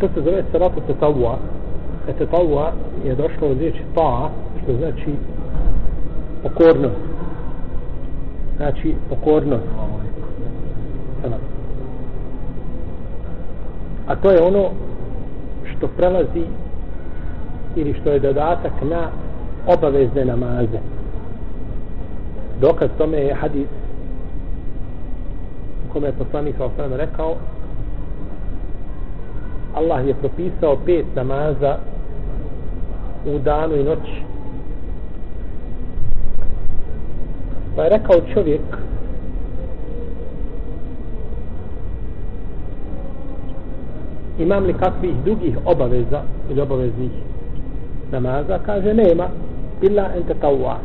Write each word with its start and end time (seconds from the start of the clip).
to 0.00 0.08
se 0.14 0.22
zove 0.22 0.44
salatu 0.52 0.80
tetavua. 0.86 1.38
E 2.08 2.12
tetavua 2.12 2.72
je 3.04 3.14
došlo 3.14 3.48
od 3.48 3.58
riječi 3.58 3.82
ta, 3.94 4.30
što 4.62 4.76
znači 4.76 5.14
pokornost. 6.42 6.96
Znači 8.56 8.94
pokornost. 9.08 9.64
Salat. 11.22 11.40
A 14.06 14.16
to 14.16 14.30
je 14.30 14.42
ono 14.42 14.70
što 15.64 15.88
prelazi 15.88 16.44
ili 17.76 17.94
što 18.00 18.10
je 18.10 18.18
dodatak 18.18 18.72
na 18.82 19.10
obavezne 19.66 20.24
namaze. 20.24 20.78
Dokaz 22.60 22.90
tome 22.98 23.18
je 23.18 23.34
hadis 23.34 23.68
kome 25.92 26.06
je 26.06 26.12
poslanik 26.12 26.56
sa 26.56 26.64
osvrame 26.64 26.96
rekao 26.96 27.36
Allah 29.78 30.06
je 30.06 30.14
propisao 30.14 30.76
pet 30.86 31.06
namaza 31.14 31.76
u 33.26 33.38
danu 33.38 33.76
i 33.76 33.84
noći. 33.84 34.22
Pa 37.76 37.82
je 37.82 37.88
rekao 37.88 38.16
čovjek 38.34 38.60
imam 44.38 44.64
li 44.64 44.74
kakvih 44.74 45.14
drugih 45.24 45.58
obaveza 45.64 46.22
ili 46.50 46.60
obaveznih 46.60 47.10
namaza, 48.12 48.58
kaže 48.66 48.94
nema 48.94 49.28
illa 49.82 50.10
ente 50.16 50.34
tawwa 50.42 50.76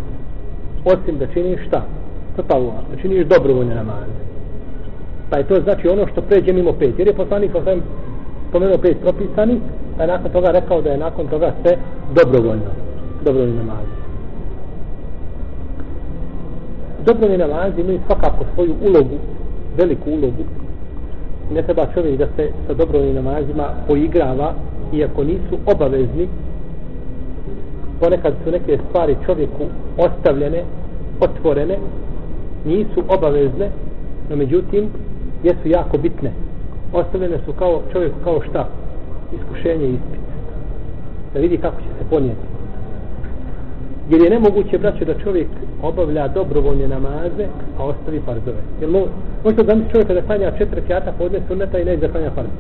osim 0.86 1.18
da 1.18 1.28
činiš 1.28 1.60
šta? 1.68 1.82
Tawwa, 2.38 2.82
da 2.92 3.02
činiš 3.02 3.26
dobrovoljne 3.28 3.76
namaze. 3.76 4.24
Pa 5.30 5.38
je 5.38 5.48
to 5.48 5.62
znači 5.62 5.88
ono 5.88 6.08
što 6.08 6.22
pređe 6.22 6.54
mimo 6.54 6.74
pet. 6.74 7.00
Jer 7.00 7.08
je 7.08 7.14
poslanik 7.14 7.52
sa 7.52 7.76
spomenuo 8.54 8.78
pet 8.78 8.98
propisani, 9.02 9.62
pa 9.98 10.04
je 10.04 10.08
nakon 10.08 10.32
toga 10.32 10.52
rekao 10.52 10.82
da 10.82 10.90
je 10.90 10.98
nakon 10.98 11.28
toga 11.28 11.54
sve 11.62 11.78
dobrovoljno. 12.16 12.72
Dobrovoljni 13.26 13.58
namazi. 13.58 13.94
Dobrovoljni 17.06 17.38
namazi 17.38 17.82
imaju 17.82 18.00
svakako 18.06 18.46
svoju 18.54 18.76
ulogu, 18.88 19.18
veliku 19.78 20.10
ulogu. 20.12 20.44
Ne 21.54 21.62
treba 21.64 21.86
čovjek 21.94 22.18
da 22.18 22.28
se 22.36 22.52
sa 22.68 22.74
dobrovoljnim 22.74 23.16
namazima 23.16 23.70
poigrava, 23.88 24.54
iako 24.94 25.24
nisu 25.24 25.58
obavezni, 25.66 26.28
ponekad 28.00 28.34
su 28.44 28.52
neke 28.52 28.78
stvari 28.90 29.16
čovjeku 29.26 29.64
ostavljene, 29.98 30.64
otvorene, 31.20 31.78
nisu 32.66 33.04
obavezne, 33.08 33.70
no 34.30 34.36
međutim, 34.36 34.90
jesu 35.44 35.68
jako 35.68 35.98
bitne. 35.98 36.43
Ostavljene 36.94 37.38
su 37.46 37.54
kao 37.54 37.82
čovjeku 37.92 38.16
kao 38.24 38.42
šta? 38.50 38.68
Iskušenje 39.36 39.86
i 39.86 39.94
ispit. 39.94 40.22
Da 41.34 41.40
vidi 41.40 41.58
kako 41.58 41.82
će 41.82 41.88
se 41.88 42.10
ponijeti. 42.10 42.48
Jer 44.10 44.22
je 44.22 44.30
nemoguće, 44.30 44.78
braće, 44.78 45.06
da 45.06 45.20
čovjek 45.20 45.48
obavlja 45.82 46.28
dobrovoljne 46.28 46.88
namaze, 46.88 47.46
a 47.78 47.84
ostavi 47.86 48.22
farzove. 48.26 48.62
Jer 48.82 48.90
mo, 48.90 49.00
možete 49.44 49.64
zamisliti 49.64 49.92
čovjeka 49.92 50.14
da 50.14 50.22
klanja 50.22 50.58
četiri 50.58 50.82
kjata 50.88 51.14
podne 51.18 51.40
sunneta 51.48 51.80
i 51.80 51.86
ne 51.86 51.98
da 51.98 52.12
klanja 52.12 52.32
farze. 52.32 52.52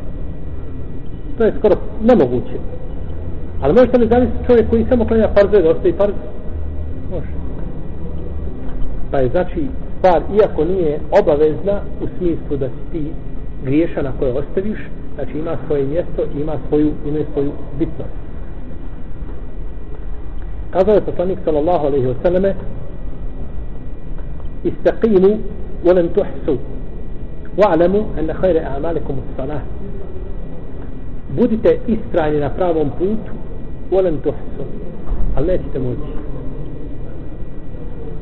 To 1.37 1.43
je 1.43 1.53
skoro 1.59 1.75
nemoguće. 2.01 2.57
Ali 3.61 3.73
možete 3.73 3.97
li 3.97 4.07
zamisliti 4.07 4.45
čovjek 4.47 4.69
koji 4.69 4.85
samo 4.89 5.05
klanja 5.05 5.27
farzove 5.33 5.61
da 5.61 5.69
ostavi 5.69 5.93
farze? 5.93 6.23
Može. 7.11 7.33
Pa 9.11 9.19
je 9.19 9.29
znači 9.29 9.67
stvar, 9.97 10.21
iako 10.39 10.65
nije 10.65 10.99
obavezna 11.21 11.81
u 12.01 12.07
smislu 12.17 12.57
da 12.57 12.67
si 12.67 12.91
ti 12.91 13.11
griješan 13.64 14.06
ako 14.06 14.24
je 14.24 14.32
ostaviš, 14.32 14.78
znači 15.14 15.38
ima 15.38 15.56
svoje 15.66 15.84
mjesto 15.84 16.22
i 16.36 16.40
ima 16.40 16.52
svoju, 16.68 16.92
ima 17.06 17.18
svoju 17.32 17.52
bitnost. 17.78 18.14
Kazao 20.70 20.94
je 20.94 21.00
poslanik 21.00 21.38
sallallahu 21.44 21.86
alaihi 21.86 22.06
wa 22.06 22.22
sallame 22.22 22.54
istaqimu 24.64 25.38
ولن 25.84 26.08
تحسوا 26.16 26.56
واعلموا 27.58 28.04
ان 28.18 28.34
خير 28.34 28.62
اعمالكم 28.64 29.14
الصلاه 29.30 29.60
budite 31.36 31.78
istrajni 31.86 32.40
na 32.40 32.50
pravom 32.50 32.90
putu 32.98 33.32
volen 33.90 34.16
tuhsu 34.16 34.64
ali 35.36 35.46
nećete 35.46 35.78
moći 35.78 36.12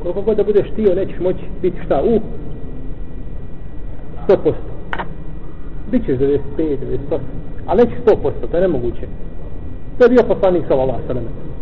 koliko 0.01 0.21
god 0.21 0.37
da 0.37 0.43
budeš 0.43 0.67
tio 0.75 0.95
nećeš 0.95 1.19
moći 1.19 1.43
biti 1.61 1.77
šta 1.85 2.01
u 2.03 2.19
100% 4.27 4.53
Bićeš 5.92 6.18
95, 6.18 6.38
98 6.58 7.18
ali 7.66 7.82
nećeš 7.84 7.98
100% 8.06 8.32
to 8.50 8.56
je 8.56 8.60
nemoguće. 8.60 9.06
To 9.98 10.04
je 10.04 10.10
bio 10.10 10.22
poslanik 10.28 10.64
sa 10.68 10.74
Allah 10.74 10.96
sveme. 11.06 11.20
sallam 11.20 11.52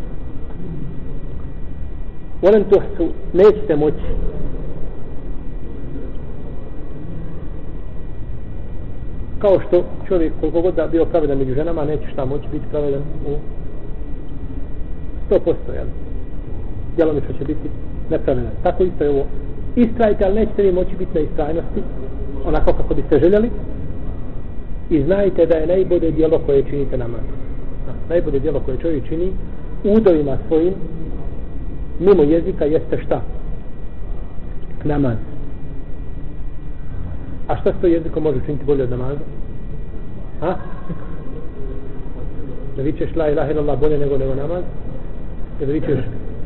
volen 2.42 2.64
su, 2.96 3.08
nećete 3.32 3.76
moći. 3.76 4.06
Kao 9.38 9.60
što 9.68 9.84
čovjek 10.08 10.32
koliko 10.40 10.60
god 10.60 10.74
da 10.74 10.86
bio 10.86 11.04
pravedan 11.04 11.38
među 11.38 11.54
ženama 11.54 11.84
neće 11.84 12.06
šta 12.12 12.24
moći 12.24 12.48
biti 12.52 12.64
pravedan 12.70 13.02
u 13.26 13.30
100% 15.30 15.54
jel? 15.74 15.86
djelomično 16.96 17.32
će 17.38 17.44
biti 17.44 17.68
nepravedan. 18.10 18.52
Tako 18.62 18.84
isto 18.84 19.04
je 19.04 19.10
ovo. 19.10 19.24
Istrajte 19.76 20.24
ali 20.24 20.34
nećete 20.34 20.62
vi 20.62 20.72
moći 20.72 20.96
biti 20.98 21.14
na 21.14 21.20
istrajnosti 21.20 21.82
onako 22.44 22.72
kako 22.72 22.94
biste 22.94 23.18
željeli 23.18 23.50
i 24.90 25.02
znajte 25.02 25.46
da 25.46 25.54
je 25.54 25.66
najbolje 25.66 26.10
dijelo 26.10 26.38
koje 26.46 26.62
činite 26.62 26.96
namaz 26.96 27.20
najbolje 28.08 28.38
dijelo 28.38 28.60
koje 28.60 28.78
čovjek 28.78 29.08
čini 29.08 29.32
udovima 29.84 30.36
svojim 30.48 30.74
mimo 32.00 32.22
jezika 32.22 32.64
jeste 32.64 33.02
šta 33.04 33.22
namaz 34.84 35.16
A 37.50 37.56
šta 37.56 37.72
s 37.72 37.80
to 37.80 37.86
jezikom 37.86 38.22
može 38.22 38.38
učiniti 38.38 38.64
bolje 38.64 38.82
od 38.82 38.90
namaza? 38.90 39.20
Ha? 40.40 40.56
Da 42.76 42.82
vićeš 42.82 43.16
la 43.16 43.28
ilaha 43.28 43.50
illallah 43.50 43.80
bolje 43.80 43.98
nego 43.98 44.18
nego 44.18 44.34
namaz? 44.34 44.64
I 45.60 45.66
da 45.66 45.72
vićeš 45.72 45.98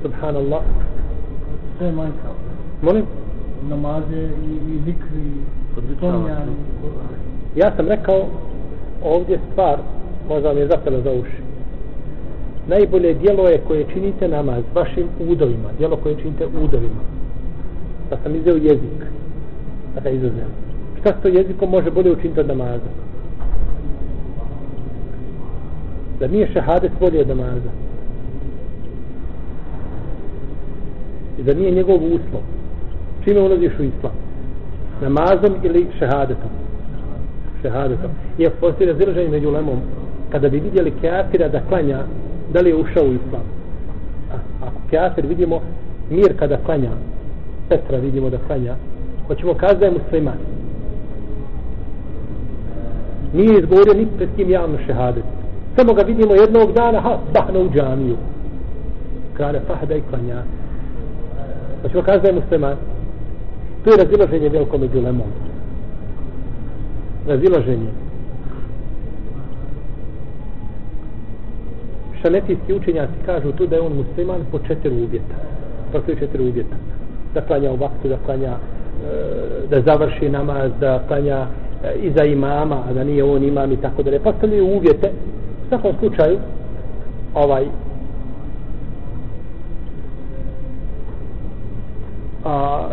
subhanallah? 0.02 0.62
Sve 1.78 1.92
manjka. 1.92 2.28
Molim? 2.82 3.04
Namaze 3.68 4.28
i, 4.46 4.74
i 4.74 4.78
zikri, 4.84 5.24
spominjani. 5.96 6.52
Ja 7.56 7.72
sam 7.76 7.88
rekao 7.88 8.26
ovdje 9.02 9.38
stvar, 9.52 9.78
možda 10.28 10.48
vam 10.48 10.58
je 10.58 10.66
zapela 10.66 11.00
za 11.00 11.12
uši. 11.12 11.42
Najbolje 12.66 13.14
dijelo 13.14 13.48
je 13.48 13.60
koje 13.66 13.86
činite 13.92 14.28
namaz 14.28 14.64
vašim 14.74 15.08
udovima. 15.28 15.68
Dijelo 15.78 15.96
koje 15.96 16.16
činite 16.16 16.46
udovima. 16.46 17.02
Da 18.10 18.16
sam 18.22 18.34
izveo 18.34 18.56
jezik. 18.56 19.00
Da 19.94 20.00
ga 20.00 20.10
izuzem 20.10 20.64
šta 21.04 21.14
s 21.18 21.22
to 21.22 21.28
jezikom 21.28 21.70
može 21.70 21.90
bolje 21.90 22.12
učiniti 22.12 22.40
od 22.40 22.48
namaza? 22.48 22.90
Da 26.20 26.26
nije 26.26 26.52
šehadet 26.52 26.92
bolje 27.00 27.20
od 27.20 27.28
namaza? 27.28 27.70
I 31.38 31.42
da 31.42 31.54
nije 31.54 31.70
njegov 31.70 31.96
uslov? 31.96 32.42
Čime 33.24 33.40
ulaziš 33.40 33.72
u 33.78 33.82
islam? 33.82 34.12
Namazom 35.02 35.54
ili 35.62 35.86
šehadetom? 35.98 36.63
Šehadetom. 37.64 38.10
Iako 38.38 38.56
postoji 38.60 38.90
razilaženje 38.90 39.28
među 39.28 39.50
lemom, 39.50 39.80
kada 40.30 40.48
bi 40.48 40.60
vidjeli 40.60 40.92
kafira 41.02 41.48
da 41.48 41.60
klanja, 41.68 41.98
da 42.52 42.60
li 42.60 42.70
je 42.70 42.76
ušao 42.76 43.04
u 43.04 43.14
islam? 43.14 43.46
A, 44.32 44.36
ako 44.66 44.80
kafir 44.90 45.26
vidimo 45.26 45.60
mir 46.10 46.36
kada 46.38 46.56
klanja, 46.56 46.90
Petra 47.68 47.98
vidimo 47.98 48.30
da 48.30 48.38
klanja, 48.46 48.74
hoćemo 49.26 49.54
kazati 49.54 49.80
da 49.80 49.86
je 49.86 49.92
musliman 49.92 50.38
nije 53.34 53.58
izgovorio 53.58 53.94
ni 53.94 54.06
pred 54.16 54.28
kim 54.36 54.50
javno 54.50 54.78
šehadet. 54.86 55.24
Samo 55.76 55.94
ga 55.94 56.02
vidimo 56.02 56.34
jednog 56.34 56.72
dana, 56.72 57.00
ha, 57.00 57.18
bahna 57.34 57.58
u 57.58 57.70
džamiju. 57.70 58.16
Kada 59.36 59.60
fahda 59.66 59.94
i 59.94 60.02
klanja. 60.10 60.42
Hoćemo 61.82 62.02
kazati 62.02 62.22
da 62.22 62.28
je 62.28 62.34
musliman. 62.34 62.76
To 63.84 63.90
je 63.90 63.96
razilaženje 63.96 64.48
veliko 64.48 64.78
među 64.78 65.00
lemom. 65.00 65.26
Razilaženje. 67.26 67.90
Šanetijski 72.22 72.74
učenjaci 72.74 73.12
kažu 73.26 73.52
tu 73.52 73.66
da 73.66 73.76
je 73.76 73.82
on 73.82 73.92
musliman 73.92 74.40
po 74.52 74.58
četiri 74.58 75.02
uvjeta. 75.02 75.34
Pa 75.92 75.98
Postoji 75.98 76.18
četiri 76.18 76.42
uvjeta. 76.42 76.76
Da 77.34 77.40
klanja 77.40 77.72
u 77.72 77.76
vaktu, 77.76 78.08
da 78.08 78.16
klanja 78.16 78.52
e, 78.52 78.56
da 79.70 79.80
završi 79.80 80.28
namaz, 80.28 80.70
da 80.80 81.02
klanja 81.08 81.46
e, 81.84 81.94
iza 82.02 82.24
imama, 82.24 82.82
a 82.88 82.92
da 82.92 83.04
nije 83.04 83.24
on 83.24 83.44
imam 83.44 83.72
i 83.72 83.76
tako 83.76 84.02
da 84.02 84.10
ne 84.10 84.18
postavljaju 84.18 84.66
pa 84.66 84.76
uvjete, 84.76 85.10
u 85.64 85.68
svakom 85.68 85.92
slučaju, 85.98 86.38
ovaj, 87.34 87.64
a, 92.44 92.88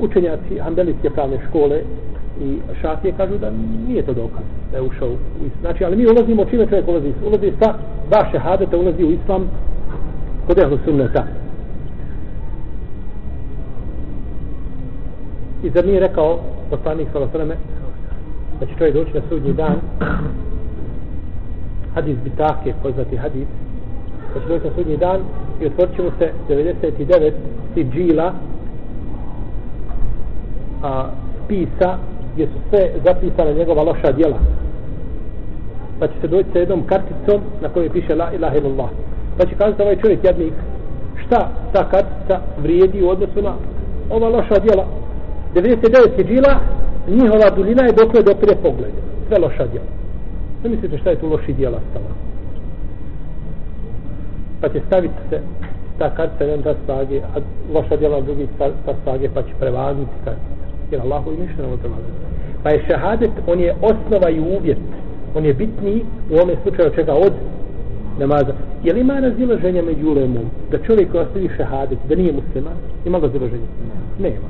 učenjaci 0.00 0.60
Ambelijske 0.60 1.10
pravne 1.10 1.38
škole 1.48 1.82
I 2.40 2.58
šafije 2.80 3.14
kažu 3.16 3.38
da 3.38 3.50
nije 3.88 4.02
to 4.02 4.12
dokaz 4.12 4.44
da 4.70 4.76
je 4.76 4.82
ušao 4.82 5.08
u 5.08 5.46
islam. 5.46 5.60
Znači, 5.60 5.84
ali 5.84 5.96
mi 5.96 6.06
ulazimo, 6.06 6.44
čime 6.44 6.66
čovjek 6.66 6.88
ulazi? 6.88 7.12
Ulazi 7.26 7.52
sa 7.62 7.74
dva 8.08 8.26
šehadeta, 8.30 8.76
ulazi 8.76 9.04
u 9.04 9.10
islam 9.10 9.50
kod 10.46 10.58
ehlu 10.58 10.78
sunneta. 10.84 11.24
I 15.62 15.70
zar 15.70 15.86
nije 15.86 16.00
rekao 16.00 16.38
poslanik 16.70 17.08
sa 17.12 17.28
sveme 17.32 17.56
da 18.60 18.66
će 18.66 18.72
čovjek 18.78 18.94
doći 18.94 19.14
na 19.14 19.20
sudnji 19.28 19.52
dan 19.52 19.76
hadis 21.94 22.16
bitake, 22.24 22.74
poznati 22.82 23.16
hadis 23.16 23.48
da 24.34 24.40
će 24.40 24.48
doći 24.48 24.66
na 24.66 24.74
sudnji 24.76 24.96
dan 24.96 25.20
i 25.60 25.66
otvorit 25.66 25.96
ćemo 25.96 26.10
se 26.18 26.32
99 26.48 27.32
siđila 27.74 28.32
a, 30.82 31.10
spisa 31.44 31.98
gdje 32.38 32.46
su 32.46 32.58
sve 32.70 32.90
zapisane 33.04 33.54
njegova 33.54 33.82
loša 33.82 34.12
djela. 34.12 34.38
Pa 35.98 36.06
će 36.06 36.12
se 36.20 36.28
doći 36.28 36.48
sa 36.52 36.58
jednom 36.58 36.82
karticom 36.86 37.40
na 37.62 37.68
kojoj 37.68 37.90
piše 37.90 38.14
la 38.14 38.32
ilaha 38.32 38.56
illallah. 38.56 38.90
Pa 39.38 39.46
će 39.46 39.54
kazati 39.54 39.82
ovaj 39.82 39.96
čovjek 39.96 40.24
jadnik 40.24 40.52
šta 41.26 41.50
ta 41.72 41.88
kartica 41.90 42.40
vrijedi 42.62 43.02
u 43.02 43.08
odnosu 43.08 43.42
na 43.42 43.54
ova 44.10 44.28
loša 44.28 44.58
djela? 44.62 44.84
99 45.54 46.16
sigila, 46.16 46.60
njihova 47.08 47.50
duljina 47.56 47.82
je 47.82 47.92
dokle 47.92 48.22
dopire 48.22 48.54
pogled. 48.62 48.94
Sve 49.28 49.38
loša 49.38 49.66
djela. 49.66 49.90
Ne 50.64 50.70
mislite 50.70 50.98
šta 50.98 51.10
je 51.10 51.20
tu 51.20 51.28
loši 51.28 51.52
djela 51.52 51.78
stala 51.90 52.14
pa 54.60 54.68
će 54.68 54.80
staviti 54.86 55.14
se 55.30 55.40
ta 55.98 56.10
kartica 56.10 56.44
jedan 56.44 56.62
ta 56.62 56.74
snage 56.84 57.20
a 57.20 57.40
loša 57.74 57.96
djela 57.96 58.20
drugi 58.20 58.48
ta, 58.58 58.68
ta 58.86 58.94
snage 59.02 59.28
pa 59.34 59.42
će 59.42 59.52
prevagnuti 59.60 60.12
kartica 60.24 60.67
jer 60.90 61.00
Allahu 61.00 61.32
i 61.32 61.52
što 61.54 61.62
ne 61.62 61.68
pa 62.62 62.70
je 62.70 62.84
šehadet 62.86 63.30
on 63.46 63.60
je 63.60 63.74
osnova 63.82 64.30
i 64.30 64.40
uvjet. 64.40 64.78
On 65.34 65.44
je 65.44 65.54
bitniji 65.54 66.04
u 66.30 66.34
ovome 66.34 66.56
slučaju 66.62 66.90
čega? 66.94 67.14
Od 67.14 67.32
namaza. 68.18 68.52
Je 68.84 68.92
li 68.92 69.00
ima 69.00 69.20
razilaženja 69.20 69.82
među 69.82 70.08
ulemom? 70.08 70.44
Da 70.70 70.78
čovjek 70.78 71.10
koji 71.10 71.22
ostavi 71.24 71.50
šehadet 71.56 71.98
da 72.08 72.14
nije 72.14 72.32
musliman 72.32 72.76
ima 73.04 73.18
razilaženja 73.18 73.66
nema. 74.18 74.48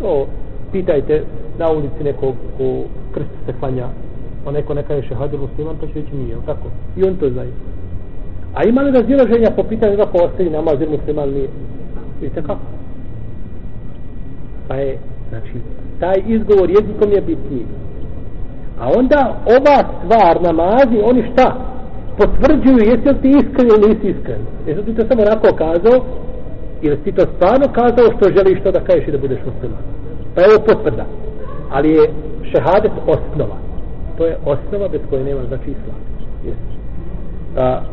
To 0.00 0.26
pitajte 0.72 1.22
na 1.58 1.70
ulici 1.70 2.04
nekog 2.04 2.34
ko 2.58 2.82
krst 3.14 3.30
se 3.46 3.52
klanja 3.60 3.86
pa 4.44 4.50
neko 4.50 4.74
neka 4.74 4.94
je 4.94 5.02
šehadet 5.02 5.40
musliman 5.40 5.76
pa 5.80 5.86
će 5.86 5.92
reći 5.94 6.16
nije 6.16 6.36
tako? 6.46 6.68
I 6.96 7.04
on 7.04 7.16
to 7.16 7.30
znaju 7.30 7.52
a 8.54 8.64
ima 8.64 8.82
li 8.82 8.90
razilaženja 8.90 9.50
po 9.56 9.62
pitanju 9.62 9.96
da 9.96 10.06
ko 10.06 10.18
ostavi 10.18 10.50
namaz 10.50 10.80
jer 10.80 10.90
musliman 10.90 11.30
nije? 11.30 11.48
Vidite 12.20 12.42
kako 12.42 12.60
pa 14.68 14.74
je 14.74 14.98
znači 15.28 15.56
taj 16.00 16.22
izgovor 16.26 16.70
jezikom 16.70 17.12
je 17.12 17.20
bitniji. 17.20 17.66
A 18.80 18.84
onda 18.98 19.20
ova 19.56 19.78
stvar 19.98 20.42
namazi 20.42 20.98
oni 21.04 21.22
šta? 21.32 21.56
Potvrđuju 22.18 22.78
jesi 22.90 23.08
li 23.08 23.20
ti 23.22 23.28
iskren 23.28 23.66
ili 23.68 23.88
nisi 23.88 24.06
iskren. 24.18 24.42
Jesi 24.66 24.82
ti 24.84 24.94
to 24.94 25.02
samo 25.08 25.22
onako 25.22 25.56
kazao 25.56 26.04
ili 26.82 26.96
ti 26.96 27.12
to 27.12 27.22
stvarno 27.34 27.66
kazao 27.72 28.12
što 28.16 28.34
želiš 28.36 28.62
to 28.62 28.70
da 28.70 28.80
kažeš 28.80 29.08
i 29.08 29.12
da 29.12 29.18
budeš 29.18 29.38
musliman? 29.38 29.82
Pa 30.34 30.40
je 30.40 30.46
ovo 30.48 30.64
potvrda. 30.66 31.04
Ali 31.70 31.90
je 31.90 32.10
šehadet 32.50 32.92
osnova. 33.06 33.56
To 34.16 34.26
je 34.26 34.36
osnova 34.44 34.88
bez 34.88 35.00
koje 35.10 35.24
nema 35.24 35.40
znači 35.48 35.70
islam. 35.70 36.00
Jesi. 36.44 36.76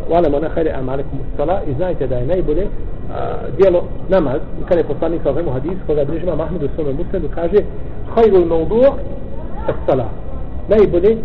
Walamo 0.09 0.41
na 0.41 0.49
hajde 0.49 0.71
amalekum 0.71 1.19
sala 1.37 1.61
i 1.67 1.73
znajte 1.73 2.07
da 2.07 2.15
je 2.15 2.25
najbolje 2.25 2.67
djelo 3.57 3.83
namaz 4.09 4.41
i 4.61 4.63
kada 4.67 4.79
je 4.79 4.87
poslanik 4.87 5.21
sa 5.23 5.29
ovemu 5.29 5.51
hadis 5.51 5.77
koga 5.87 6.05
bližima 6.05 6.35
Mahmedu 6.35 6.69
svome 6.75 6.93
muslimu 6.93 7.27
kaže 7.35 7.59
hajrul 8.15 8.45
maudu 8.45 8.81
sala 9.85 10.09
najbolje 10.67 11.17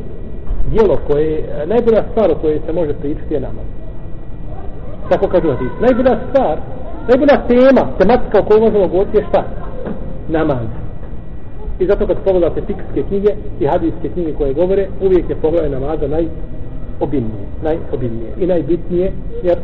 djelo 0.70 0.98
koje 1.06 1.44
najbolja 1.66 2.02
stvar 2.10 2.30
o 2.30 2.34
kojoj 2.34 2.60
se 2.66 2.72
može 2.72 2.92
pričati 2.92 3.34
je 3.34 3.40
namaz. 3.40 3.66
Tako 5.08 5.28
kaže 5.28 5.48
hadis. 5.52 5.72
Najbolja 5.80 6.18
stvar 6.30 6.58
najbolja 7.08 7.36
tema 7.48 7.82
tematika 7.98 8.40
o 8.40 8.44
kojoj 8.44 8.60
možemo 8.60 8.88
govoriti 8.88 9.16
je 9.16 9.26
šta? 9.28 9.44
Namaz. 10.28 10.68
I 11.78 11.86
zato 11.86 12.06
kad 12.06 12.16
pogledate 12.24 12.62
fikske 12.66 13.02
knjige 13.08 13.30
i 13.60 13.66
hadijske 13.66 14.08
knjige 14.08 14.32
koje 14.34 14.54
govore 14.54 14.88
uvijek 15.00 15.30
je 15.30 15.36
pogledaj 15.36 15.70
namaza 15.70 16.08
naj 16.08 16.26
obimnije, 17.00 17.46
najobimnije 17.62 18.32
i 18.40 18.46
najbitnije, 18.46 19.12
jer 19.42 19.58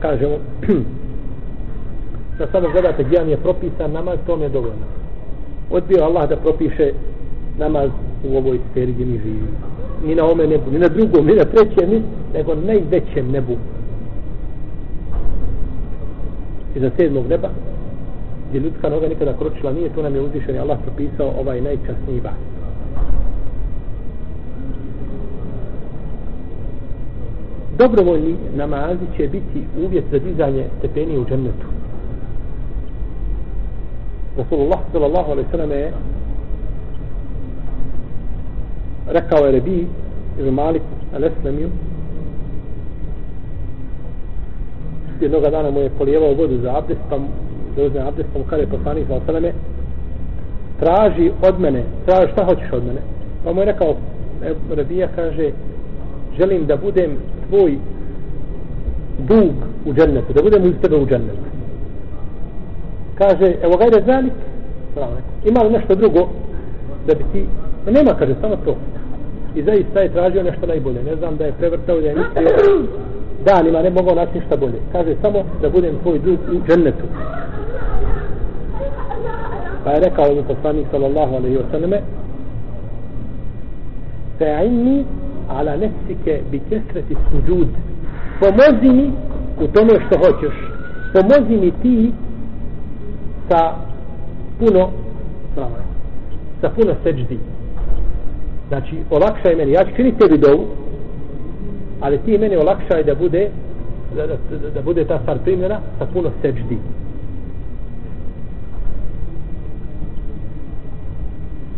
kažemo 0.00 0.36
da 2.38 2.46
samo 2.52 2.68
gledate 2.72 3.04
gdje 3.04 3.18
vam 3.18 3.28
je 3.28 3.36
propisan 3.36 3.92
namaz, 3.92 4.18
to 4.26 4.36
mi 4.36 4.42
je 4.42 4.48
dovoljno. 4.48 4.86
Odbio 5.70 6.04
Allah 6.04 6.28
da 6.28 6.36
propiše 6.36 6.92
namaz 7.58 7.90
u 8.24 8.36
ovoj 8.36 8.58
sferi 8.70 8.92
gdje 8.92 9.06
mi 9.06 9.18
živimo. 9.18 9.48
Ni 10.06 10.14
na 10.14 10.24
ome 10.24 10.46
nebu, 10.46 10.70
ni 10.70 10.78
na 10.78 10.88
drugom, 10.88 11.26
ni 11.26 11.34
na 11.34 11.44
trećem, 11.44 11.90
ni, 11.90 12.02
nego 12.34 12.54
na 12.54 12.62
najvećem 12.62 13.30
nebu. 13.30 13.56
I 16.76 16.80
za 16.80 16.90
sedmog 16.96 17.26
neba, 17.28 17.48
gdje 18.48 18.60
ljudska 18.60 18.88
noga 18.88 19.08
nikada 19.08 19.32
kročila 19.38 19.72
nije, 19.72 19.88
to 19.88 20.02
nam 20.02 20.14
je 20.14 20.20
uzvišen 20.20 20.54
i 20.54 20.58
Allah 20.58 20.78
propisao 20.82 21.32
ovaj 21.40 21.60
najčasniji 21.60 22.20
bas. 22.20 22.49
Dobrovoljni 27.80 28.34
namazi 28.56 29.06
će 29.16 29.28
biti 29.28 29.60
uvjet 29.84 30.04
za 30.12 30.18
dizanje 30.18 30.64
stepeni 30.78 31.18
u 31.18 31.24
džennetu. 31.24 31.66
Rasulullah 34.38 34.80
sallallahu 34.92 35.30
alaihi 35.30 35.48
sallam 35.50 35.70
je 35.70 35.92
rekao 39.08 39.46
je 39.46 39.52
Rebi 39.52 39.86
ibn 40.40 40.50
Malik 40.54 40.82
al-Eslamiju 41.14 41.68
jednoga 45.20 45.50
dana 45.50 45.70
mu 45.70 45.80
je 45.80 45.90
polijevao 45.98 46.34
vodu 46.34 46.58
za 46.62 46.78
abdest 46.78 47.00
pa 47.10 47.18
da 47.76 47.82
uzme 47.82 48.00
abdest 48.00 48.28
pa 48.32 48.38
mu 48.38 48.44
kada 48.44 48.62
je 48.62 48.68
poslanik 48.68 49.06
sallallahu 49.06 49.36
alaihi 49.36 49.54
traži 50.80 51.32
od 51.48 51.60
mene 51.60 51.84
traži 52.06 52.32
šta 52.32 52.44
hoćeš 52.44 52.72
od 52.72 52.84
mene 52.84 53.00
pa 53.44 53.52
mu 53.52 53.60
je 53.60 53.64
rekao 53.64 53.94
Rebija 54.70 55.08
kaže 55.16 55.50
želim 56.38 56.66
da 56.66 56.76
budem 56.76 57.16
tvoj 57.50 57.78
dug 59.18 59.52
u 59.84 59.92
džennetu, 59.92 60.32
da 60.32 60.42
budemo 60.42 60.66
iz 60.66 60.74
tebe 60.82 60.96
u 60.96 61.06
džennetu. 61.06 61.46
Kaže, 63.14 63.54
evo 63.62 63.76
gajde 63.76 64.02
zalik, 64.06 64.32
ima 65.44 65.62
li 65.62 65.72
nešto 65.72 65.94
drugo 65.94 66.28
da 67.06 67.14
bi 67.14 67.24
ti, 67.32 67.44
no 67.86 67.92
nema, 67.92 68.14
kaže, 68.18 68.34
samo 68.40 68.56
to. 68.56 68.76
I 69.54 69.62
zaista 69.62 70.00
je 70.00 70.12
tražio 70.12 70.42
nešto 70.42 70.66
najbolje. 70.66 71.02
Ne 71.02 71.16
znam 71.16 71.36
da 71.36 71.44
je 71.44 71.52
prevrtao 71.52 72.00
da 72.00 72.06
je 72.08 72.14
mislio 72.14 72.86
danima 73.44 73.82
ne 73.82 73.90
mogao 73.90 74.14
naći 74.14 74.38
ništa 74.38 74.56
bolje. 74.56 74.80
Kaže, 74.92 75.14
samo 75.22 75.44
da 75.62 75.70
budem 75.70 75.98
tvoj 76.02 76.18
dug 76.18 76.38
u 76.52 76.66
džennetu. 76.68 77.04
Pa 79.84 79.90
je 79.90 80.00
rekao 80.00 80.34
mu 80.34 80.42
poslanik 80.42 80.86
sallallahu 80.90 81.34
alaihi 81.34 81.56
wa 81.56 81.70
sallame, 81.70 82.00
fa'inni 84.38 85.04
ala 85.50 85.76
nefsike 85.76 86.40
bi 86.50 86.60
kesreti 86.68 87.16
suđud 87.30 87.68
pomozi 88.40 88.96
mi 88.96 89.12
u 89.60 89.66
tome 89.66 89.92
što 90.06 90.18
hoćeš. 90.18 90.54
Pomozi 91.12 91.56
mi 91.56 91.70
ti 91.82 92.12
sa 93.48 93.74
puno 94.58 94.90
sa 96.60 96.70
puno 96.70 96.94
seđdi. 97.02 97.38
Znači 98.68 98.96
olakšaj 99.10 99.56
meni. 99.56 99.72
Ja 99.72 99.84
ću 99.84 99.90
činiti 99.96 100.18
tebi 100.18 100.38
dovu 100.38 100.66
ali 102.00 102.18
ti 102.18 102.38
meni 102.38 102.56
olakšaj 102.56 103.02
da 103.02 103.14
bude 103.14 103.50
da, 104.16 104.26
da, 104.26 104.36
da, 104.50 104.70
da 104.70 104.82
bude 104.82 105.04
ta 105.04 105.18
stvar 105.22 105.38
primjena 105.38 105.80
sa 105.98 106.06
puno 106.06 106.30
seđdi. 106.42 106.78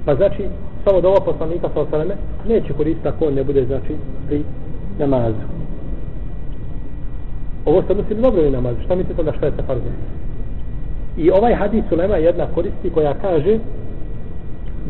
Pa 0.05 0.15
znači 0.15 0.45
samo 0.85 1.01
da 1.01 1.09
ova 1.09 1.21
poslanika 1.21 1.69
sa 1.75 1.81
osaleme 1.81 2.15
neće 2.49 2.73
koristiti 2.73 3.09
ako 3.09 3.27
on 3.27 3.35
ne 3.35 3.45
bude 3.45 3.65
znači 3.65 3.95
pri 4.29 4.43
namazu. 4.99 5.37
Ovo 7.65 7.83
se 7.83 7.93
odnosi 7.93 8.15
na 8.15 8.21
dobrovi 8.21 8.51
namaz. 8.51 8.77
Šta 8.85 8.95
mislite 8.95 9.23
da 9.23 9.33
šta 9.33 9.47
je 9.47 9.53
sa 9.57 9.63
farzom? 9.63 9.93
I 11.17 11.31
ovaj 11.31 11.55
hadis 11.55 11.85
ulema 11.93 12.17
jedna 12.17 12.47
koristi 12.55 12.91
koja 12.91 13.15
kaže 13.15 13.59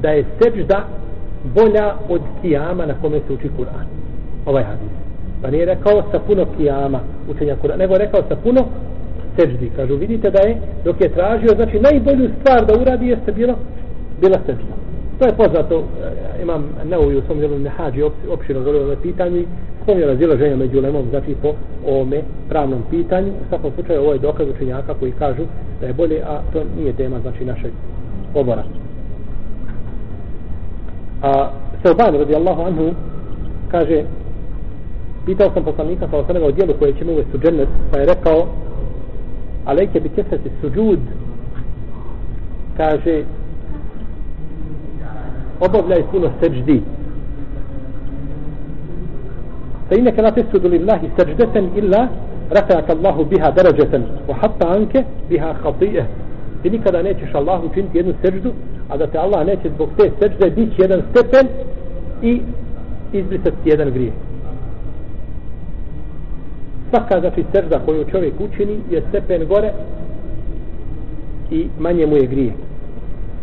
da 0.01 0.11
je 0.11 0.25
sežda 0.43 0.85
bolja 1.55 1.95
od 2.09 2.21
kijama 2.43 2.87
na 2.87 2.95
kome 3.01 3.21
se 3.27 3.33
uči 3.33 3.51
Kur'an. 3.59 3.87
Ovaj 4.47 4.65
hadis. 4.65 4.93
Pa 5.43 5.51
nije 5.51 5.65
rekao 5.65 6.03
sa 6.11 6.19
puno 6.19 6.47
kijama 6.57 7.01
učenja 7.31 7.57
Kur'an 7.63 7.79
nego 7.79 7.95
je 7.95 7.99
rekao 7.99 8.23
sa 8.29 8.37
puno 8.37 8.65
seždi 9.37 9.71
kažu 9.77 9.97
vidite 9.97 10.31
da 10.31 10.49
je 10.49 10.57
dok 10.85 11.01
je 11.01 11.09
tražio 11.09 11.49
znači 11.55 11.81
najbolju 11.81 12.31
stvar 12.41 12.67
da 12.67 12.81
uradi 12.81 13.09
jeste 13.09 13.33
bilo 13.33 13.55
bila 14.21 14.39
sežda 14.47 14.75
To 15.19 15.27
je 15.27 15.37
poznato, 15.37 15.79
e, 15.79 16.43
imam 16.43 16.65
Neuvi 16.85 17.17
u 17.17 17.23
svom 17.23 17.39
djelu 17.39 17.59
Nehađi 17.59 18.03
opširno 18.31 18.63
govorio 18.63 18.93
o 18.93 19.03
pitanju 19.03 19.37
i 19.37 19.47
spomnio 19.83 20.07
razilaženja 20.07 20.57
među 20.57 20.81
lemom, 20.81 21.07
znači 21.11 21.37
po 21.43 21.53
ome 21.87 22.23
pravnom 22.49 22.83
pitanju. 22.91 23.29
U 23.29 23.49
svakom 23.49 23.73
slučaju 23.75 24.01
ovo 24.01 24.13
je 24.13 24.19
dokaz 24.19 24.49
učenjaka 24.49 24.95
koji 24.95 25.13
kažu 25.13 25.43
da 25.81 25.87
je 25.87 25.93
bolje, 25.93 26.23
a 26.23 26.41
to 26.53 26.63
nije 26.77 26.93
tema 26.93 27.21
znači 27.21 27.45
našeg 27.45 27.73
obora. 28.35 28.65
A 31.23 31.51
Sauban 31.83 32.15
radijallahu 32.15 32.63
anhu 32.63 32.95
kaže 33.71 34.05
pitao 35.27 35.51
sam 35.55 35.65
poslanika 35.65 36.09
sa 36.11 36.17
osanega 36.17 36.47
o 36.47 36.51
dijelu 36.51 36.75
koje 36.79 36.93
će 36.93 37.05
mu 37.05 37.13
uvesti 37.13 37.37
u 37.37 37.41
džennet 37.41 37.69
pa 37.93 37.99
je 37.99 38.07
rekao 38.07 38.47
alejke 39.65 40.01
bi 40.01 40.09
kefati 40.09 40.51
suđud 40.61 40.99
kaže 42.77 43.25
obavljaj 45.67 46.03
puno 46.11 46.31
seđdi. 46.41 46.83
Fe 49.89 49.99
inaka 49.99 50.23
la 50.23 50.31
tesudu 50.31 50.69
lillahi 50.69 51.11
seđdeten 51.17 51.71
illa 51.77 52.09
rafa'ak 52.51 52.91
Allahu 52.91 53.25
biha 53.25 53.51
darađeten 53.51 54.03
wa 54.29 54.35
hatta 54.41 54.69
anke 54.69 55.05
biha 55.29 55.55
khatije. 55.63 56.07
Ti 56.63 56.71
nikada 56.71 57.03
nećeš 57.03 57.35
Allahu 57.35 57.69
činiti 57.75 57.99
jednu 57.99 58.15
seđdu 58.23 58.53
a 58.89 58.97
da 58.97 59.07
te 59.07 59.19
Allah 59.19 59.47
neće 59.47 59.71
zbog 59.75 59.89
te 59.97 60.11
seđde 60.21 60.51
dići 60.51 60.83
jedan 60.83 61.03
stepen 61.11 61.47
i 62.23 62.41
izbrisati 63.13 63.71
jedan 63.71 63.91
grijeh. 63.91 64.13
Svaka 66.91 67.21
znači 67.21 67.45
sežda 67.53 67.79
koju 67.87 68.05
čovjek 68.05 68.35
učini 68.41 68.79
je 68.91 69.03
stepen 69.09 69.47
gore 69.49 69.73
i 71.51 71.69
manje 71.79 72.07
mu 72.07 72.17
je 72.17 72.27
grijeh. 72.27 72.53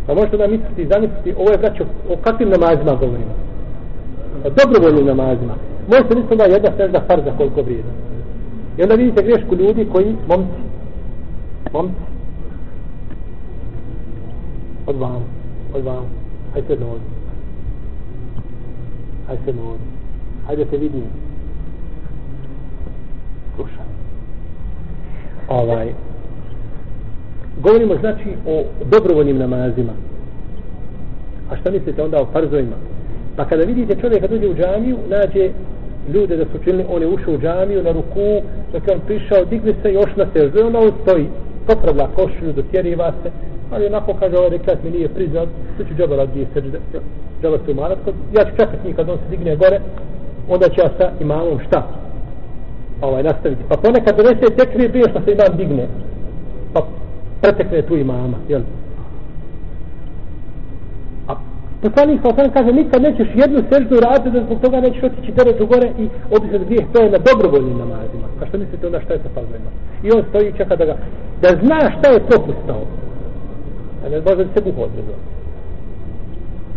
Pa 0.08 0.13
možete 0.13 0.38
da 0.38 0.48
misliti 0.48 0.82
i 0.82 0.88
zamisliti, 0.88 1.34
ovo 1.38 1.51
je 1.51 1.58
braćo, 1.58 1.84
o 2.10 2.15
kakvim 2.15 2.50
namazima 2.50 2.96
govorimo? 2.96 3.34
O 4.46 4.50
dobrovoljnim 4.50 5.06
namazima. 5.06 5.53
Možete 5.88 6.15
misliti 6.15 6.36
da 6.36 6.44
jedna 6.44 6.72
sežda 6.77 7.01
farza 7.08 7.32
koliko 7.38 7.62
vrijedi. 7.62 7.89
I 8.77 8.84
onda 8.84 8.96
vidite 8.96 9.24
grešku 9.24 9.56
ljudi 9.56 9.88
koji, 9.91 10.15
momci, 10.27 10.60
momci, 11.74 12.01
od 14.88 14.96
vam, 14.96 15.24
od 15.74 15.84
vam, 15.84 16.06
hajde 16.53 16.68
se 16.68 16.74
ovdje. 16.74 17.10
Hajde 19.27 19.44
se 19.46 19.50
ovdje. 19.50 19.86
Hajde 20.48 20.65
te 20.65 20.77
vidim 20.77 21.03
Slušaj. 23.56 23.86
Ovaj, 25.48 25.94
govorimo 27.60 27.96
znači 28.00 28.30
o 28.48 28.63
dobrovoljnim 28.92 29.38
namazima. 29.38 29.94
A 31.51 31.56
šta 31.58 31.72
mislite 31.72 32.04
onda 32.04 32.22
o 32.22 32.25
farzovima? 32.34 32.75
Pa 33.36 33.46
kada 33.46 33.63
vidite 33.63 33.96
čovjeka 34.01 34.28
dođe 34.28 34.48
u 34.48 34.56
džamiju, 34.56 34.98
nađe 35.10 35.50
ljude 36.13 36.38
da 36.38 36.46
su 36.46 36.51
učinili, 36.62 36.86
on 36.89 37.01
je 37.01 37.08
ušao 37.08 37.34
u 37.34 37.38
džamiju 37.38 37.84
na 37.84 37.92
ruku, 37.92 38.28
dok 38.74 38.88
je 38.88 38.94
on 38.94 39.00
prišao, 39.08 39.46
digli 39.46 39.75
se 39.82 39.94
još 39.94 40.16
na 40.16 40.25
seždu, 40.34 40.66
onda 40.66 40.80
on 40.80 40.92
stoji, 41.01 41.28
popravlja 41.68 42.08
košulju, 42.16 42.54
dotjeriva 42.54 43.13
se, 43.24 43.32
ali 43.72 43.86
onako 43.86 44.13
kaže 44.13 44.38
ovaj 44.38 44.50
rekat 44.50 44.84
mi 44.84 44.92
nije 44.92 45.10
priznat, 45.10 45.50
tu 45.78 45.84
ću 45.84 45.94
džaba 45.98 46.16
radi 46.16 46.48
sežde, 46.54 46.80
džaba 47.42 47.58
se 47.66 47.72
umarat, 47.72 47.98
ja 48.38 48.46
ću 48.46 48.51
čekati 48.60 48.88
njih 48.88 48.96
kad 48.96 49.10
on 49.10 49.18
se 49.18 49.30
digne 49.30 49.56
gore, 49.56 49.80
onda 50.50 50.70
će 50.70 50.82
ja 50.82 50.89
sa 50.98 51.12
imamom 51.20 51.60
šta? 51.68 51.88
ovaj, 53.01 53.24
nastaviti. 53.24 53.63
Pa 53.70 53.78
ponekad 53.78 54.18
donese 54.18 54.56
tekvir 54.58 54.92
prije 54.92 55.10
što 55.10 55.20
se 55.25 55.32
imam 55.32 55.58
digne. 55.58 55.88
Pa 56.74 56.80
pretekne 57.41 57.81
tu 57.81 57.98
imama. 57.98 58.38
Jel? 58.50 58.62
A 61.27 61.36
poslanik 61.81 62.22
sa 62.22 62.27
osam 62.27 62.51
kaže 62.51 62.74
nikad 62.74 63.01
nećeš 63.01 63.27
jednu 63.36 63.60
seždu 63.72 63.96
raditi 64.00 64.31
da 64.31 64.46
zbog 64.46 64.60
toga 64.62 64.81
nećeš 64.81 65.03
otići 65.03 65.31
deretu 65.31 65.65
gore 65.65 65.91
i 66.00 66.10
odisati 66.31 66.65
grijeh. 66.65 66.86
To 66.93 67.01
je 67.01 67.12
na 67.12 67.17
dobrovoljnim 67.17 67.77
namazima. 67.77 68.27
Pa 68.39 68.46
što 68.46 68.58
mislite 68.58 68.86
onda 68.88 69.01
šta 69.01 69.13
je 69.13 69.19
sa 69.19 69.29
fazlima? 69.34 69.72
I 70.03 70.12
on 70.12 70.24
stoji 70.29 70.50
i 70.50 70.58
čeka 70.58 70.75
da 70.75 70.86
ga 70.86 70.96
da 71.41 71.50
zna 71.63 71.79
šta 72.00 72.10
je 72.12 72.27
propustao. 72.29 72.81
A 74.05 74.10
ne 74.10 74.22
može 74.22 74.43
da 74.46 74.53
se 74.53 74.62
buho 74.65 74.81
odrezao. 74.81 75.19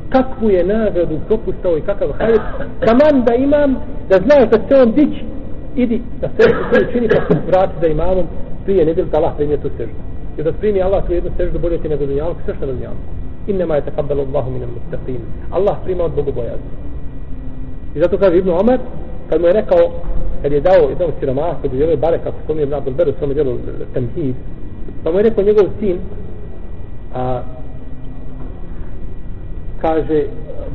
Kakvu 0.09 0.50
je 0.50 0.64
nagradu 0.64 1.19
propustao 1.26 1.78
i 1.78 1.81
kakav 1.81 2.09
hajde. 2.19 2.40
taman 2.87 3.25
da 3.25 3.35
imam, 3.35 3.76
da 4.09 4.16
znaš 4.16 4.45
da 4.50 4.59
se 4.69 4.83
on 4.83 4.92
dići 4.92 5.25
idi 5.76 6.02
na 6.23 6.28
seždu 6.37 6.59
koju 6.71 6.92
čini 6.92 7.09
pa 7.09 7.35
se 7.35 7.40
vrati 7.47 7.75
za 7.81 7.87
imamom 7.87 8.26
prije 8.64 8.85
ne 8.85 8.95
bi 8.95 9.02
da 9.02 9.19
Allah 9.19 9.33
primije 9.37 9.59
tu 9.59 9.69
seždu. 9.76 10.12
Jer 10.37 10.45
da 10.45 10.53
primi 10.53 10.83
Allah 10.83 11.07
tu 11.07 11.12
jednu 11.12 11.31
seždu 11.37 11.59
bolje 11.59 11.79
ti 11.79 11.89
nego 11.89 12.07
dunjalku, 12.07 12.41
sve 12.45 12.55
što 12.55 12.67
na 12.67 12.73
dunjalku. 12.73 13.01
Innema 13.47 13.77
je 13.77 13.85
takabbal 13.85 14.21
Allahu 14.21 14.51
minam 14.51 14.71
mustaqim. 14.71 15.21
Allah 15.51 15.77
prima 15.85 16.05
od 16.05 16.12
Bogu 16.12 16.33
bojazni. 16.33 16.73
I 17.95 17.99
zato 18.01 18.19
kaže 18.19 18.39
Ibn 18.39 18.51
Omar, 18.51 18.79
kad 19.31 19.41
mu 19.41 19.47
je 19.47 19.53
rekao, 19.53 19.79
kad 20.43 20.53
je 20.53 20.61
dao 20.61 20.89
jednom 20.89 21.11
siromahu, 21.21 21.62
kad 21.62 21.73
je 21.73 21.77
djeluje 21.77 21.97
bare, 21.97 22.19
kako 22.19 22.37
spominje 22.45 22.62
Ibn 22.62 22.75
Abdul 22.75 22.95
Beru, 22.95 23.12
svome 23.19 23.35
djelu 23.35 23.53
eh, 23.53 23.85
Temhid, 23.95 24.35
pa 25.05 25.12
mu 25.12 25.19
je 25.19 25.23
rekao 25.23 25.45
njegov 25.45 25.67
sin, 25.81 25.99
a, 27.15 27.43
kaže, 29.81 30.27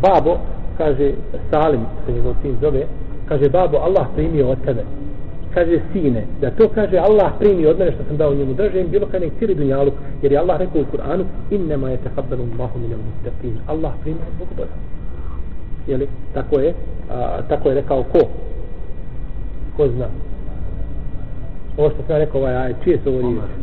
babo, 0.01 0.37
kaže, 0.77 1.11
Salim, 1.51 1.81
se 2.05 2.13
njegov 2.13 2.33
sin 2.41 2.55
zove, 2.61 2.85
kaže 3.25 3.49
babo 3.49 3.77
Allah 3.77 4.07
primio 4.15 4.49
od 4.49 4.57
tebe 4.65 4.83
kaže 5.57 5.79
sine 5.93 6.23
da 6.41 6.51
to 6.51 6.69
kaže 6.69 6.97
Allah 6.97 7.31
primio 7.39 7.69
od 7.69 7.79
mene 7.79 7.91
što 7.91 8.03
sam 8.07 8.17
dao 8.17 8.33
njemu 8.33 8.53
držem 8.53 8.87
bilo 8.89 9.07
kad 9.11 9.21
nek 9.21 9.31
cijeli 9.37 9.55
dunjaluk 9.55 9.93
jer 10.21 10.31
je 10.31 10.37
Allah 10.37 10.59
rekao 10.59 10.81
u 10.81 10.97
Kur'anu 10.97 11.23
innema 11.51 11.89
je 11.89 11.97
tehadbenu 11.97 12.43
Allahu 12.53 12.79
minel 12.79 12.99
mustaqim 13.07 13.55
Allah 13.67 13.91
primio 14.01 14.21
od 14.27 14.37
Bogu 14.39 14.51
boja 14.57 14.69
jeli 15.87 16.07
tako 16.33 16.59
je 16.59 16.73
a, 17.11 17.41
tako 17.49 17.69
je 17.69 17.75
rekao 17.75 18.03
ko? 18.03 18.19
Ko 19.77 19.87
zna? 19.87 20.07
Ovo 21.77 21.89
što 21.89 22.03
sam 22.07 22.17
rekao 22.17 22.41
ovaj 22.41 22.55
aj 22.55 22.73
čije 22.83 22.99
su 23.03 23.09
ovo 23.09 23.19
riječi? 23.19 23.53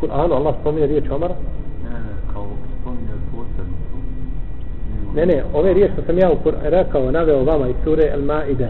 Kur'anu 0.00 0.34
Allah 0.34 0.54
spominje 0.60 0.86
riječ 0.86 1.10
Omara? 1.10 1.34
Ne, 5.14 5.26
ne, 5.26 5.44
ove 5.54 5.74
riječi 5.74 5.92
što 5.92 6.02
sam 6.02 6.18
ja 6.18 6.30
rekao, 6.62 7.10
naveo 7.10 7.44
vama 7.44 7.68
iz 7.68 7.74
sure 7.84 8.12
Al-Ma'ide. 8.16 8.68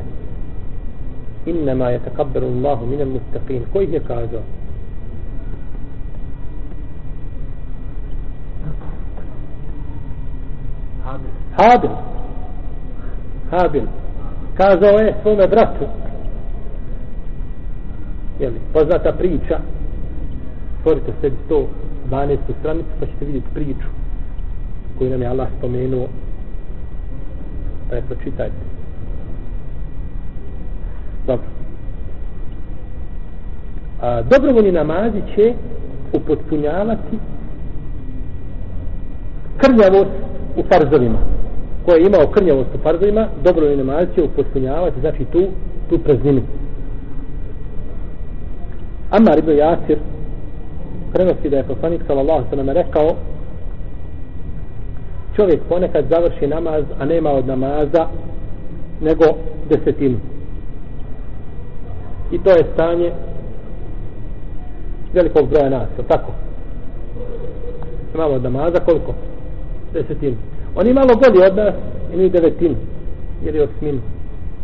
Innama 1.46 1.90
je 1.90 1.98
takabberu 1.98 2.46
Allahu 2.46 2.86
minam 2.86 3.08
mustaqin. 3.08 3.64
Ko 3.72 3.80
ih 3.80 3.92
je 3.92 4.00
kazao? 4.00 4.42
Habil. 11.56 11.90
Habil. 13.50 13.86
Kazao 14.56 14.98
je 14.98 15.14
svome 15.22 15.46
bratu. 15.46 15.86
Jeli, 18.40 18.60
poznata 18.72 19.12
priča. 19.12 19.60
Stvorite 20.80 21.12
sebi 21.20 21.36
112. 22.10 22.38
stranicu 22.60 22.88
pa 23.00 23.06
ćete 23.06 23.24
vidjeti 23.24 23.48
priču 23.54 23.88
koju 24.98 25.10
nam 25.10 25.22
je 25.22 25.28
Allah 25.28 25.48
spomenuo 25.58 26.06
pa 27.90 27.96
je 27.96 28.02
pročitajte. 28.02 28.73
Dobro. 31.26 31.46
A, 34.02 34.22
dobrovoljni 34.22 34.72
namazi 34.72 35.22
će 35.34 35.54
upotpunjavati 36.12 37.18
krnjavost 39.56 40.10
u 40.56 40.62
farzovima. 40.62 41.18
Ko 41.84 41.92
je 41.92 42.06
imao 42.06 42.26
krnjavost 42.26 42.74
u 42.74 42.78
farzovima, 42.78 43.28
dobrovoljni 43.44 43.84
namazi 43.84 44.14
će 44.14 44.22
upotpunjavati, 44.22 45.00
znači 45.00 45.24
tu, 45.24 45.42
tu 45.88 45.98
prazninu. 45.98 46.42
Amar 49.10 49.38
ibn 49.38 49.50
Jasir 49.50 49.98
prenosi 51.12 51.50
da 51.50 51.56
je 51.56 51.62
poslanik 51.62 52.02
sallallahu 52.06 52.50
sallam 52.50 52.68
rekao 52.68 53.16
čovjek 55.36 55.60
ponekad 55.68 56.04
završi 56.10 56.46
namaz, 56.46 56.84
a 57.00 57.04
nema 57.04 57.30
od 57.30 57.46
namaza 57.46 58.06
nego 59.00 59.24
desetinu. 59.68 60.18
I 62.34 62.38
to 62.38 62.50
je 62.50 62.64
stanje 62.72 63.12
velikog 65.12 65.48
broja 65.48 65.68
nas, 65.68 65.88
je 65.98 66.04
tako? 66.08 66.32
Imamo 68.14 68.34
od 68.34 68.42
namaza 68.42 68.80
koliko? 68.84 69.14
Desetinu. 69.92 70.36
Oni 70.76 70.92
malo 70.92 71.08
bolji 71.22 71.46
od 71.46 71.56
nas, 71.56 71.74
imaju 72.12 72.30
devetinu, 72.30 72.76
ili 73.44 73.60
osminu, 73.60 74.00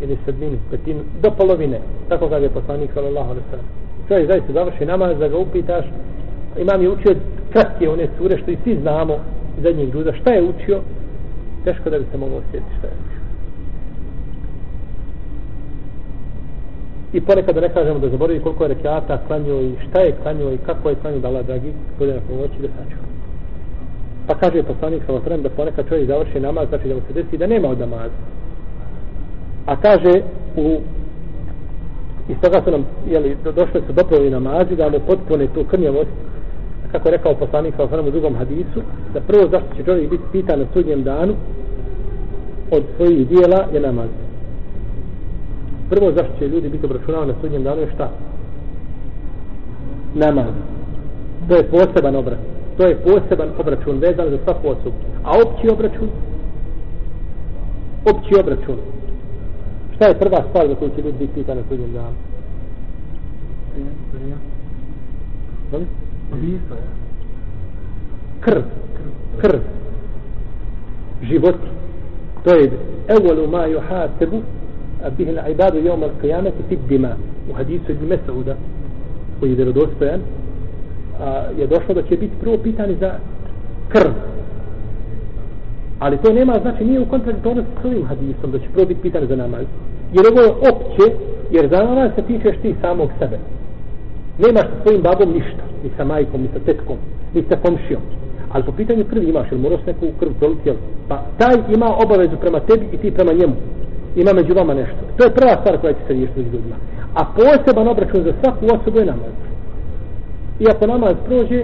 ili 0.01 0.17
sedminu, 0.25 0.57
petinu, 0.71 0.99
do 1.21 1.31
polovine. 1.31 1.79
Tako 2.09 2.29
kada 2.29 2.45
je 2.45 2.49
poslanik, 2.49 2.91
sallallahu 2.93 3.29
alaihi 3.29 3.47
sallam. 3.49 3.65
Čovjek 4.07 4.27
zaista 4.27 4.53
završi 4.53 4.85
namaz, 4.85 5.17
da 5.19 5.27
ga 5.27 5.37
upitaš, 5.37 5.85
imam 6.57 6.81
je 6.81 6.89
učio 6.89 7.15
kratke 7.51 7.89
one 7.89 8.07
sure, 8.17 8.37
što 8.37 8.51
i 8.51 8.57
svi 8.63 8.77
znamo, 8.81 9.15
zadnjeg 9.63 9.91
džuza, 9.91 10.13
šta 10.13 10.33
je 10.33 10.43
učio, 10.43 10.79
teško 11.63 11.89
da 11.89 11.99
bi 11.99 12.05
se 12.11 12.17
moglo 12.17 12.37
osjetiti 12.37 12.75
šta 12.77 12.87
je 12.87 12.93
učio. 13.05 13.20
I 17.13 17.21
ponekad 17.21 17.55
da 17.55 17.61
ne 17.61 17.69
kažemo 17.69 17.99
da 17.99 18.09
zaboravi 18.09 18.39
koliko 18.39 18.63
je 18.63 18.67
rekiata 18.67 19.17
klanio 19.27 19.61
i 19.61 19.75
šta 19.89 19.99
je 19.99 20.15
klanio 20.23 20.53
i 20.53 20.57
kako 20.57 20.89
je 20.89 20.95
klanio 20.95 21.19
dala 21.19 21.43
dragi, 21.43 21.73
bude 21.99 22.13
na 22.13 22.21
pomoći 22.29 22.61
da 22.61 22.67
sačuva. 22.67 23.07
Pa 24.27 24.35
kaže 24.35 24.63
poslanik 24.63 25.03
sa 25.05 25.13
osrem 25.13 25.41
da 25.41 25.49
ponekad 25.49 25.89
čovjek 25.89 26.07
završi 26.07 26.39
namaz, 26.39 26.69
znači 26.69 26.87
da 26.87 26.95
mu 26.95 27.01
se 27.07 27.13
desi 27.13 27.37
da 27.37 27.47
nema 27.47 27.67
od 27.67 27.79
namaza. 27.79 28.19
A 29.65 29.75
kaže 29.75 30.21
u 30.55 30.79
iz 32.29 32.37
toga 32.41 32.61
su 32.63 32.71
nam 32.71 32.85
jeli, 33.09 33.37
došle 33.43 33.81
su 33.87 33.93
dopovi 33.93 34.29
namazi 34.29 34.75
da 34.75 34.89
mu 34.89 34.99
potpune 34.99 35.47
tu 35.47 35.63
krnjavost 35.63 36.09
kako 36.91 37.07
je 37.07 37.11
rekao 37.11 37.35
poslanik 37.35 37.75
sa 37.75 38.01
u 38.07 38.11
drugom 38.11 38.35
hadisu, 38.35 38.81
da 39.13 39.21
prvo 39.21 39.47
zašto 39.51 39.75
će 39.75 39.83
čovjek 39.83 40.09
biti 40.09 40.23
pitan 40.31 40.59
na 40.59 40.65
sudnjem 40.73 41.03
danu, 41.03 41.33
od 42.71 42.83
svojih 42.97 43.27
dijela 43.27 43.65
je 43.73 43.79
namaz. 43.79 44.09
Prvo 45.91 46.11
zašto 46.11 46.33
će 46.39 46.47
ljudi 46.47 46.69
biti 46.69 46.85
obračunavani 46.85 47.31
na 47.31 47.37
sudnjem 47.41 47.63
danu 47.63 47.81
je 47.81 47.91
šta? 47.93 48.09
Namaz. 50.15 50.53
To 51.49 51.55
je 51.55 51.63
poseban 51.63 52.15
obračun. 52.15 52.45
To 52.77 52.87
je 52.87 52.95
poseban 52.95 53.49
obračun 53.59 53.97
vezan 53.97 54.29
za 54.29 54.37
svaku 54.43 54.67
osobu. 54.67 54.95
A 55.23 55.31
opći 55.45 55.69
obračun? 55.69 56.09
Opći 58.05 58.39
obračun. 58.39 58.77
Šta 59.95 60.07
je 60.07 60.19
prva 60.19 60.43
stvar 60.49 60.67
za 60.67 60.75
koju 60.75 60.89
će 60.89 61.01
ljudi 61.01 61.17
biti 61.19 61.33
pitani 61.33 61.61
na 61.61 61.67
sudnjem 61.69 61.93
danu? 61.93 62.15
Krv. 68.39 68.61
Krv. 69.37 69.59
Životi. 71.21 71.67
To 72.43 72.55
je 72.55 72.71
evvelu 73.07 73.47
ma 73.47 73.65
juhasebu 73.65 74.41
به 75.09 75.29
العباد 75.29 75.73
ibadu 75.73 76.03
القيامة 76.03 76.51
al-qiyameti 76.51 76.63
fit 76.69 76.79
dima. 76.89 77.15
U 77.49 77.53
hadisu 77.53 77.91
ibn 77.91 78.05
Mesauda 78.05 78.55
koji 79.39 79.49
je 79.49 79.55
vjerodostojan 79.55 80.21
a, 81.19 81.43
je 81.57 81.67
došlo 81.67 81.93
da 81.93 82.01
će 82.01 82.17
biti 82.17 82.33
prvo 82.41 82.57
pitani 82.57 82.95
za 82.99 83.11
krv. 83.89 84.11
Ali 85.99 86.17
to 86.17 86.33
nema, 86.33 86.59
znači 86.61 86.85
nije 86.85 86.99
u 86.99 87.05
kontradiktornosti 87.05 87.71
s 87.81 87.85
ovim 87.85 88.05
hadisom 88.05 88.51
da 88.51 88.59
će 88.59 88.65
prvo 88.73 88.85
biti 88.85 89.01
pitanje 89.01 89.25
za 89.27 89.35
namaz. 89.35 89.65
Jer 90.13 90.25
ovo 90.31 90.41
je 90.41 90.51
opće, 90.71 91.15
jer 91.51 91.69
za 91.69 91.83
namaz 91.83 92.11
se 92.15 92.21
tičeš 92.21 92.57
ti 92.61 92.75
samog 92.81 93.09
sebe. 93.19 93.37
Nemaš 94.39 94.63
sa 94.63 94.81
svojim 94.83 95.01
babom 95.01 95.33
ništa, 95.33 95.63
ni 95.83 95.89
sa 95.97 96.03
majkom, 96.05 96.41
ni 96.41 96.49
sa 96.53 96.59
tetkom, 96.65 96.97
ni 97.33 97.43
sa 97.49 97.55
komšijom. 97.55 98.01
Ali 98.51 98.63
po 98.63 98.71
pitanju 98.71 99.05
krvi 99.09 99.29
imaš, 99.29 99.47
jer 99.51 99.59
moraš 99.61 99.85
neku 99.85 100.05
krv 100.19 100.31
doliti 100.39 100.69
jel? 100.69 100.75
Pa 101.07 101.23
taj 101.37 101.55
ima 101.75 101.95
obavezu 102.05 102.37
prema 102.41 102.59
tebi 102.59 102.85
i 102.91 102.97
ti 102.97 103.11
prema 103.11 103.33
njemu. 103.33 103.55
Ima 104.15 104.33
među 104.33 104.53
vama 104.53 104.73
nešto. 104.73 105.01
To 105.17 105.23
je 105.23 105.33
prva 105.33 105.55
stvar 105.61 105.77
koja 105.81 105.93
će 105.93 105.99
se 106.07 106.13
riješiti 106.13 106.39
među 106.39 106.51
ljudima. 106.51 106.75
A 107.13 107.25
poseban 107.35 107.87
obračun 107.87 108.23
za 108.23 108.33
svaku 108.41 108.65
osobu 108.65 108.99
je 108.99 109.05
namaz. 109.05 109.35
I 110.59 110.65
ako 110.69 110.87
namaz 110.87 111.15
prođe, 111.25 111.63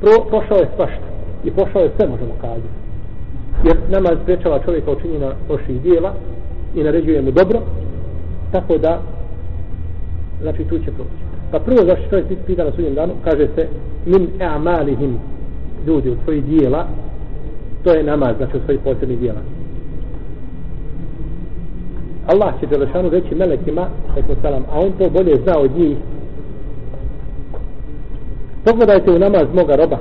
pro, 0.00 0.24
prošao 0.28 0.58
je 0.58 0.68
svašta. 0.76 1.06
I 1.44 1.50
prošao 1.50 1.82
je 1.82 1.90
sve, 1.96 2.08
možemo 2.08 2.34
kazati. 2.40 2.82
Jer 3.64 3.76
namaz 3.90 4.18
sprečava 4.22 4.64
čovjeka 4.64 4.90
učinjena 4.90 5.32
loših 5.48 5.80
dijela 5.82 6.14
i 6.74 6.82
naređuje 6.84 7.22
mu 7.22 7.30
dobro, 7.30 7.60
tako 8.52 8.78
da, 8.78 9.00
znači 10.42 10.64
tu 10.64 10.78
će 10.78 10.90
proći. 10.90 11.22
Pa 11.50 11.58
prvo 11.58 11.84
zašto 11.86 12.10
čovjek 12.10 12.26
pita 12.46 12.64
na 12.64 12.70
sudnjem 12.70 12.94
danu, 12.94 13.12
kaže 13.24 13.48
se 13.54 13.68
min 14.06 14.28
e'amalihim 14.38 15.14
ljudi 15.86 16.10
od 16.10 16.18
svojih 16.24 16.44
dijela, 16.44 16.86
to 17.84 17.94
je 17.94 18.02
namaz, 18.02 18.36
znači 18.36 18.56
od 18.56 18.62
svojih 18.64 18.80
posebnih 18.84 19.18
dijela. 19.18 19.40
Allah 22.26 22.54
će 22.60 22.66
Đelešanu 22.66 23.10
reći 23.10 23.34
melekima, 23.34 23.86
salam, 24.42 24.62
a 24.72 24.80
on 24.80 24.92
to 24.92 25.10
bolje 25.10 25.36
zna 25.36 25.58
od 25.58 25.76
njih. 25.76 25.96
Pogledajte 28.64 29.10
u 29.10 29.18
namaz 29.18 29.46
moga 29.54 29.76
roba. 29.76 29.98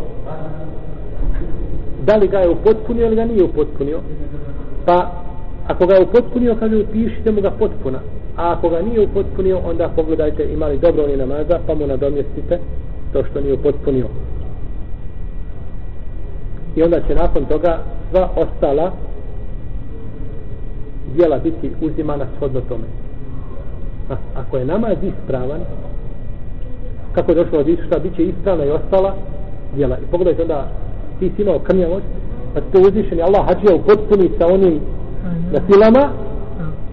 Da 2.05 2.15
li 2.15 2.27
ga 2.27 2.39
je 2.39 2.49
upotpunio 2.49 3.05
ili 3.05 3.15
ga 3.15 3.25
nije 3.25 3.43
upotpunio? 3.43 3.99
Pa, 4.85 5.11
ako 5.67 5.85
ga 5.85 5.95
je 5.95 6.03
upotpunio, 6.03 6.55
kaže, 6.59 6.77
upišite 6.77 7.31
mu 7.31 7.41
ga 7.41 7.51
potpuna. 7.51 7.99
A 8.37 8.51
ako 8.51 8.69
ga 8.69 8.81
nije 8.81 9.01
upotpunio, 9.01 9.59
onda 9.65 9.89
pogledajte 9.95 10.53
imali 10.53 10.77
dobro 10.77 11.03
oni 11.03 11.17
namaza, 11.17 11.59
pa 11.67 11.75
mu 11.75 11.87
nadomjestite 11.87 12.59
to 13.13 13.23
što 13.23 13.41
nije 13.41 13.53
upotpunio. 13.53 14.07
I 16.75 16.83
onda 16.83 16.99
će 17.07 17.15
nakon 17.15 17.45
toga 17.45 17.79
sva 18.11 18.29
ostala 18.35 18.91
dijela 21.15 21.39
biti 21.39 21.71
uzimana 21.81 22.25
shodno 22.35 22.61
tome. 22.61 22.83
A, 24.09 24.15
ako 24.35 24.57
je 24.57 24.65
namaz 24.65 24.97
ispravan, 25.03 25.61
kako 27.15 27.31
je 27.31 27.35
došlo 27.35 27.59
od 27.59 27.67
Isusa, 27.67 27.99
bit 27.99 28.15
će 28.15 28.23
ispravna 28.23 28.65
i 28.65 28.71
ostala 28.71 29.15
dijela. 29.75 29.97
I 29.97 30.11
pogledajte 30.11 30.41
onda, 30.41 30.67
ti 31.19 31.31
si 31.35 31.41
imao 31.41 31.59
krnjavost, 31.59 32.05
pa 32.53 32.61
to 32.61 32.79
uzvišen 32.87 33.17
je 33.17 33.23
Allah 33.23 33.45
hađija 33.47 33.75
u 33.75 33.81
potpuni 33.81 34.29
sa 34.37 34.47
onim 34.47 34.79
na 35.51 35.59
silama, 35.69 36.09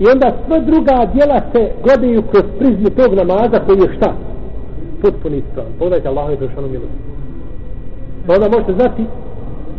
i 0.00 0.04
onda 0.12 0.32
sva 0.46 0.58
druga 0.58 1.10
dijela 1.14 1.40
se 1.52 1.70
gledaju 1.84 2.22
kroz 2.22 2.44
prizmu 2.58 2.90
tog 2.90 3.14
namaza 3.14 3.58
koji 3.66 3.78
je 3.78 3.94
šta? 3.96 4.12
Potpuni 5.02 5.36
ispravan. 5.36 5.72
Pogledajte 5.78 6.08
Allah 6.08 6.30
je 6.30 6.36
došao 6.36 6.62
milost. 6.62 6.98
Pa 8.26 8.34
onda 8.34 8.48
možete 8.48 8.72
znati 8.72 9.04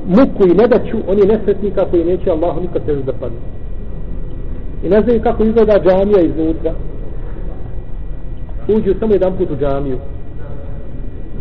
muku 0.08 0.44
i 0.52 0.58
nedaću, 0.62 0.98
oni 1.08 1.22
nesretnika 1.22 1.86
koji 1.92 2.04
neće 2.04 2.32
Allahu 2.32 2.62
nikad 2.62 2.86
težu 2.86 3.02
da 3.02 3.13
padne 3.13 3.38
i 4.84 4.89
ne 4.89 5.02
znaju 5.02 5.22
kako 5.22 5.44
izgleda 5.44 5.80
džamija 5.80 6.22
iznutra 6.22 6.74
uđu 8.68 8.94
samo 9.00 9.13
jedan 9.13 9.38
put 9.38 9.52
u 9.52 9.56
džamiju 9.56 9.98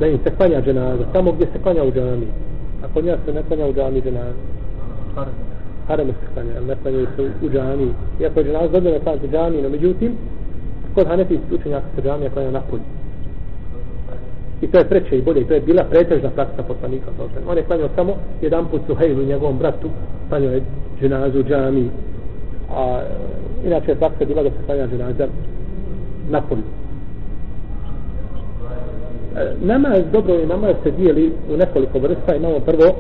da 0.00 0.06
im 0.06 0.18
se 0.24 0.30
klanja 0.36 0.62
dženaza 0.62 1.04
tamo 1.12 1.32
gdje 1.32 1.46
se 1.46 1.62
klanja 1.62 1.84
u 1.84 1.92
džamiji 1.92 2.28
a 2.84 2.86
kod 2.94 3.04
nja 3.04 3.16
se 3.24 3.32
ne 3.32 3.42
klanja 3.42 3.66
u 3.66 3.72
džamiji 3.72 4.02
dženaza 4.02 4.38
harame 5.88 6.12
se 6.12 6.26
klanja 6.34 6.50
ali 6.56 6.66
ne 6.66 6.76
klanjaju 6.82 7.06
se 7.16 7.22
u 7.46 7.50
džamiji 7.50 7.92
iako 8.20 8.40
je 8.40 8.44
dženaza 8.46 8.68
dobro 8.68 8.90
ne 8.90 9.00
klanja 9.00 9.18
u 9.24 9.28
džamiji 9.28 9.62
no 9.62 9.68
međutim 9.68 10.12
kod 10.94 11.06
hanefi 11.06 11.38
učenjaka 11.52 11.86
se 11.94 12.02
džamija 12.02 12.30
klanja 12.30 12.50
napolj. 12.50 12.80
I 14.60 14.66
to 14.66 14.78
je 14.78 14.88
preče 14.88 15.18
i 15.18 15.22
bolje. 15.22 15.46
To 15.46 15.54
je 15.54 15.60
bila 15.60 15.84
pretežna 15.84 16.30
praksa 16.30 16.62
poslanika. 16.62 17.06
On 17.48 17.56
je 17.56 17.62
klanjao 17.62 17.88
samo 17.94 18.14
jedan 18.42 18.66
put 18.66 18.80
Suhejlu, 18.86 19.22
njegovom 19.22 19.58
bratu, 19.58 19.88
klanjao 20.28 20.52
je 20.52 20.62
dženazu 21.00 21.40
u 21.40 21.42
džamiji 21.42 21.90
a 22.74 23.02
inače 23.66 23.90
je 23.90 23.96
praksa 23.96 24.24
bila 24.24 24.42
da 24.42 24.50
se 24.50 24.66
klanja 24.66 24.86
dženaza 24.86 25.26
na 26.30 26.40
polju. 26.40 26.62
E, 29.36 29.54
namaz, 29.60 29.98
dobro 30.12 30.34
je 30.34 30.46
namaz 30.46 30.74
se 30.82 30.90
dijeli 30.90 31.32
u 31.54 31.56
nekoliko 31.56 31.98
vrsta. 31.98 32.34
Imamo 32.34 32.60
prvo 32.60 32.94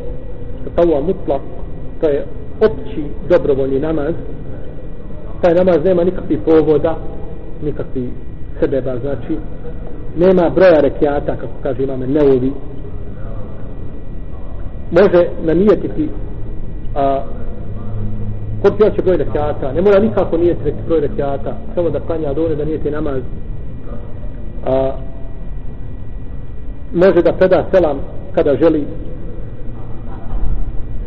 tavua 0.74 1.00
mutlak, 1.00 1.40
to 2.00 2.08
je 2.08 2.24
opći 2.60 3.04
dobrovoljni 3.28 3.80
namaz. 3.80 4.14
Taj 5.42 5.54
namaz 5.54 5.78
nema 5.84 6.04
nikakvih 6.04 6.38
povoda, 6.44 6.96
nikakvih 7.62 8.10
sebeba, 8.60 8.98
znači 8.98 9.36
nema 10.16 10.50
broja 10.50 10.80
rekiata, 10.80 11.36
kako 11.36 11.52
kaže 11.62 11.82
imame 11.82 12.06
Neovi. 12.06 12.52
Može 14.90 15.28
namijetiti 15.44 16.08
a, 16.94 17.22
Ko 18.62 18.70
će 18.70 19.02
broj 19.02 19.16
rekiata, 19.16 19.72
ne 19.72 19.80
mora 19.80 19.98
nikako 19.98 20.36
nije 20.36 20.54
treti 20.54 20.82
broj 20.86 21.00
rekiata, 21.00 21.56
samo 21.74 21.90
da 21.90 22.00
klanja 22.00 22.32
dole 22.32 22.56
da 22.56 22.64
nije 22.64 22.90
namaz. 22.90 23.22
A, 24.66 24.92
može 26.94 27.22
da 27.22 27.32
preda 27.32 27.64
selam 27.72 27.98
kada 28.34 28.56
želi, 28.56 28.86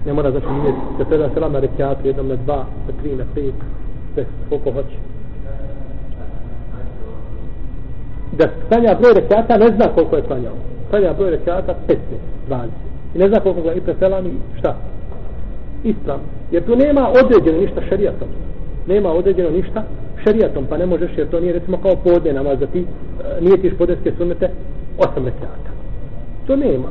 ne 0.06 0.14
mora 0.14 0.32
znači 0.32 0.48
nije 0.48 0.74
da 0.98 1.06
preda 1.06 1.30
selam 1.34 1.52
na 1.52 1.60
rekiatu, 1.60 2.08
jednom 2.08 2.28
na 2.28 2.36
dva, 2.36 2.66
na 2.88 3.02
tri, 3.02 3.16
na 3.16 3.24
pet, 3.36 3.54
sve 4.14 4.26
koliko 4.50 4.72
hoće. 4.72 4.98
Da 8.32 8.48
klanja 8.68 8.98
broj 9.00 9.14
rekiata 9.14 9.58
ne 9.58 9.68
zna 9.76 9.88
koliko 9.96 10.16
je 10.16 10.22
klanjao. 10.22 10.54
Klanja 10.90 11.14
broj 11.14 11.30
rekiata 11.30 11.76
15, 11.88 11.96
20. 12.50 12.68
I 13.16 13.18
ne 13.18 13.28
zna 13.28 13.40
koliko 13.40 13.62
ga 13.62 13.74
i 13.74 13.82
preselam 13.82 14.26
i 14.26 14.32
šta? 14.60 14.76
Ispravno. 15.84 16.24
Jer 16.52 16.66
tu 16.66 16.76
nema 16.76 17.10
određeno 17.10 17.62
ništa 17.62 17.82
šerijatom. 17.90 18.28
Nema 18.88 19.10
određeno 19.10 19.50
ništa 19.50 19.84
šerijatom, 20.24 20.66
pa 20.70 20.78
ne 20.78 20.86
možeš, 20.86 21.12
jer 21.18 21.30
to 21.30 21.40
nije 21.40 21.54
recimo 21.54 21.78
kao 21.78 21.96
podne 21.96 22.34
namaz, 22.34 22.60
da 22.60 22.68
ti 22.68 22.80
e, 22.80 23.42
nije 23.42 23.62
tiš 23.62 23.74
podeske 23.78 24.12
sunnete 24.18 24.50
osam 24.98 25.26
rekiata. 25.26 25.72
To 26.48 26.56
nema. 26.56 26.88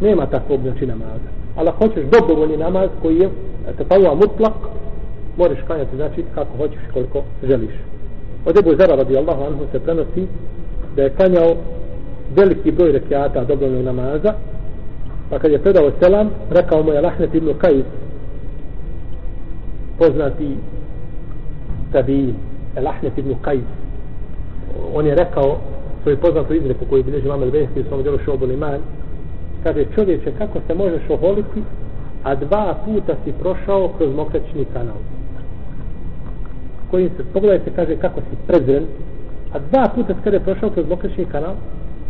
Nema 0.00 0.26
takvog 0.26 0.60
znači 0.60 0.86
namaza. 0.86 1.28
Ali 1.56 1.68
ako 1.68 1.86
hoćeš 1.86 2.04
dobrovoljni 2.04 2.56
namaz 2.56 2.88
koji 3.02 3.18
je 3.18 3.28
tataua 3.78 4.14
mutlak, 4.14 4.54
možeš 5.36 5.58
klanjati 5.66 5.96
znači 5.96 6.24
kako 6.34 6.56
hoćeš 6.56 6.80
koliko 6.92 7.22
želiš. 7.42 7.74
Od 8.46 8.58
Ebu 8.58 8.70
Zara 8.78 8.94
radijallahu 8.94 9.44
anhu 9.44 9.64
se 9.72 9.80
prenosi 9.80 10.26
da 10.96 11.02
je 11.02 11.10
klanjao 11.10 11.56
veliki 12.36 12.72
broj 12.72 12.92
rekiata 12.92 13.44
dobrovoljnog 13.44 13.84
namaza, 13.84 14.34
pa 15.30 15.38
kad 15.38 15.50
je 15.50 15.58
predao 15.58 15.90
selam, 16.00 16.30
rekao 16.50 16.82
mu 16.82 16.92
je 16.92 17.00
Lahnet 17.00 17.34
ibn 17.34 17.52
Kajis, 17.58 17.84
poznati 19.98 20.56
tabi 21.92 22.34
Elahnet 22.76 23.18
ibn 23.18 23.34
Qajs 23.42 23.64
on 24.94 25.06
je 25.06 25.14
rekao 25.14 25.56
svoju 26.02 26.16
poznatu 26.16 26.54
izreku 26.54 26.84
koju 26.90 27.04
bilježi 27.04 27.28
Mamed 27.28 27.52
Behti 27.52 27.80
u 27.80 27.84
svom 27.84 28.02
djelu 28.02 28.18
Šobul 28.24 28.50
Iman 28.50 28.80
kaže 29.62 29.84
čovječe 29.94 30.32
kako 30.38 30.58
se 30.66 30.74
možeš 30.74 31.10
oholiti 31.10 31.62
a 32.22 32.34
dva 32.34 32.74
puta 32.84 33.14
si 33.24 33.32
prošao 33.32 33.88
kroz 33.98 34.14
mokračni 34.14 34.64
kanal? 34.72 34.96
Kojim 36.90 37.10
se 37.16 37.24
pogledajte 37.32 37.70
kaže 37.76 37.96
kako 37.96 38.20
si 38.20 38.36
prezren 38.46 38.84
a 39.52 39.58
dva 39.58 39.88
puta 39.94 40.14
kada 40.24 40.36
je 40.36 40.42
prošao 40.42 40.70
kroz 40.70 40.88
mokračni 40.88 41.24
kanal 41.24 41.54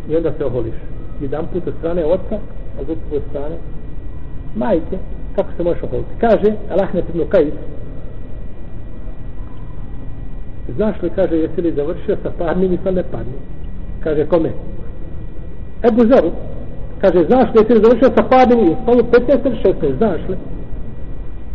i 0.09 0.17
onda 0.17 0.33
se 0.39 0.45
oholiš. 0.45 0.75
Jedan 1.21 1.47
put 1.53 1.67
od 1.67 1.75
strane 1.79 2.05
oca 2.05 2.37
a 2.81 2.85
drugi 2.85 3.01
put 3.11 3.19
od 3.19 3.23
strane 3.31 3.57
majke 4.57 4.99
kako 5.37 5.49
se 5.57 5.63
možeš 5.63 5.83
oholiti 5.83 6.11
kaže 6.21 6.55
Elahnet 6.71 7.05
ibn 7.09 7.21
Qajs 7.21 7.55
znaš 10.69 11.03
li, 11.03 11.11
kaže, 11.11 11.37
jesi 11.37 11.61
li 11.63 11.73
završio 11.73 12.17
sa 12.23 12.31
parnim 12.39 12.73
i 12.73 12.79
sa 12.85 12.91
neparnim? 12.91 13.41
Kaže, 14.01 14.27
kome? 14.27 14.53
Ebu 15.83 16.07
Zaru. 16.07 16.31
Kaže, 17.01 17.25
znaš 17.25 17.49
li, 17.55 17.61
jesi 17.61 17.75
li 17.75 17.85
završio 17.85 18.11
sa 18.17 18.23
parnim 18.31 18.73
i 18.73 18.77
spalu 18.83 19.03
15 19.03 19.47
ili 19.47 19.57
16, 19.65 19.97
znaš 19.97 20.21
li? 20.29 20.37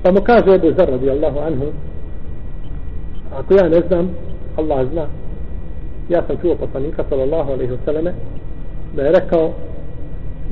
Pa 0.04 0.12
mu 0.12 0.22
kaže 0.24 0.56
Ebu 0.56 0.72
Zar, 0.78 0.90
radijallahu 0.90 1.40
anhu, 1.40 1.66
ako 3.40 3.54
ja 3.54 3.70
ne 3.70 3.82
znam, 3.88 4.10
Allah 4.58 4.88
zna. 4.92 5.06
Ja 6.10 6.24
sam 6.28 6.38
čuo 6.42 6.56
poslanika, 6.56 7.04
sallallahu 7.10 7.52
alaihi 7.52 7.72
wasallam, 7.72 8.12
da 8.96 9.04
je 9.04 9.12
rekao, 9.12 9.54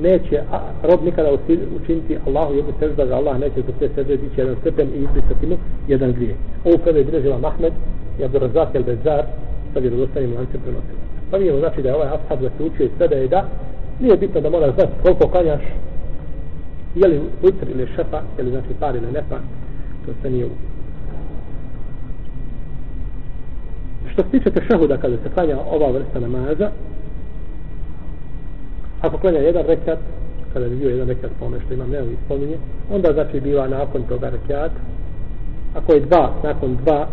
neće 0.01 0.41
rob 0.83 1.03
nikada 1.03 1.29
učiniti 1.81 2.17
Allahu 2.27 2.53
jednu 2.53 2.73
sežda, 2.79 3.05
da 3.05 3.15
Allah 3.15 3.39
neće 3.39 3.62
za 3.62 3.73
te 3.79 3.89
sežde 3.95 4.17
dići 4.17 4.41
jedan 4.41 4.55
stepen 4.62 4.88
i 4.88 5.03
izbrisati 5.03 5.47
mu 5.47 5.57
jedan 5.88 6.13
grije. 6.13 6.36
Ovo 6.65 6.77
prve 6.77 7.03
bilježila 7.03 7.38
Mahmed 7.38 7.73
i 8.19 8.23
Abdurazak 8.23 8.75
el 8.75 8.83
Bezar 8.83 9.25
sa 9.73 9.79
vjerozostanim 9.79 10.33
lancem 10.33 10.62
prenosila. 10.62 10.99
Pa 11.31 11.38
nije 11.38 11.60
znači 11.60 11.81
da 11.81 11.89
je 11.89 11.95
ovaj 11.95 12.07
ashab 12.07 12.41
da 12.41 12.49
se 12.49 12.63
učio 12.63 12.86
i 12.86 12.89
sve 12.97 13.07
da 13.07 13.15
je 13.15 13.27
da, 13.27 13.49
nije 13.99 14.17
bitno 14.17 14.41
da 14.41 14.49
moraš 14.49 14.75
znati 14.75 14.91
koliko 15.03 15.27
kanjaš, 15.27 15.62
je 16.95 17.07
li 17.07 17.21
utr 17.41 17.69
ili 17.69 17.88
šefa, 17.95 18.21
je 18.38 18.43
li 18.43 18.49
znači 18.49 18.73
par 18.79 18.95
ili 18.95 19.12
nepa, 19.12 19.38
to 20.05 20.12
se 20.21 20.29
nije 20.29 20.47
Što 24.12 24.23
se 24.23 24.29
tiče 24.29 24.51
tešahuda 24.51 24.97
kada 24.97 25.17
se 25.17 25.29
klanja 25.33 25.57
ova 25.71 25.91
vrsta 25.91 26.19
namaza, 26.19 26.71
ako 29.01 29.17
klanja 29.17 29.39
jedan 29.39 29.65
rekat, 29.65 29.99
kada 30.53 30.67
bi 30.67 30.75
bio 30.75 30.89
jedan 30.89 31.07
rekat 31.07 31.31
po 31.39 31.45
ono 31.45 31.60
što 31.60 31.73
imam 31.73 31.89
neovi 31.89 32.17
spominje, 32.25 32.57
onda 32.91 33.13
znači 33.13 33.39
biva 33.39 33.67
nakon 33.67 34.03
toga 34.03 34.29
rekat, 34.29 34.71
ako 35.75 35.93
je 35.93 35.99
dva, 35.99 36.33
nakon 36.43 36.77
dva, 36.83 37.07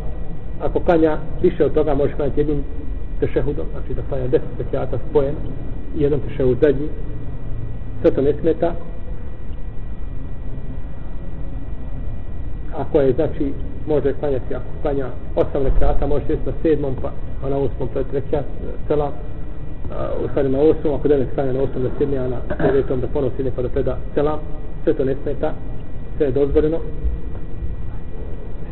ako 0.60 0.80
klanja 0.80 1.18
više 1.42 1.64
od 1.64 1.72
toga, 1.74 1.94
može 1.94 2.12
klanjati 2.12 2.40
jednim 2.40 2.64
tešehudom, 3.20 3.66
znači 3.72 3.94
da 3.94 4.02
klanja 4.08 4.26
deset 4.26 4.58
rekata 4.58 4.98
spojen 5.10 5.34
i 5.96 6.02
jedan 6.02 6.20
tešehud 6.20 6.58
zadnji, 6.62 6.88
sve 8.00 8.10
to 8.10 8.22
ne 8.22 8.32
smeta, 8.40 8.74
ako 12.76 13.00
je 13.00 13.12
znači 13.12 13.52
može 13.86 14.12
klanjati 14.12 14.54
ako 14.54 14.64
klanja 14.82 15.06
osam 15.36 15.62
rekata, 15.62 16.06
može 16.06 16.26
sjeti 16.26 16.46
na 16.46 16.52
sedmom 16.62 16.94
pa, 17.02 17.10
pa 17.42 17.48
na 17.48 17.56
osmom 17.56 17.88
to 17.92 17.98
je 17.98 18.04
treća 18.04 18.36
e, 18.36 18.42
u 20.24 20.28
stvari 20.28 20.48
na 20.48 20.58
osmom 20.58 20.94
ako 20.94 21.08
devet 21.08 21.28
stane 21.32 21.52
na 21.52 21.60
osmom 21.60 21.82
da 21.82 21.90
sjedne 21.98 22.18
a 22.18 22.28
na 22.28 22.36
devetom 22.58 23.00
da 23.00 23.06
ponovo 23.06 23.32
sjedne 23.36 23.52
pa 23.56 23.62
da 23.62 23.68
preda 23.68 23.96
selam, 24.14 24.38
sve 24.84 24.94
to 24.94 25.04
ne 25.04 25.14
smeta 25.22 25.52
sve 26.16 26.26
je 26.26 26.32
dozvoljeno. 26.32 26.78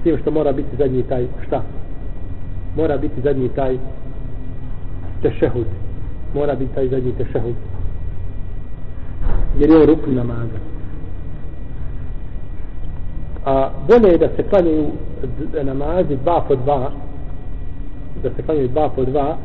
S 0.01 0.03
tim 0.05 0.19
što 0.19 0.31
mora 0.31 0.53
biti 0.53 0.77
zadnji 0.79 1.03
taj 1.03 1.27
šta? 1.47 1.63
Mora 2.77 2.97
biti 2.97 3.21
zadnji 3.21 3.49
taj 3.49 3.79
tešehud. 5.23 5.67
Mora 6.35 6.55
biti 6.55 6.75
taj 6.75 6.89
zadnji 6.89 7.13
tešehud. 7.13 7.55
Jer 9.59 9.71
je 9.71 9.77
on 9.77 9.87
rukn 9.87 10.15
namaza. 10.15 10.59
A 13.45 13.71
bolje 13.89 14.13
je 14.13 14.19
da 14.19 14.29
se 14.37 14.43
klanjaju 14.43 14.87
namazi 15.63 16.17
dva 16.17 16.45
po 16.49 16.55
dva 16.55 16.91
da 18.23 18.31
se 18.37 18.43
klanjaju 18.43 18.69
dva 18.69 18.89
po 18.89 19.05
dva 19.05 19.37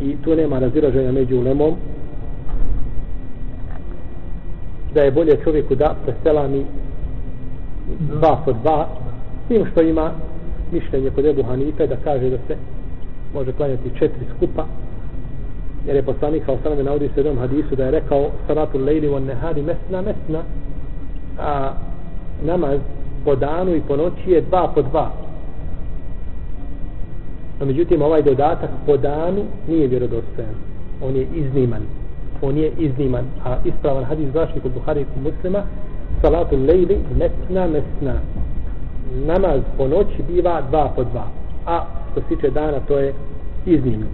i 0.00 0.16
tu 0.24 0.36
nema 0.36 0.58
razilaženja 0.58 1.12
među 1.12 1.36
ulemom. 1.36 1.74
Da 4.94 5.02
je 5.02 5.10
bolje 5.10 5.38
čovjeku 5.44 5.74
da 5.74 5.96
preselami 6.04 6.64
dva 7.98 8.42
po 8.44 8.52
dva 8.52 8.88
tim 9.48 9.66
što 9.72 9.82
ima 9.82 10.10
mišljenje 10.72 11.10
kod 11.10 11.26
Ebu 11.26 11.42
Hanife 11.42 11.86
da 11.86 11.96
kaže 12.04 12.30
da 12.30 12.36
se 12.46 12.56
može 13.34 13.52
klanjati 13.52 13.90
četiri 13.98 14.26
skupa. 14.36 14.64
Jer 15.86 15.96
je 15.96 16.02
poslanik 16.02 16.46
kao 16.46 16.58
saname 16.62 16.82
navodi 16.82 17.08
se 17.14 17.20
jednom 17.20 17.38
hadisu 17.38 17.76
da 17.76 17.84
je 17.84 17.90
rekao 17.90 18.30
salatu 18.46 18.78
lejli 18.78 19.08
on 19.08 19.24
nehadi 19.24 19.62
mesna 19.62 20.02
mesna. 20.02 20.42
A 21.38 21.72
namaz 22.44 22.80
po 23.24 23.36
danu 23.36 23.74
i 23.74 23.80
po 23.88 23.96
noći 23.96 24.30
je 24.30 24.40
dva 24.40 24.72
po 24.74 24.82
dva. 24.82 25.25
No, 27.60 27.66
međutim, 27.66 28.02
ovaj 28.02 28.22
dodatak 28.22 28.70
po 28.86 28.96
danu 28.96 29.44
nije 29.68 29.86
vjerodostojan. 29.86 30.54
On 31.02 31.16
je 31.16 31.26
izniman. 31.34 31.82
On 32.42 32.56
je 32.56 32.72
izniman. 32.78 33.24
A 33.44 33.56
ispravan 33.64 34.04
hadis 34.04 34.32
glaši 34.32 34.60
kod 34.60 34.72
Buhari 34.72 35.00
i 35.00 35.20
muslima 35.20 35.62
salatu 36.22 36.56
lejli 36.56 36.98
mesna 37.18 37.66
mesna. 37.66 38.14
Namaz 39.26 39.60
po 39.78 39.88
noći 39.88 40.22
biva 40.28 40.62
dva 40.70 40.92
po 40.96 41.04
dva. 41.04 41.26
A 41.66 41.84
što 42.12 42.20
se 42.20 42.26
tiče 42.28 42.50
dana, 42.50 42.80
to 42.88 42.98
je 42.98 43.14
iznimno. 43.66 44.06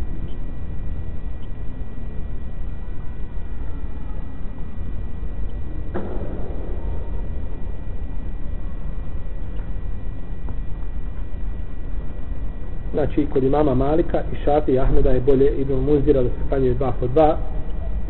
Znači 13.07 13.27
kod 13.33 13.45
imama 13.45 13.75
Malika 13.75 14.23
i 14.33 14.37
Šafi 14.45 14.73
i 14.73 14.79
Ahmeda 14.79 15.11
je 15.11 15.21
bolje 15.21 15.51
Ibn 15.51 15.75
Muzira 15.75 16.23
da 16.23 16.29
se 16.29 16.49
klanjaju 16.49 16.75
dva 16.75 16.93
po 17.01 17.07
dva. 17.07 17.37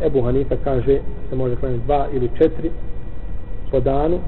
Ebu 0.05 0.23
Hanifa 0.23 0.57
kaže 0.65 1.01
se 1.31 1.37
može 1.37 1.57
klanjati 1.57 1.85
dva 1.85 2.07
ili 2.13 2.31
četiri 2.39 2.71
po 3.71 3.81
danu. 3.81 4.19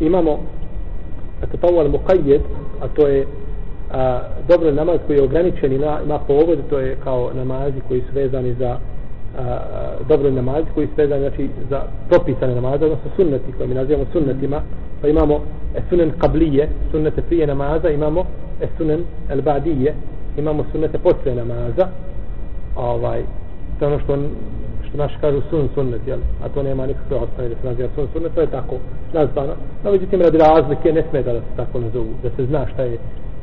Imamo 0.00 0.38
dakle, 1.40 1.58
ako 1.62 1.66
to 1.66 1.82
je 1.82 1.88
muqayyed 1.88 2.40
a 2.80 2.88
to 2.88 3.06
je 3.06 3.26
a, 3.92 4.20
dobro 4.48 4.72
namaz 4.72 4.98
koji 5.06 5.16
je 5.16 5.22
ograničen 5.22 5.72
i 5.72 5.78
na, 5.78 6.00
ima 6.04 6.18
povod 6.18 6.58
to 6.70 6.78
je 6.78 6.96
kao 7.04 7.30
namazi 7.34 7.80
koji 7.88 8.00
su 8.00 8.06
vezani 8.14 8.54
za 8.54 8.78
dobro 10.08 10.30
namazi 10.30 10.66
koji 10.74 10.86
se 10.86 10.92
vezani 10.96 11.20
znači 11.20 11.48
za 11.70 11.82
propisane 12.08 12.54
namaze 12.54 12.84
odnosno 12.84 13.10
sunneti 13.16 13.52
koje 13.52 13.68
mi 13.68 13.74
nazivamo 13.74 14.06
sunnetima. 14.12 14.60
Pa 15.00 15.08
imamo 15.08 15.40
sunen 15.88 16.12
kablije 16.18 16.68
sunnete 16.90 17.22
prije 17.22 17.46
namaza 17.46 17.90
imamo 17.90 18.26
sunen 18.76 19.04
el 19.28 19.42
badije 19.42 19.94
imamo 20.36 20.64
sunnete 20.72 20.98
posle 20.98 21.34
namaza. 21.34 21.88
Ovaj 22.76 23.22
to 23.78 23.86
ono 23.86 23.98
što 23.98 24.18
što 24.88 24.98
naši 24.98 25.16
kažu 25.20 25.40
sun 25.50 25.68
sunnet 25.74 26.00
jel? 26.06 26.18
a 26.44 26.48
to 26.48 26.62
nema 26.62 26.86
nikakve 26.86 27.16
osnovne 27.16 27.48
da 27.48 27.54
se 27.60 27.66
naziva 27.66 27.88
sun 27.94 28.08
sunnet 28.12 28.34
to 28.34 28.40
je 28.40 28.46
tako 28.46 28.76
nazvano. 29.12 29.52
No 29.84 29.92
međutim 29.92 30.20
radi 30.20 30.38
razlike 30.38 30.92
ne 30.92 31.02
smeta 31.10 31.32
da 31.32 31.40
se 31.40 31.56
tako 31.56 31.80
nazovu 31.80 32.08
da 32.22 32.30
se 32.36 32.46
zna 32.46 32.66
šta 32.72 32.82
je 32.82 32.98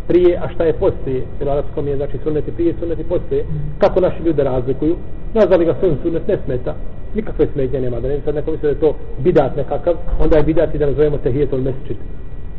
prije, 0.07 0.37
a 0.37 0.49
šta 0.53 0.63
je 0.63 0.73
poslije. 0.73 1.21
Jer 1.39 1.47
u 1.47 1.51
arapskom 1.51 1.87
je, 1.87 1.95
znači, 1.95 2.17
sunneti 2.23 2.51
prije, 2.51 2.73
sunneti 2.79 3.03
poslije. 3.03 3.45
Kako 3.77 3.99
naši 3.99 4.23
ljudi 4.23 4.43
razlikuju? 4.43 4.95
Nazvali 5.33 5.65
ga 5.65 5.75
sun, 5.79 5.97
sunnet 6.03 6.27
ne 6.27 6.37
smeta. 6.45 6.75
Nikakve 7.15 7.47
smetnje 7.53 7.81
nema. 7.81 7.99
Da 7.99 8.07
ne 8.07 8.19
sad 8.25 8.35
neko 8.35 8.51
misle 8.51 8.69
da 8.69 8.75
je 8.75 8.79
to 8.79 8.95
bidat 9.17 9.55
nekakav, 9.55 9.93
onda 10.19 10.37
je 10.37 10.43
bidat 10.43 10.75
i 10.75 10.77
da 10.77 10.85
nazovemo 10.85 11.17
tehijetul 11.17 11.59
mesčit. 11.59 11.97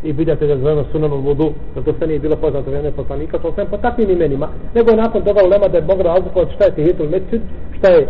I 0.02 0.12
bidat 0.12 0.42
je 0.42 0.48
da 0.48 0.54
nazovemo 0.54 0.84
sunan 0.92 1.10
vudu, 1.10 1.52
da 1.74 1.82
to 1.82 1.92
sve 1.98 2.06
nije 2.06 2.18
bilo 2.18 2.36
poznato 2.36 2.70
vrijeme 2.70 2.90
poslanika, 2.90 3.38
to 3.38 3.52
sve 3.52 3.64
po 3.64 3.76
takvim 3.76 4.10
imenima. 4.10 4.48
Nego 4.74 4.90
je 4.90 4.96
nakon 4.96 5.22
toga 5.22 5.40
ulema 5.44 5.68
da 5.68 5.76
je 5.76 5.82
Bog 5.82 6.00
razlikovati 6.00 6.54
šta 6.54 6.64
je 6.64 6.74
tehijetul 6.74 7.08
mesčit, 7.08 7.42
šta 7.78 7.88
je 7.88 8.00
e, 8.00 8.06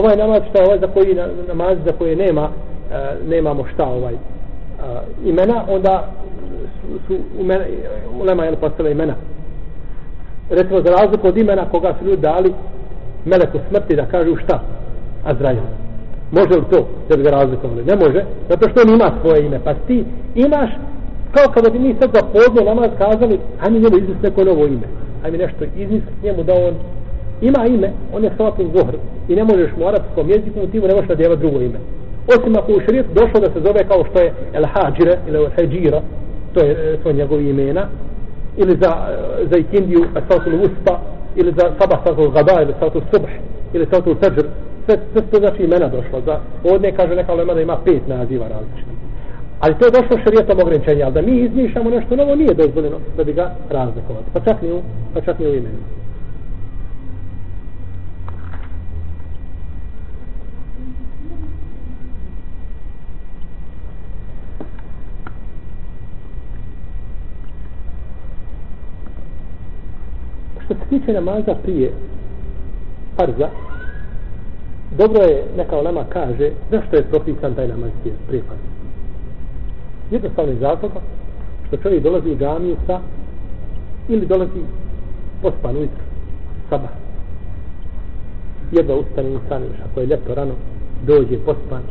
ovaj 0.00 0.16
namaz, 0.16 0.42
šta 0.50 0.58
je 0.58 0.66
ovaj 0.66 0.78
za 0.78 0.86
koji 0.86 1.14
namaz 1.48 1.78
za 1.86 1.92
koji 1.92 2.16
nema, 2.16 2.48
e, 2.92 3.28
nemamo 3.28 3.64
šta 3.74 3.84
ovaj 3.84 4.14
e, 4.14 4.18
imena, 5.24 5.64
onda 5.68 6.12
su 7.06 7.16
imena, 7.40 7.64
ulema 8.20 8.44
je 8.44 8.56
postala 8.56 8.90
imena. 8.90 9.14
Recimo 10.50 10.80
za 10.80 10.90
razliku 10.90 11.28
od 11.28 11.36
imena 11.36 11.64
koga 11.70 11.94
su 11.98 12.04
ljudi 12.04 12.22
dali 12.22 12.52
meleku 13.24 13.58
smrti 13.68 13.96
da 13.96 14.06
kažu 14.06 14.36
šta? 14.36 14.60
Azrail. 15.24 15.62
Može 16.32 16.54
li 16.54 16.64
to 16.70 16.88
da 17.08 17.16
bi 17.16 17.22
ga 17.22 17.30
razlikovali? 17.30 17.84
Ne 17.84 17.96
može, 17.96 18.24
zato 18.48 18.68
što 18.68 18.80
on 18.80 18.94
ima 18.94 19.10
svoje 19.20 19.46
ime. 19.46 19.60
Pa 19.64 19.74
ti 19.74 20.04
imaš, 20.34 20.70
kao 21.34 21.52
kada 21.54 21.70
bi 21.70 21.78
mi 21.78 21.94
sad 22.00 22.10
za 22.14 22.22
podne 22.22 22.64
namaz 22.64 22.90
kazali, 22.98 23.38
a 23.60 23.70
mi 23.70 23.80
njemu 23.80 23.96
izmisli 23.96 24.22
neko 24.22 24.44
novo 24.44 24.66
ime. 24.66 24.86
Ajme 25.24 25.38
mi 25.38 25.44
nešto 25.44 25.64
izmisli 25.64 26.12
njemu 26.22 26.42
da 26.42 26.54
on 26.54 26.74
ima 27.40 27.66
ime, 27.66 27.92
on 28.14 28.24
je 28.24 28.30
salatul 28.36 28.66
zohr. 28.74 28.94
I 29.28 29.34
ne 29.34 29.44
možeš 29.44 29.70
mu 29.78 29.88
arapskom 29.88 30.30
jeziku, 30.30 30.66
ti 30.66 30.80
mu 30.80 30.86
ne 30.86 30.94
možeš 30.94 31.08
nadjevati 31.08 31.40
drugo 31.40 31.60
ime. 31.60 31.78
Osim 32.28 32.56
ako 32.56 32.72
u 32.72 32.80
šarijetu 32.80 33.08
došlo 33.14 33.40
da 33.40 33.46
se 33.52 33.60
zove 33.60 33.84
kao 33.88 34.04
što 34.10 34.18
je 34.20 34.32
El 34.52 34.64
Hađire 34.74 35.18
ili 35.28 35.38
El 35.38 35.50
Hađira, 35.56 36.00
to 36.56 36.64
je 36.64 36.72
e, 36.72 36.96
to 37.02 37.12
njegovi 37.12 37.50
imena 37.50 37.88
ili 38.56 38.78
za 38.80 38.90
e, 38.90 39.46
za 39.50 39.56
ikindiju 39.58 40.04
asatul 40.14 40.54
uspa 40.54 41.00
ili 41.36 41.52
za 41.56 41.72
sabah 41.78 41.98
satul 42.04 42.30
gada 42.30 42.62
ili 42.62 42.74
satul 42.80 43.02
subh 43.12 43.30
ili 43.72 43.86
satul 43.92 44.14
fajr. 44.14 44.46
Sve, 44.86 44.98
sve 45.12 45.22
to 45.30 45.38
znači 45.38 45.62
imena 45.62 45.88
došlo 45.88 46.20
za 46.26 46.40
ovdje 46.64 46.92
kaže 46.92 47.14
neka 47.14 47.34
lema 47.34 47.54
da 47.54 47.60
ima 47.60 47.76
pet 47.84 48.08
naziva 48.08 48.48
različitih 48.48 48.96
ali 49.60 49.74
to 49.78 49.86
je 49.86 49.90
došlo 49.90 50.24
šarijetom 50.24 50.58
ograničenja 50.60 51.04
ali 51.04 51.14
da 51.14 51.22
mi 51.22 51.40
izmišljamo 51.40 51.90
nešto 51.90 52.16
novo 52.16 52.34
nije 52.34 52.54
dozvoljeno 52.54 52.98
da 53.16 53.24
bi 53.24 53.32
ga 53.32 53.54
razlikovati 53.70 54.26
pa 54.32 54.40
čak 54.40 54.62
ni 54.62 54.72
u, 54.72 54.80
pa 55.14 55.20
čak 55.20 55.38
ni 55.38 55.46
u 55.46 55.54
imenu. 55.54 55.78
Tiče 70.74 71.12
namaza 71.12 71.54
prije 71.62 71.92
farza, 73.16 73.48
dobro 74.98 75.22
je, 75.22 75.44
neka 75.56 75.76
olema 75.76 76.04
kaže, 76.08 76.50
zašto 76.70 76.96
je 76.96 77.02
propisan 77.02 77.54
taj 77.54 77.68
namaz 77.68 77.90
prije 78.28 78.42
farza. 78.42 78.76
Jednostavno 80.10 80.52
iz 80.52 80.62
razloga 80.62 81.00
što 81.66 81.76
čovjek 81.76 82.02
dolazi 82.02 82.30
u 82.30 82.36
džamiju 82.36 82.76
sa 82.86 83.00
ili 84.08 84.26
dolazi 84.26 84.60
pospan 85.42 85.76
ujutro, 85.76 86.04
sabah. 86.68 86.90
Jedva 88.72 88.94
ustane 88.94 89.30
insan 89.30 89.62
još, 89.62 89.76
ako 89.90 90.00
je 90.00 90.06
ljeto 90.06 90.34
rano, 90.34 90.54
dođe 91.06 91.38
pospan. 91.38 91.82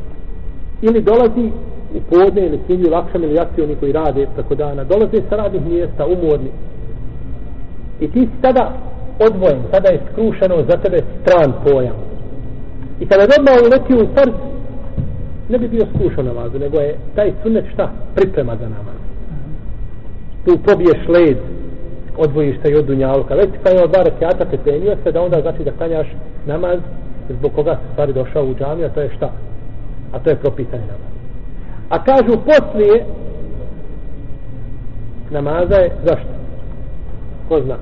Ili 0.81 1.01
dolazi 1.01 1.51
u 1.95 2.01
podne 2.09 2.45
ili 2.45 2.59
sinju, 2.67 2.89
lakšam 2.89 3.23
ili 3.23 3.35
jaci 3.35 3.61
oni 3.61 3.75
koji 3.75 3.91
rade 3.91 4.27
preko 4.35 4.55
dana, 4.55 4.83
dolaze 4.83 5.21
sa 5.29 5.35
radnih 5.35 5.65
mjesta, 5.65 6.05
umorni. 6.05 6.49
I 7.99 8.11
ti 8.11 8.19
si 8.19 8.41
tada 8.41 8.71
odvojen, 9.19 9.61
tada 9.71 9.89
je 9.89 10.01
skrušeno 10.11 10.55
za 10.69 10.77
tebe 10.77 10.99
stran 11.21 11.53
pojam. 11.63 11.95
I 12.99 13.05
kada 13.07 13.23
odmah 13.23 13.55
uleti 13.65 13.93
u 13.93 14.07
farz, 14.15 14.33
ne 15.49 15.57
bi 15.57 15.67
bio 15.67 15.85
skušao 15.95 16.23
namazu, 16.23 16.59
nego 16.59 16.79
je 16.79 16.95
taj 17.15 17.31
sunnet 17.43 17.65
šta? 17.73 17.91
Priprema 18.15 18.55
za 18.55 18.69
namaz. 18.69 18.99
Tu 20.45 20.57
pobiješ 20.57 21.07
led, 21.07 21.37
odvojiš 22.17 22.55
se 22.61 22.71
i 22.71 22.75
od 22.75 22.85
dunjalka. 22.85 23.35
Već 23.35 23.49
kada 23.63 23.63
pa 23.63 23.69
je 23.69 23.87
dva 23.87 24.03
rekiata 24.03 24.45
tepenio 24.45 24.95
se, 25.03 25.11
da 25.11 25.21
onda 25.21 25.41
znači 25.41 25.63
da 25.63 25.71
klanjaš 25.71 26.07
namaz 26.45 26.79
zbog 27.29 27.51
koga 27.55 27.71
se 27.71 27.91
stvari 27.91 28.13
došao 28.13 28.45
u 28.45 28.55
džamiju, 28.55 28.85
a 28.85 28.89
to 28.89 29.01
je 29.01 29.09
šta? 29.15 29.31
A 30.11 30.19
to 30.19 30.29
je 30.29 30.35
propisani 30.35 30.83
namaz. 30.83 31.11
A 31.89 32.03
kažu 32.03 32.39
poslije 32.45 33.05
namaza 35.31 35.75
je 35.75 35.91
zašto? 36.05 36.34
Ko 37.47 37.61
zna? 37.61 37.77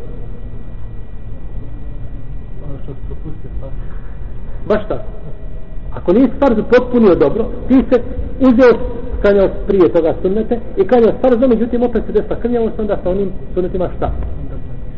Ono 2.66 2.78
što 2.84 2.94
se 2.94 3.00
propustio, 3.08 3.50
pa. 3.62 3.68
Baš 4.74 4.88
tako. 4.88 5.04
Ako 5.92 6.14
nisi 6.14 6.32
farzu 6.40 6.64
potpunio 6.64 7.16
dobro, 7.16 7.46
ti 7.68 7.84
se 7.92 8.02
uzeo 8.40 8.74
klanjao 9.22 9.50
prije 9.68 9.94
toga 9.94 10.16
sunnete 10.22 10.60
i 10.78 10.88
klanjao 10.88 11.20
farzom, 11.22 11.50
međutim 11.50 11.84
opet 11.84 12.04
se 12.06 12.12
desila 12.12 12.40
krnjavost, 12.40 12.80
onda 12.80 12.98
sa 13.04 13.10
onim 13.10 13.32
sunnetima 13.54 13.90
šta? 13.98 14.12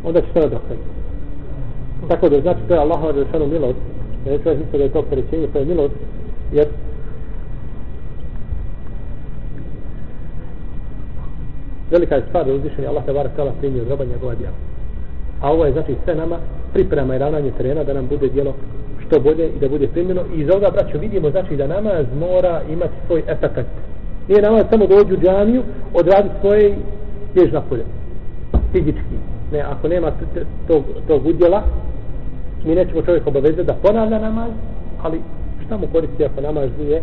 Onda 0.03 0.21
će 0.21 0.27
se 0.33 0.39
nadoknati. 0.39 0.81
Tako 2.07 2.29
da 2.29 2.41
znači 2.41 2.59
to 2.67 2.73
je 2.73 2.79
Allahova 2.79 3.11
rešanu 3.11 3.47
milost. 3.47 3.79
Ne 4.25 4.37
čovjek 4.43 4.59
misle 4.59 4.77
da 4.77 4.83
je 4.83 4.89
to 4.89 4.99
opterećenje, 4.99 5.47
to 5.47 5.59
je 5.59 5.65
milost, 5.65 5.95
jer 6.53 6.67
velika 11.91 12.15
je 12.15 12.23
stvar 12.29 12.45
da 12.45 12.53
uzvišeni 12.53 12.87
Allah 12.87 13.05
te 13.05 13.13
bar 13.13 13.29
kala 13.35 13.51
primio 13.59 13.81
od 13.81 13.89
roba 13.89 14.03
njegova 14.05 14.35
djela. 14.35 14.55
A 15.41 15.51
ovo 15.51 15.65
je 15.65 15.71
znači 15.71 15.95
sve 16.03 16.15
nama 16.15 16.37
priprema 16.73 17.15
i 17.15 17.19
ravnanje 17.19 17.51
terena 17.57 17.83
da 17.83 17.93
nam 17.93 18.07
bude 18.07 18.29
djelo 18.29 18.53
što 19.07 19.19
bolje 19.19 19.47
i 19.47 19.59
da 19.59 19.69
bude 19.69 19.87
primljeno. 19.87 20.21
I 20.35 20.39
iz 20.39 20.49
ovoga, 20.49 20.69
braćo, 20.69 20.97
vidimo 20.97 21.29
znači 21.29 21.55
da 21.55 21.67
namaz 21.67 22.05
mora 22.19 22.61
imati 22.69 22.93
svoj 23.07 23.23
efekt. 23.27 23.69
Nije 24.27 24.41
namaz 24.41 24.65
samo 24.69 24.87
dođu 24.87 25.13
u 25.15 25.17
džaniju, 25.17 25.63
odradi 25.93 26.29
svoje 26.41 26.69
i 26.69 26.75
ješ 27.35 27.51
na 27.51 27.61
polje. 27.61 27.83
Fizički. 28.71 29.15
Ne, 29.51 29.59
ako 29.59 29.87
nema 29.87 30.11
tog, 30.67 30.83
tog 31.07 31.25
udjela, 31.25 31.63
mi 32.65 32.75
nećemo 32.75 33.01
čovjek 33.01 33.27
obavezati 33.27 33.63
da 33.63 33.73
ponavlja 33.73 34.19
namaz, 34.19 34.49
ali 35.03 35.21
šta 35.65 35.77
mu 35.77 35.87
koristi 35.91 36.25
ako 36.25 36.41
namaz 36.41 36.69
nije 36.79 37.01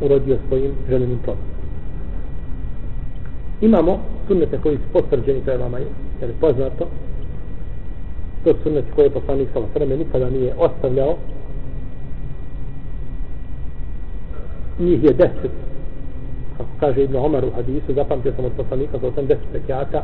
urodio 0.00 0.36
svojim 0.48 0.72
željenim 0.88 1.18
plodom. 1.24 1.44
Imamo 3.60 3.98
sunnete 4.28 4.58
koji 4.62 4.76
su 4.76 4.82
potvrđeni, 4.92 5.40
to 5.44 5.50
je 5.50 5.58
vama 5.58 5.78
jer 5.78 6.30
je 6.30 6.34
poznato, 6.40 6.86
to 8.44 8.54
su 8.54 8.62
sunnete 8.62 8.88
koje 8.94 9.06
je 9.06 9.10
poslanik 9.10 9.48
sa 9.52 9.60
vreme 9.74 9.96
nikada 9.96 10.30
nije 10.30 10.54
ostavljao, 10.58 11.16
njih 14.78 15.04
je 15.04 15.12
deset, 15.12 15.50
kako 16.56 16.70
kaže 16.80 17.02
Ibn 17.02 17.16
Omar 17.16 17.44
u 17.44 17.50
hadisu, 17.50 17.94
zapamtio 17.94 18.32
sam 18.36 18.44
od 18.44 18.52
poslanika 18.56 18.98
za 18.98 19.06
80 19.10 19.36
rekiata, 19.52 20.02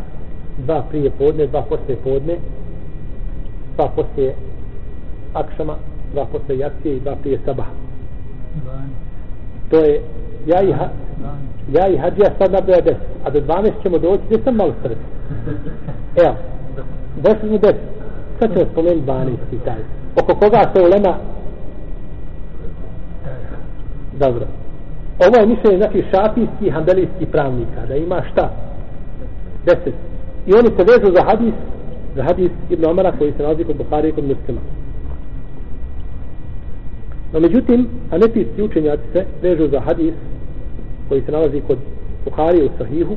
dva 0.58 0.82
prije 0.90 1.10
podne, 1.10 1.46
dva 1.46 1.62
poslije 1.62 1.96
podne, 2.04 2.36
dva 3.76 3.88
poslije 3.88 4.34
akšama, 5.32 5.76
dva 6.12 6.24
poslije 6.24 6.58
jacije 6.58 6.96
i 6.96 7.00
dva 7.00 7.16
prije 7.16 7.38
sabaha. 7.44 7.70
To 9.70 9.76
je, 9.76 10.00
ja 10.46 10.62
i, 10.62 10.72
ha, 10.72 10.88
ja 11.72 11.88
i 11.88 11.98
hađija 11.98 12.30
sad 12.38 12.52
nabraja 12.52 12.82
10, 12.82 12.94
a 13.24 13.30
do 13.30 13.40
12 13.40 13.72
ćemo 13.82 13.98
doći, 13.98 14.22
gdje 14.26 14.38
sam 14.44 14.56
malo 14.56 14.72
sredi. 14.82 15.00
Evo, 16.16 16.34
došli 17.16 17.48
smo 17.48 17.58
10, 17.58 17.74
sad 18.40 18.52
ćemo 18.52 18.64
spomenuti 18.72 19.06
12 19.06 19.28
i 19.52 19.58
taj. 19.64 19.82
Oko 20.20 20.34
koga 20.34 20.70
se 20.74 20.82
ulema 20.82 21.16
dobro. 24.12 24.46
Ovo 25.26 25.40
je 25.40 25.46
mišljenje 25.46 25.76
znači 25.76 26.04
šafijski 26.10 26.66
i 26.66 26.70
handelijski 26.70 27.26
pravnika 27.26 27.86
da 27.88 27.94
ima 27.94 28.22
šta? 28.32 28.50
Deset. 29.66 29.94
I 30.46 30.54
oni 30.54 30.68
se 30.76 30.84
vežu 30.84 31.14
za 31.16 31.24
hadis 31.24 31.54
za 32.16 32.22
hadis 32.22 32.50
Ibn 32.70 32.84
Omara 32.84 33.12
koji 33.18 33.32
se 33.32 33.42
nalazi 33.42 33.64
kod 33.64 33.76
Buhari 33.76 34.08
i 34.08 34.12
kod 34.12 34.24
muslima 34.24 34.60
no 37.32 37.40
međutim 37.40 37.88
anetijski 38.10 38.62
učenjaci 38.62 39.02
se 39.12 39.24
vežu 39.42 39.68
za 39.68 39.80
hadis 39.80 40.14
koji 41.08 41.22
se 41.22 41.32
nalazi 41.32 41.60
kod 41.66 41.78
Buhari 42.24 42.64
u 42.64 42.68
Sahihu 42.78 43.16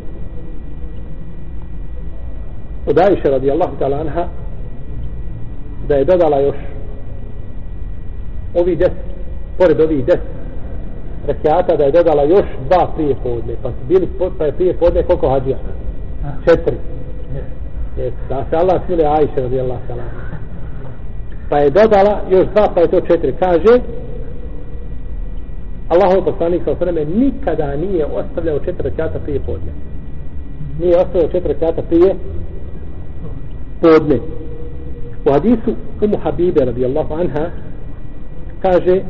od 2.86 2.97
Aisha 2.99 3.30
radijallahu 3.30 3.75
ta'ala 3.80 4.01
anha 4.01 4.28
da 5.88 5.95
je 5.95 6.06
dodala 6.06 6.39
još 6.39 6.56
ovi 8.54 8.75
deset 8.75 9.15
pored 9.58 9.82
ovih 9.82 10.06
deset 10.06 10.36
rekiata 11.28 11.75
da 11.75 11.84
je 11.84 11.91
dodala 11.91 12.23
još 12.23 12.45
dva 12.69 12.91
prije 12.95 13.15
podne 13.23 13.56
pa 13.63 13.69
su 13.69 13.86
bili 13.88 14.08
pa 14.38 14.45
je 14.45 14.51
prije 14.51 14.73
podne 14.73 15.04
koliko 15.04 15.30
hađija 15.30 15.58
četiri. 16.45 16.78
Yes. 17.97 18.12
da 18.30 18.45
se 18.49 18.56
Allah 18.56 18.82
smile 18.86 19.06
Ajše 19.06 19.41
radi 19.41 19.60
Allah 19.60 19.78
salam 19.88 20.06
pa 21.49 21.58
je 21.58 21.69
dodala 21.69 22.21
još 22.30 22.45
dva 22.56 22.69
pa 22.75 22.82
je 22.82 22.88
to 22.88 23.01
četiri. 23.01 23.34
Kaže 23.39 23.80
Allahov 25.89 26.26
poslanik 26.26 26.63
sa 26.65 26.71
osvrame 26.71 27.06
nikada 27.06 27.76
nije 27.76 28.06
ostavljao 28.06 28.60
četiri 28.60 28.89
rekata 28.89 29.19
prije 29.19 29.39
podne. 29.39 29.71
Nije 30.80 30.98
ostavljao 30.98 31.32
četiri 31.32 31.54
rekata 31.54 31.82
prije 31.82 32.15
podne. 33.82 34.19
U 35.26 35.32
hadisu 35.34 35.76
Umu 36.02 36.17
Habibe 36.24 36.65
radijallahu 36.65 37.13
anha 37.13 37.50
kaže 38.62 39.02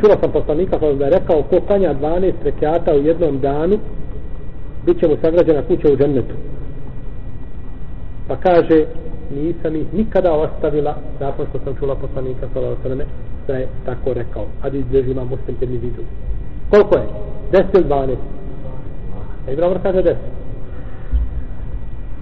čuo 0.00 0.16
sam 0.20 0.32
poslanika 0.32 0.78
koji 0.78 0.98
je 0.98 1.10
rekao 1.10 1.42
ko 1.42 1.60
klanja 1.66 1.94
12 1.94 2.32
rekata 2.44 2.94
u 2.94 3.02
jednom 3.02 3.38
danu 3.38 3.78
bit 4.86 5.00
će 5.00 5.08
mu 5.08 5.16
sagrađena 5.22 5.62
kuća 5.62 5.88
u 5.92 5.96
džennetu. 5.96 6.34
Pa 8.28 8.36
kaže 8.36 8.84
nisam 9.30 9.76
ih 9.76 9.94
nikada 9.94 10.32
ostavila 10.32 10.96
nakon 11.20 11.46
što 11.46 11.58
sam 11.58 11.76
čula 11.78 11.94
poslanika 11.94 12.48
sallallahu 12.52 12.88
da 13.52 13.58
je 13.58 13.68
tako 13.84 14.14
rekao 14.14 14.46
hadis 14.62 14.84
gdje 14.88 15.00
ima 15.00 15.24
muslim 15.24 15.56
kad 15.60 15.70
mi 15.70 15.78
vidu 15.78 16.02
koliko 16.70 16.94
je? 16.96 17.06
10 17.52 17.64
ili 17.74 17.84
12 17.84 18.16
a 19.46 19.50
Ibrahim 19.50 19.78
kaže 19.82 20.02
10 20.02 20.14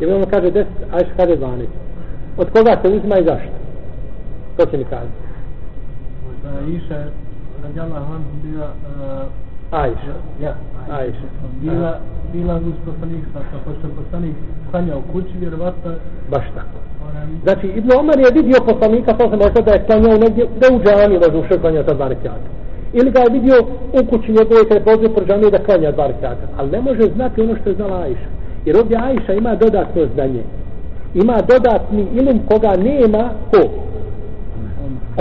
Ibrahim 0.00 0.26
kaže 0.30 0.50
10 0.50 0.64
a 0.92 0.96
Ajša 0.96 1.10
kaže 1.16 1.36
12 1.36 1.66
od 2.36 2.50
koga 2.50 2.78
se 2.82 2.88
uzima 2.88 3.18
i 3.18 3.24
zašto? 3.24 3.52
to 4.56 4.66
će 4.66 4.76
mi 4.78 4.84
kazi 4.84 5.10
Iša 6.76 7.04
radijallahu 7.62 8.12
anhu 8.12 8.30
bila 8.42 8.66
uh, 8.66 9.30
Ajša. 9.70 10.14
Ja, 10.42 10.54
Ajša. 10.90 11.28
Bila, 11.60 11.98
bila 12.32 12.56
uz 12.56 12.74
poslanik, 12.84 13.24
sa 13.32 13.40
pošto 13.64 13.86
je 13.86 13.94
poslanik 13.94 14.36
klanja 14.70 14.96
u 14.96 15.02
kući, 15.12 15.38
vjerovatno... 15.38 15.94
Baš 16.30 16.44
tako. 16.54 16.89
Znači, 17.42 17.66
Ibn 17.66 17.90
Omar 18.00 18.18
je 18.18 18.30
vidio 18.34 18.58
poslanika, 18.66 19.12
to 19.12 19.30
se 19.30 19.36
možda 19.36 19.60
da 19.60 19.72
je 19.72 19.84
klanjao 19.86 20.18
negdje, 20.18 20.46
da 20.60 20.66
u 20.74 20.80
džami 20.84 21.18
možda 21.18 21.38
u 21.56 21.60
klanja 21.60 21.82
ta 21.82 21.94
dva 21.94 22.08
rekiata. 22.08 22.48
Ili 22.92 23.10
ga 23.10 23.20
je 23.20 23.32
vidio 23.32 23.58
u 23.92 24.06
kući 24.10 24.32
njegove 24.32 24.62
kada 24.68 24.74
je 24.74 24.84
pozio 24.84 25.08
pro 25.08 25.24
džami 25.26 25.50
da 25.50 25.58
klanja 25.58 25.92
dva 25.92 26.06
rekiata. 26.06 26.46
Ali 26.56 26.70
ne 26.70 26.80
može 26.80 27.02
znati 27.14 27.40
ono 27.40 27.56
što 27.56 27.68
je 27.68 27.76
znala 27.76 28.02
Ajša. 28.02 28.30
Jer 28.64 28.76
ovdje 28.76 28.96
Ajša 28.96 29.32
ima 29.32 29.54
dodatno 29.54 30.06
znanje. 30.14 30.42
Ima 31.14 31.36
dodatni 31.52 32.06
ilum 32.12 32.40
koga 32.48 32.76
nema 32.76 33.30
ko? 33.50 33.62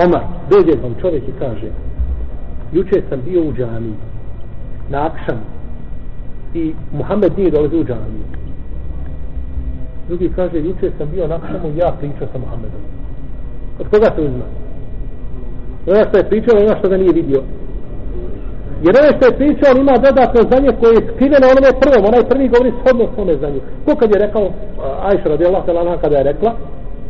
Omar. 0.06 0.24
Dođe 0.50 0.82
vam 0.84 0.96
čovjek 1.02 1.24
i 1.28 1.40
kaže, 1.40 1.70
juče 2.74 3.02
sam 3.10 3.22
bio 3.26 3.42
u 3.42 3.54
džami 3.54 3.94
na 4.90 5.06
akšam 5.06 5.40
i 6.54 6.74
Muhammed 6.94 7.38
nije 7.38 7.52
dolazio 7.52 7.80
u 7.80 7.84
džamiju 7.84 8.39
drugi 10.10 10.32
kaže 10.36 10.58
juče 10.58 10.92
sam 10.98 11.08
bio 11.14 11.28
na 11.28 11.36
akšamu 11.36 11.68
ja 11.82 11.90
pričao 12.00 12.28
sa 12.32 12.38
Muhammedom 12.44 12.82
od 13.80 13.86
koga 13.92 14.10
se 14.16 14.22
uzma 14.22 14.48
ono 15.92 16.02
što 16.08 16.18
je 16.18 16.30
pričao 16.32 16.54
ono 16.58 16.80
što 16.80 16.90
ga 16.90 16.98
nije 16.98 17.14
vidio 17.22 17.42
jer 18.86 18.94
ono 19.02 19.10
što 19.16 19.24
je 19.28 19.38
pričao 19.42 19.72
ima 19.84 19.96
dodatno 20.08 20.40
znanje 20.50 20.72
koje 20.80 20.92
je 20.96 21.08
skriveno 21.10 21.46
onome 21.54 21.80
prvom 21.84 22.04
onaj 22.10 22.24
prvi 22.32 22.52
govori 22.54 22.72
shodno 22.80 23.06
svome 23.14 23.34
znanju 23.40 23.60
ko 23.86 23.92
kad 24.00 24.10
je 24.12 24.24
rekao 24.26 24.46
Ajša 25.10 25.28
radi 25.30 25.46
Allah 25.46 25.64
kada 26.02 26.18
je 26.18 26.30
rekla 26.32 26.52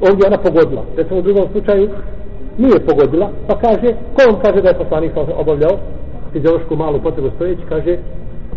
ovdje 0.07 0.27
ona 0.27 0.37
pogodila. 0.37 0.83
Recimo 0.97 1.19
u 1.19 1.21
drugom 1.21 1.45
slučaju 1.51 1.89
nije 2.57 2.85
pogodila, 2.85 3.29
pa 3.47 3.59
kaže, 3.59 3.87
ko 4.13 4.21
on 4.29 4.41
kaže 4.41 4.61
da 4.61 4.69
je 4.69 4.77
poslanik 4.77 5.11
obavljao 5.37 5.79
fiziološku 6.33 6.75
malu 6.75 6.99
potrebu 7.03 7.29
stojeći, 7.35 7.61
kaže, 7.69 7.97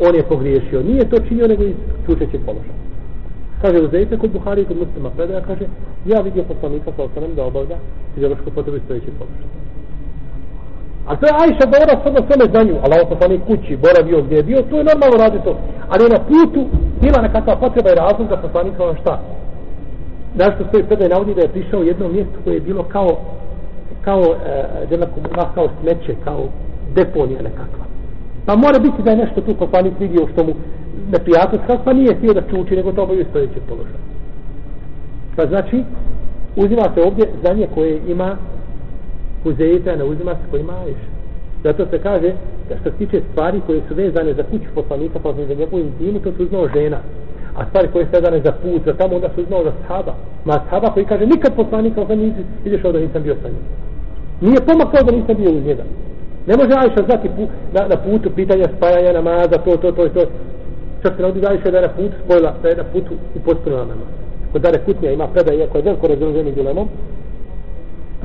on 0.08 0.14
je 0.14 0.22
pogriješio. 0.22 0.82
Nije 0.82 1.10
to 1.10 1.16
činio 1.28 1.46
nego 1.46 1.62
iz 1.62 1.74
čučećeg 2.06 2.40
položaja. 2.46 2.81
Kaže, 3.62 3.78
u 3.78 4.18
kod 4.20 4.30
Buhari 4.30 4.62
i 4.62 4.64
kod 4.64 4.76
muslima 4.76 5.10
predaja, 5.10 5.40
kaže, 5.40 5.64
ja 6.06 6.20
vidio 6.20 6.44
poslanika 6.44 6.90
sa 6.96 7.02
osanem 7.02 7.34
da 7.34 7.44
obavlja 7.44 7.76
fiziološku 8.14 8.50
potrebu 8.50 8.78
stojećeg 8.84 9.14
položaja. 9.18 9.50
A 11.06 11.16
to 11.16 11.26
je 11.26 11.32
Ajša 11.42 11.66
govora 11.72 11.94
sada 12.04 12.20
svome 12.26 12.46
za 12.54 12.62
nju, 12.62 12.76
ali 12.82 12.92
ovo 12.94 13.10
poslanik 13.14 13.40
kući, 13.46 13.76
boravio 13.84 14.22
gdje 14.22 14.36
je 14.36 14.42
bio, 14.42 14.62
to 14.70 14.78
je 14.78 14.88
normalno 14.90 15.16
radi 15.24 15.38
to. 15.44 15.52
Ali 15.92 16.12
na 16.14 16.20
putu 16.30 16.60
bila 17.02 17.18
nekakva 17.22 17.56
potreba 17.56 17.90
i 17.90 18.00
razlog 18.02 18.28
da 18.28 18.36
poslanik 18.36 18.80
ono 18.80 18.94
šta? 19.00 19.14
Našto 20.34 20.64
stoji 20.68 20.84
predaj 20.84 21.08
navodi 21.08 21.34
da 21.34 21.42
je 21.42 21.54
prišao 21.56 21.80
u 21.80 21.88
jedno 21.90 22.08
mjesto 22.08 22.36
koje 22.44 22.54
je 22.54 22.60
bilo 22.68 22.82
kao 22.82 23.08
kao, 24.04 24.22
e, 24.46 24.94
e 24.94 24.98
kao 25.54 25.68
smeće, 25.80 26.14
kao 26.24 26.44
deponija 26.94 27.42
nekakva. 27.42 27.91
Pa 28.46 28.56
mora 28.56 28.78
biti 28.78 29.02
da 29.02 29.10
je 29.10 29.16
nešto 29.16 29.40
tu 29.40 29.54
poslanik 29.54 29.92
vidio 30.00 30.28
što 30.32 30.44
mu 30.44 30.54
neprijatno 31.12 31.58
pa 31.84 31.92
nije 31.92 32.14
htio 32.14 32.32
da 32.34 32.42
čuči, 32.50 32.76
nego 32.76 32.92
to 32.92 33.02
obavio 33.02 33.24
stojeće 33.30 33.60
položaj. 33.68 34.00
Pa 35.36 35.46
znači, 35.46 35.84
uzima 36.56 36.82
se 36.94 37.02
ovdje 37.02 37.26
znanje 37.40 37.68
koje 37.74 38.00
ima 38.08 38.36
Huzeyta, 39.44 39.98
ne 39.98 40.04
uzima 40.04 40.34
se 40.34 40.50
koje 40.50 40.60
ima 40.60 40.72
Ajša. 40.72 41.12
Zato 41.64 41.86
se 41.86 41.98
kaže 41.98 42.32
da 42.68 42.76
što 42.80 42.90
se 42.90 42.96
tiče 42.96 43.20
stvari 43.30 43.60
koje 43.66 43.80
su 43.88 43.94
vezane 43.94 44.34
za 44.34 44.42
kuću 44.42 44.68
poslanika, 44.74 45.18
pa 45.22 45.32
za 45.32 45.54
njegovu 45.54 45.80
intimu, 45.80 46.18
to 46.18 46.32
su 46.32 46.46
znao 46.46 46.68
žena. 46.68 46.98
A 47.56 47.66
stvari 47.66 47.88
koje 47.92 48.04
su 48.04 48.10
vezane 48.12 48.40
za 48.40 48.52
put, 48.52 48.82
za 48.84 48.92
tamo, 48.92 49.14
onda 49.14 49.28
su 49.34 49.44
znao 49.44 49.64
za 49.64 49.72
sahaba. 49.80 50.14
Ma 50.44 50.52
sahaba 50.52 50.90
koji 50.90 51.06
kaže, 51.06 51.26
nikad 51.26 51.54
poslanika, 51.56 52.00
onda 52.00 52.14
nisi 52.14 52.40
ideš 52.64 52.82
da 52.82 52.92
nisam 52.92 53.22
bio 53.22 53.36
sa 53.42 53.48
njim. 53.48 53.64
Nije 54.40 54.66
pomakao 54.66 55.02
da 55.02 55.16
nisam 55.16 55.36
bio 55.36 55.50
uz 55.50 55.64
njega. 55.64 55.82
Ne 56.46 56.56
može 56.56 56.72
Ajša 56.72 57.02
znati 57.06 57.28
pu, 57.36 57.42
na, 57.72 57.86
na 57.88 57.96
putu 57.96 58.30
pitanja 58.30 58.68
spajanja 58.76 59.12
namaza, 59.12 59.58
to, 59.64 59.76
to, 59.76 59.92
to, 59.92 60.08
to. 60.08 60.24
Čak 61.02 61.12
se 61.16 61.22
navodi 61.22 61.46
Ajša 61.46 61.70
da 61.70 61.78
je 61.78 61.88
na 61.88 61.94
putu 61.96 62.14
spojila, 62.24 62.54
da 62.62 62.68
je 62.68 62.76
na 62.76 62.84
putu 62.84 63.14
i 63.36 63.38
potpuno 63.38 63.76
namaz. 63.76 64.08
Kod 64.52 64.62
Dare 64.62 64.78
Kutnija 64.78 65.12
ima 65.12 65.26
predaj, 65.26 65.56
iako 65.56 65.78
je 65.78 65.82
veliko 65.82 66.06
razloženi 66.06 66.52
dilemom. 66.52 66.88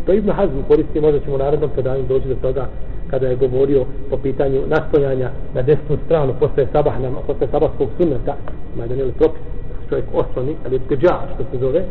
To 0.06 0.14
Ibn 0.14 0.32
Hazm 0.32 0.60
koristi, 0.68 1.02
možda 1.02 1.20
ćemo 1.20 1.36
u 1.36 1.38
narodnom 1.38 1.70
predanju 1.70 2.04
doći 2.04 2.28
do 2.28 2.36
toga 2.36 2.68
kada 3.10 3.28
je 3.28 3.36
govorio 3.36 3.86
po 4.10 4.18
pitanju 4.18 4.62
nastojanja 4.68 5.30
na 5.54 5.62
desnu 5.62 5.98
stranu 6.06 6.34
posle 6.40 6.68
sabah 6.72 7.02
nama, 7.02 7.20
posle 7.28 7.48
sabahskog 7.52 7.90
sunneta, 7.98 8.36
ima 8.76 8.84
jedan 8.84 9.00
ili 9.00 9.12
propis, 9.12 9.42
čovjek 9.90 10.06
osloni, 10.14 10.56
ali 10.66 10.76
je 10.76 10.80
tkeđa, 10.80 11.20
što 11.34 11.44
se 11.52 11.58
zove. 11.58 11.84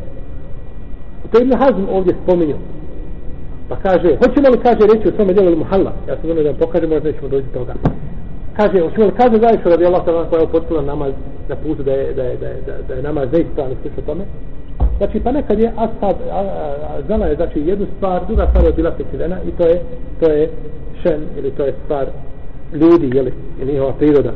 To 1.33 1.41
Ibn 1.41 1.53
Hazm 1.59 1.85
ovdje 1.91 2.15
spominio. 2.25 2.57
Pa 3.69 3.77
kaže, 3.77 4.17
hoćemo 4.17 4.49
li 4.49 4.59
kaže 4.59 4.83
reći 4.93 5.09
o 5.09 5.13
svome 5.17 5.33
djelu 5.33 5.49
ili 5.49 5.57
muhalla? 5.57 5.93
Ja 6.09 6.17
sam 6.17 6.31
ono 6.31 6.43
da 6.43 6.49
vam 6.49 6.59
pokažem, 6.59 6.91
možda 6.91 7.09
nećemo 7.09 7.29
doći 7.29 7.49
toga. 7.55 7.75
Kaže, 8.57 8.81
hoćemo 8.81 9.07
li 9.07 9.13
kaže 9.13 9.39
zaista 9.39 9.71
radi 9.71 9.87
Allah 9.87 10.03
sada 10.05 10.25
koja 10.31 10.41
je 10.41 10.47
upotpila 10.47 10.83
namaz 10.83 11.13
na 11.49 11.57
putu 11.57 11.83
da 11.83 11.93
je, 11.93 12.13
da 12.15 12.23
je, 12.23 12.37
da 12.37 12.47
je, 12.47 12.61
da 12.67 12.73
je, 12.73 12.83
da 12.89 12.95
je 12.95 13.03
namaz 13.03 13.29
neispravan 13.33 13.73
i 13.73 13.77
slično 13.83 14.03
tome? 14.07 14.25
Znači, 14.99 15.21
pa 15.21 15.33
nekad 15.33 15.59
je 15.59 15.73
ashab, 15.77 16.17
a, 16.31 16.37
a, 16.37 16.75
a, 16.91 17.03
znala 17.07 17.27
je, 17.27 17.37
znači, 17.37 17.61
jednu 17.61 17.87
stvar, 17.97 18.27
druga 18.27 18.47
stvar 18.51 18.65
je 18.65 18.73
bila 18.73 18.91
prekrivena 18.91 19.37
i 19.49 19.51
to 19.51 19.67
je, 19.67 19.83
to 20.21 20.31
je 20.31 20.51
šen, 21.03 21.21
ili 21.39 21.51
to 21.51 21.65
je 21.65 21.75
stvar 21.85 22.07
ljudi, 22.73 23.17
jeli, 23.17 23.33
ili 23.63 23.73
njihova 23.73 23.93
priroda. 23.93 24.33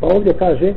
Pa 0.00 0.06
ovdje 0.06 0.32
kaže, 0.32 0.74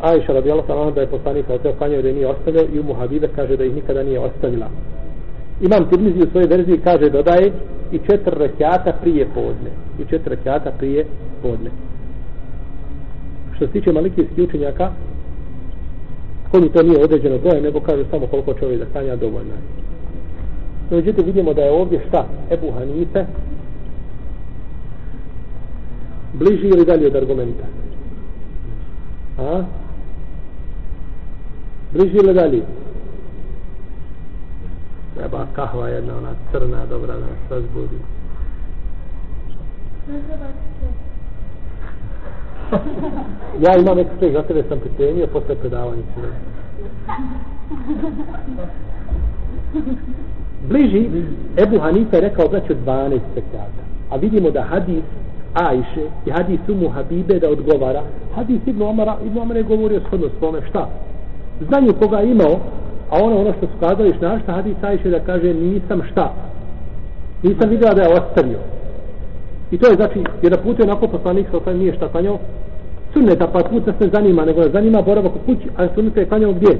Aisha 0.00 0.32
radijallahu 0.32 0.68
ta'ala 0.68 0.94
da 0.94 1.00
je 1.00 1.06
poslanik 1.06 1.50
od 1.50 1.62
teo 1.62 1.72
klanjao 1.72 2.02
da 2.02 2.08
je 2.08 2.14
nije 2.14 2.28
ostavio 2.28 2.62
i 2.74 2.80
Umu 2.80 2.94
Habibe 2.94 3.28
kaže 3.36 3.56
da 3.56 3.64
ih 3.64 3.74
nikada 3.74 4.02
nije 4.02 4.20
ostavila. 4.20 4.66
Imam 5.60 5.88
Tirmizi 5.88 6.22
u 6.22 6.30
svojoj 6.30 6.48
verziji 6.48 6.78
kaže 6.78 7.10
dodaje 7.10 7.52
i 7.92 7.98
četiri 7.98 8.34
rekiata 8.36 8.92
prije 9.02 9.26
podne. 9.34 9.70
I 9.98 10.04
četiri 10.10 10.34
rekiata 10.36 10.70
prije 10.78 11.06
podne. 11.42 11.70
Što 13.56 13.66
se 13.66 13.72
tiče 13.72 13.92
malikijskih 13.92 14.44
učenjaka, 14.44 14.90
kod 16.50 16.72
to 16.72 16.82
nije 16.82 17.04
određeno 17.04 17.38
broje, 17.38 17.60
nego 17.60 17.80
kaže 17.80 18.04
samo 18.10 18.26
koliko 18.26 18.54
čovjek 18.54 18.80
da 18.80 18.86
klanja 18.86 19.16
dovoljno. 19.16 19.54
No, 20.90 20.96
međutim, 20.96 21.24
vidimo 21.24 21.54
da 21.54 21.62
je 21.62 21.70
ovdje 21.70 22.04
šta? 22.08 22.26
Ebu 22.50 22.70
Hanife 22.70 23.24
bliži 26.32 26.66
ili 26.66 26.84
dalje 26.84 27.06
od 27.06 27.16
argumenta? 27.16 27.64
A? 29.38 29.62
Bliži 31.92 32.16
ili 32.16 32.34
dalje? 32.34 32.62
Treba 35.16 35.46
kahva 35.52 35.88
jedna, 35.88 36.16
ona 36.16 36.34
crna, 36.50 36.86
dobra, 36.86 37.14
nas 37.14 37.50
razbudi. 37.50 37.98
ja 43.64 43.76
imam 43.78 43.98
ekspres, 43.98 44.32
za 44.32 44.42
tebe 44.42 44.64
sam 44.68 44.80
pripremio 44.80 45.26
posle 45.26 45.54
predavanja. 45.54 46.02
Bliži, 50.68 51.10
Ebu 51.56 51.78
Hanife 51.78 52.16
je 52.16 52.20
rekao 52.20 52.48
braću 52.48 52.74
12 52.86 53.20
spektakla. 53.32 53.82
A 54.10 54.16
vidimo 54.16 54.50
da 54.50 54.62
hadis 54.62 55.04
Ajše 55.54 56.06
i 56.26 56.30
hadis 56.30 56.60
Umu 56.68 56.88
Habibe 56.88 57.38
da 57.38 57.50
odgovara. 57.50 58.02
Hadis 58.34 58.60
Ibn 58.66 58.82
Omara, 58.82 59.16
Ibn 59.26 59.38
Omar 59.38 59.56
je 59.56 59.62
govorio 59.62 60.00
shodno 60.00 60.28
svome. 60.38 60.60
Šta? 60.68 60.88
Znanje 61.60 61.92
koga 61.92 62.18
je 62.18 62.30
imao, 62.30 62.60
a 63.12 63.24
ono 63.24 63.40
ono 63.40 63.52
što 63.52 63.66
su 63.66 63.72
kazali 63.80 64.14
šta, 64.16 64.38
šta 64.42 64.52
hadis 64.52 64.76
Ajše 64.82 65.10
da 65.10 65.20
kaže 65.20 65.54
nisam 65.54 66.02
šta. 66.10 66.32
Nisam 67.42 67.70
vidio 67.70 67.94
da 67.94 68.02
je 68.02 68.14
ostavio. 68.20 68.58
I 69.70 69.78
to 69.78 69.86
je 69.90 69.94
znači, 69.94 70.24
jedan 70.42 70.58
put 70.64 70.78
je 70.78 70.84
onako 70.84 71.08
poslanik 71.08 71.46
pa 71.46 71.50
sa 71.50 71.56
osam 71.56 71.72
pa 71.72 71.78
nije 71.78 71.94
šta 71.94 72.08
klanjao. 72.08 72.38
Sunneta, 73.12 73.46
pa 73.46 73.58
put 73.58 73.84
se 73.84 73.92
ne 74.00 74.08
zanima, 74.12 74.44
nego 74.44 74.68
zanima 74.72 75.02
boravak 75.02 75.32
u 75.36 75.38
kući, 75.46 75.68
a 75.76 75.88
sunneta 75.94 76.20
je 76.20 76.26
klanjao 76.26 76.52
gdje? 76.52 76.78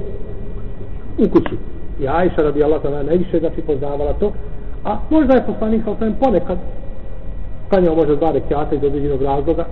U 1.17 1.29
kući. 1.29 1.55
I 1.99 2.07
Ajša 2.07 2.41
radi 2.41 2.63
Allah 2.63 2.81
ta'ala 2.81 3.05
najviše 3.05 3.39
znači 3.39 3.61
poznavala 3.61 4.13
to. 4.13 4.31
A 4.83 4.97
možda 5.09 5.33
je 5.33 5.45
poslanik 5.45 5.83
sa 5.83 5.91
osam 5.91 6.15
ponekad 6.19 6.57
klanjao 7.69 7.95
možda 7.95 8.15
dva 8.15 8.31
rekiata 8.31 8.75
iz 8.75 8.83
određenog 8.83 9.21
razloga, 9.21 9.65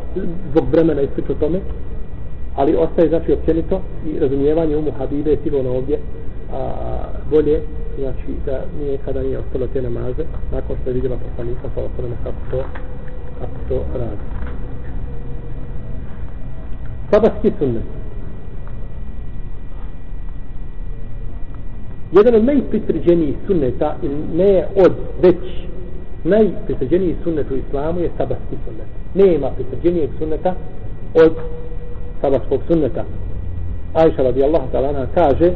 zbog 0.51 0.65
vremena 0.71 1.01
i 1.01 1.07
slično 1.15 1.35
tome, 1.35 1.59
ali 2.55 2.75
ostaje 2.75 3.09
znači 3.09 3.33
općenito 3.33 3.81
i 4.07 4.19
razumijevanje 4.19 4.77
umu 4.77 4.91
Habibe 4.97 5.31
je 5.31 5.37
sigurno 5.43 5.71
ovdje 5.71 5.99
a, 6.53 6.73
bolje, 7.29 7.61
znači 7.99 8.31
da 8.45 8.63
nije 8.79 8.97
kada 9.05 9.21
nije 9.21 9.37
ostalo 9.37 9.67
te 9.67 9.81
namaze, 9.81 10.23
nakon 10.51 10.77
što 10.81 10.89
je 10.89 10.93
vidjela 10.93 11.17
poslanika 11.17 11.69
sa 11.75 11.81
osadama 11.81 12.15
kako 12.23 12.37
to, 12.51 12.63
kako 13.39 13.57
to 13.69 13.99
radi. 13.99 14.25
Sabatski 17.11 17.51
sunnet. 17.59 17.83
Jedan 22.11 22.35
od 22.35 22.43
najpritvrđenijih 22.43 23.35
sunneta, 23.47 23.95
ne 24.33 24.65
od 24.75 24.93
već 25.21 25.37
najpritvrđeniji 26.23 27.15
sunnet 27.23 27.51
u 27.51 27.55
islamu 27.55 27.99
je 27.99 28.09
sabatski 28.17 28.55
sunnet. 28.65 28.87
Nema 29.13 29.51
pritvrđenijeg 29.51 30.09
sunneta 30.19 30.55
od 31.13 31.33
sabatskog 32.21 32.61
sunneta. 32.67 33.03
Ajša 33.93 34.23
radijallahu 34.23 34.67
ta'ala 34.73 35.05
kaže 35.13 35.51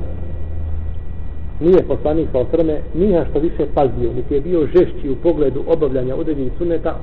nije 1.59 1.83
poslanik 1.87 2.30
sa 2.32 2.39
osrme 2.39 2.82
nija 2.93 3.25
što 3.30 3.39
više 3.39 3.65
pazio, 3.73 4.13
niti 4.15 4.34
je 4.34 4.41
bio 4.41 4.67
žešći 4.67 5.09
u 5.09 5.15
pogledu 5.15 5.63
obavljanja 5.67 6.15
određenih 6.15 6.51
sunneta, 6.57 6.95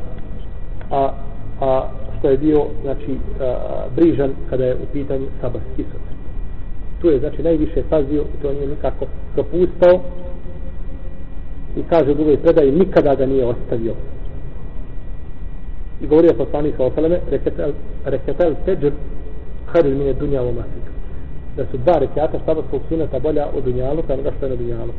a, 0.91 1.11
a 1.61 1.89
što 2.18 2.31
je 2.31 2.39
bio 2.39 2.66
znači, 2.83 3.16
a, 3.41 3.57
brižan 3.97 4.31
kada 4.51 4.64
je 4.64 4.74
u 4.74 4.87
pitanju 4.93 5.27
sabarski 5.41 5.83
sunnet. 5.83 6.16
Tu 7.01 7.09
je 7.09 7.18
znači 7.18 7.43
najviše 7.43 7.83
pazio 7.91 8.22
i 8.22 8.43
to 8.43 8.53
nije 8.53 8.66
nikako 8.66 9.07
propustao 9.35 10.01
i 11.77 11.83
kaže 11.91 12.11
u 12.11 12.14
drugoj 12.14 12.37
predaji 12.37 12.72
nikada 12.72 13.14
ga 13.14 13.27
nije 13.27 13.47
ostavio 13.47 13.95
i 16.03 16.07
govorio 16.07 16.35
poslanik 16.39 16.74
sa 16.77 16.85
osrme, 16.85 17.20
reketel 18.05 18.55
teđer 18.64 18.93
hadir 19.66 19.95
mine 19.95 20.12
dunja 20.12 20.43
u 20.43 20.53
masik 20.53 20.91
da 21.57 21.65
su 21.71 21.77
dva 21.77 21.99
rekiata 21.99 22.39
štabatskog 22.39 22.81
suneta 22.89 23.19
bolja 23.19 23.47
od 23.57 23.65
dunjalu 23.65 24.03
kao 24.07 24.17
što 24.37 24.47
je 24.47 24.51
na 24.51 24.57
dunjalu 24.57 24.93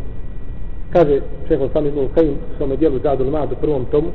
kaže 0.93 1.21
šeho 1.47 1.69
sami 1.73 1.87
ibn 1.87 2.07
Kajim 2.15 2.31
u 2.33 2.57
svome 2.57 2.75
dijelu 2.75 2.99
Zadul 2.99 3.31
Mad 3.31 3.51
u 3.51 3.55
prvom 3.55 3.85
tomu 3.85 4.07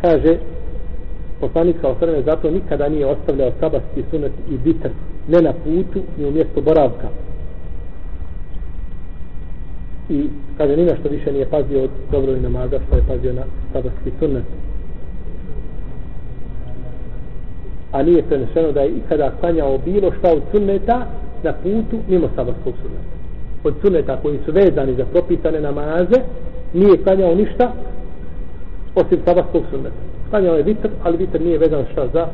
kaže 0.00 0.38
poslanik 1.40 1.80
kao 1.80 1.90
osaleme 1.90 2.22
zato 2.22 2.50
nikada 2.50 2.88
nije 2.88 3.06
ostavljao 3.06 3.52
sabatski 3.60 4.02
sunet 4.10 4.32
i 4.50 4.58
bitr, 4.58 4.88
ne 5.28 5.42
na 5.42 5.52
putu 5.52 6.00
ni 6.18 6.24
u 6.24 6.30
mjestu 6.30 6.62
boravka 6.62 7.08
i 10.08 10.26
kaže 10.58 10.76
ni 10.76 10.96
što 11.00 11.08
više 11.08 11.32
nije 11.32 11.46
pazio 11.46 11.82
od 11.82 11.90
dobro 12.12 12.32
i 12.32 12.40
namaza 12.40 12.78
što 12.86 12.96
je 12.96 13.02
pazio 13.08 13.32
na 13.32 13.42
sabatski 13.72 14.10
sunet. 14.18 14.44
a 17.92 18.02
nije 18.02 18.22
prenešeno 18.22 18.72
da 18.72 18.80
je 18.80 18.90
ikada 18.90 19.32
klanjao 19.40 19.78
bilo 19.78 20.12
šta 20.18 20.32
od 20.32 20.42
sunneta 20.52 21.06
na 21.42 21.52
putu 21.52 21.96
mimo 22.08 22.28
sabatskog 22.36 22.74
sunneta 22.82 23.20
od 23.64 23.74
sunneta 23.82 24.16
koji 24.22 24.38
su 24.44 24.52
vezani 24.52 24.94
za 24.94 25.04
propisane 25.04 25.60
namaze, 25.60 26.20
nije 26.72 27.02
klanjao 27.02 27.34
ništa 27.34 27.72
osim 28.94 29.18
sabatskog 29.24 29.62
sunneta. 29.70 29.96
Klanjao 30.30 30.56
je 30.56 30.62
vitr, 30.62 30.88
ali 31.02 31.16
vitr 31.16 31.40
nije 31.40 31.58
vezan 31.58 31.84
šta 31.92 32.06
za 32.12 32.26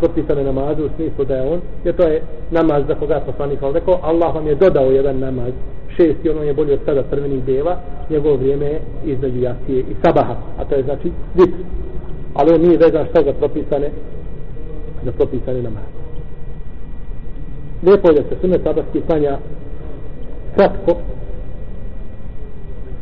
propisane 0.00 0.44
namaze 0.44 0.82
u 0.82 0.88
smislu 0.96 1.24
da 1.24 1.36
je 1.36 1.50
on, 1.52 1.60
jer 1.84 1.96
to 1.96 2.02
je 2.02 2.22
namaz 2.50 2.82
za 2.88 2.94
koga 2.94 3.14
je 3.14 3.26
poslanik 3.26 3.62
ali 3.62 3.74
rekao, 3.74 3.98
Allah 4.02 4.34
vam 4.34 4.46
je 4.46 4.54
dodao 4.54 4.90
jedan 4.90 5.18
namaz, 5.18 5.52
šest 5.96 6.24
i 6.24 6.30
ono 6.30 6.42
je 6.42 6.54
bolje 6.54 6.72
od 6.72 6.80
sada 6.84 7.02
crvenih 7.10 7.44
deva, 7.44 7.76
njegovo 8.10 8.36
vrijeme 8.36 8.66
je 8.66 8.80
između 9.04 9.40
jasije 9.40 9.80
i 9.80 9.94
sabaha, 10.04 10.36
a 10.58 10.64
to 10.64 10.74
je 10.74 10.82
znači 10.82 11.10
vitr. 11.34 11.58
Ali 12.34 12.54
on 12.54 12.60
nije 12.60 12.78
vezan 12.78 13.06
šta 13.10 13.22
za 13.22 13.32
propisane 13.32 13.90
za 15.04 15.12
propisane 15.12 15.62
namaze. 15.62 15.93
Lijepo 17.86 18.08
je 18.08 18.14
da 18.14 18.22
se 18.28 18.40
sunet 18.40 18.62
sabahski 18.62 19.00
klanja 19.00 19.38
kratko, 20.54 20.92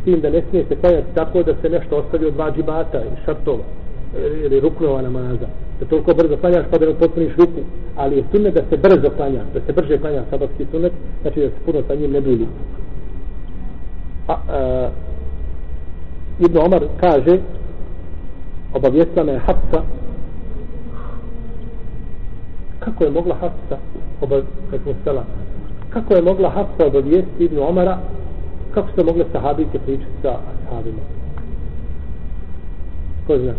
s 0.01 0.05
tim 0.05 0.21
da 0.21 0.31
ne 0.31 0.43
smije 0.51 0.65
se 0.69 0.77
klanjati 0.77 1.15
tako 1.15 1.43
da 1.43 1.55
se 1.63 1.69
nešto 1.69 1.97
ostavi 1.97 2.27
od 2.27 2.35
dva 2.35 2.53
džibata 2.53 2.99
i 2.99 3.25
šartova 3.25 3.65
ili 4.45 4.61
ruknova 4.61 5.03
namaza. 5.03 5.47
Da 5.81 5.87
toliko 5.87 6.15
brzo 6.15 6.37
klanjaš 6.37 6.67
pa 6.71 6.79
da 6.79 6.87
ne 6.87 6.95
potpuniš 6.95 7.37
ruku. 7.37 7.61
Ali 7.97 8.17
je 8.17 8.25
sunet 8.31 8.55
da 8.55 8.63
se 8.71 8.77
brzo 8.77 9.11
klanja 9.17 9.43
da 9.55 9.61
se 9.67 9.73
brže 9.73 9.99
klanja 9.99 10.23
sabahski 10.31 10.67
sunet 10.71 10.93
znači 11.23 11.41
da 11.41 11.47
se 11.47 11.65
puno 11.65 11.83
sa 11.89 11.95
njim 11.95 12.11
ne 12.11 12.21
dulji 12.21 12.47
a, 14.29 14.37
a 14.49 14.89
Ibn 16.41 16.59
Omar 16.59 16.83
kaže 17.01 17.39
obavijestila 18.75 19.25
me 19.25 19.39
Hafsa 19.39 19.83
kako 22.79 23.05
je 23.05 23.11
mogla 23.11 23.35
Hafsa 23.35 23.79
obavijestila 24.23 25.25
kako 25.91 26.15
je 26.15 26.23
mogla 26.23 26.51
Hafsa 26.51 26.87
obavijestiti 26.87 27.45
Ibn 27.45 27.59
Omara? 27.59 27.99
Kako 28.75 28.89
su 28.95 29.05
mogle 29.07 29.25
sahabike 29.33 29.79
pričati 29.79 30.13
sa 30.23 30.37
sahabima 30.69 31.03
ko 33.27 33.39
zna? 33.39 33.53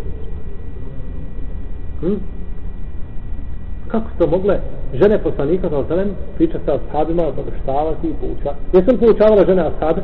Hm? 2.00 2.14
kako 3.88 4.06
su 4.18 4.30
mogle 4.30 4.60
žene 4.94 5.22
poslanika 5.22 5.68
sa 5.68 5.78
osalem 5.78 6.08
pričati 6.36 6.64
sa 6.64 6.78
sahabima 6.90 7.22
obaveštavati 7.22 8.06
i 8.08 8.14
poučavati? 8.20 8.60
Jesu 8.72 8.90
li 8.90 8.98
poučavala 8.98 9.44
žene 9.46 9.62
ashabe? 9.62 10.02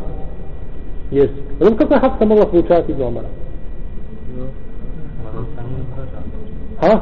Jesu. 1.11 1.35
Znam 1.61 1.77
kako 1.77 1.95
je 1.95 2.01
Hafsa 2.01 2.25
mogla 2.25 2.47
poučavati 2.47 2.93
Ibn 2.93 3.03
Omara? 3.03 3.29
Ha? 6.81 7.01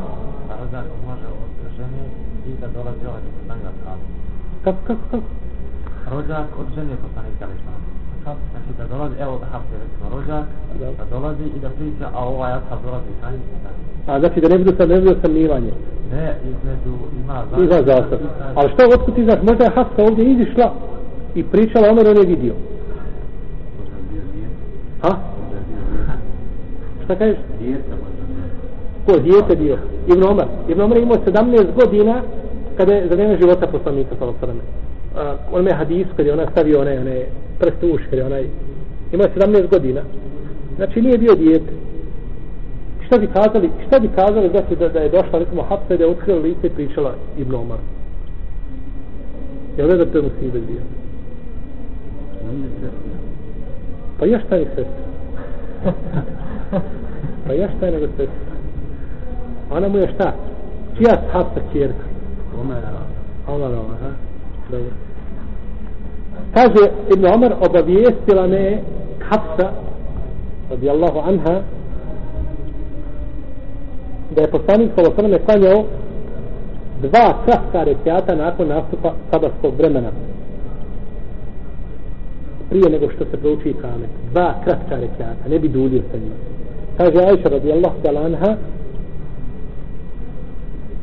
Kako, 4.65 4.79
kako, 4.87 5.01
kako? 5.11 5.29
Rođak 6.11 6.49
od 6.61 6.67
žene 6.75 6.95
poslanika 7.05 7.43
ali 7.45 7.55
Znači 8.51 8.71
da 8.79 8.85
dolazi, 8.97 9.15
evo 9.21 9.39
da 9.43 9.47
hapse 9.47 9.75
recimo 9.83 10.07
rođak, 10.17 10.47
da 10.99 11.05
dolazi 11.11 11.47
i 11.57 11.61
da 11.61 11.71
priča, 11.71 12.07
a 12.15 12.25
ovaj 12.25 12.53
ashab 12.53 12.79
dolazi 12.85 13.13
sa 13.21 13.31
njim. 13.31 13.41
A 14.07 14.21
znači 14.21 14.41
da 14.41 14.49
ne 14.49 14.59
budu 14.59 14.77
sad, 14.77 14.89
ne 14.89 15.01
budu 15.01 15.15
samnivanje. 15.23 15.73
Ne, 16.13 16.37
između 16.51 16.93
ima 17.23 17.45
zastav. 17.51 17.65
Ima 17.65 17.79
zastav. 17.93 18.19
Ali 18.55 18.71
što, 18.73 18.83
otkud 18.95 19.15
ti 19.15 19.25
znaš, 19.25 19.41
možda 19.49 19.65
je 19.65 19.71
Hafsa 19.75 20.03
ovdje 20.03 20.25
izišla 20.33 20.73
i 21.35 21.45
pričala 21.45 21.89
ono 21.91 22.01
on 22.01 22.17
je 22.17 22.27
vidio. 22.27 22.55
Ha? 25.03 25.17
Šta 27.05 27.15
kažeš? 27.15 27.39
Dijete 27.61 27.91
možda. 28.03 28.19
Ko, 29.07 29.19
dijete 29.19 29.57
bio? 29.57 29.79
Ibn 30.07 30.23
Omar. 30.23 30.47
Ibn 30.69 30.81
Omar 30.81 30.99
imao 30.99 31.17
17 31.17 31.67
godina 31.75 32.23
kada 32.79 32.95
je 32.95 33.09
za 33.09 33.15
vreme 33.15 33.37
života 33.37 33.67
poslanika, 33.67 34.11
sallallahu 34.19 34.39
alejhi 34.43 34.61
ve 34.61 34.65
sellem. 35.17 35.39
On 35.53 35.65
me 35.65 35.73
hadis 35.73 36.07
kad 36.17 36.27
je 36.27 36.33
ona 36.33 36.47
stavio 36.51 36.81
one, 36.81 37.01
one 37.01 37.23
prst 37.59 37.83
u 37.83 37.95
uškre, 37.95 38.25
onaj, 38.25 38.45
ima 39.13 39.25
17 39.37 39.69
godina, 39.71 40.01
znači 40.77 41.03
nije 41.03 41.19
bio 41.19 41.35
dijete. 41.35 41.73
Šta 43.07 43.19
bi 43.19 43.27
kazali, 43.27 43.71
šta 43.87 43.99
bi 43.99 44.09
kazali, 44.09 44.49
znači 44.49 44.77
da, 44.77 44.89
da 44.89 45.01
je 45.01 45.09
došla, 45.09 45.39
recimo, 45.39 45.63
hapsa 45.63 45.97
da 45.97 46.05
je 46.05 46.11
otkrila 46.11 46.39
lice 46.39 46.67
i 46.67 46.71
pričala 46.71 47.15
Ibn 47.39 47.55
Omar. 47.55 47.79
Je 49.77 49.85
li 49.85 49.99
da 49.99 50.07
to 50.07 50.19
je 50.19 50.23
musibet 50.23 50.63
bio? 50.63 50.81
Pa 54.19 54.27
ja 54.27 54.41
šta 54.47 54.57
je 54.57 54.65
sestra? 54.65 55.05
pa 57.47 57.53
ja 57.53 57.69
šta 57.77 57.87
je 57.87 57.93
nego 57.93 58.07
sestra? 58.07 58.55
Ona 59.71 59.89
mu 59.89 59.99
je 59.99 60.13
šta? 60.15 60.35
Čija 60.97 61.23
hapsa 61.33 61.61
čjerka? 61.73 62.08
Omer, 62.61 62.83
Omer, 63.47 63.71
aha. 63.75 64.11
Dobro. 64.71 64.91
Kaže 66.55 66.91
Ibn 67.15 67.27
Omer, 67.27 67.53
obavijestila 67.69 68.47
me 68.47 68.81
Hafsa 69.29 69.73
radijallahu 70.71 71.19
anha 71.19 71.61
da 74.35 74.41
je 74.41 74.51
poslanik 74.51 74.91
sa 74.97 75.03
osrme 75.03 75.39
klanjao 75.39 75.85
dva 77.03 77.35
kratka 77.45 77.85
rekiata 77.85 78.35
nakon 78.35 78.69
nastupa 78.69 79.13
sabarskog 79.31 79.75
vremena. 79.79 80.11
Prije 82.71 82.91
nego 82.91 83.11
što 83.11 83.25
se 83.25 83.37
prouči 83.37 83.75
kamet. 83.81 84.11
Dva 84.31 84.55
kratka 84.65 84.97
rekiata 84.97 85.49
ne 85.49 85.59
bi 85.59 85.69
dulio 85.69 86.03
sa 86.13 86.19
njima 86.19 86.35
kaže 86.99 87.19
Ajša 87.19 87.49
radijallahu 87.49 87.97
anha 88.27 88.57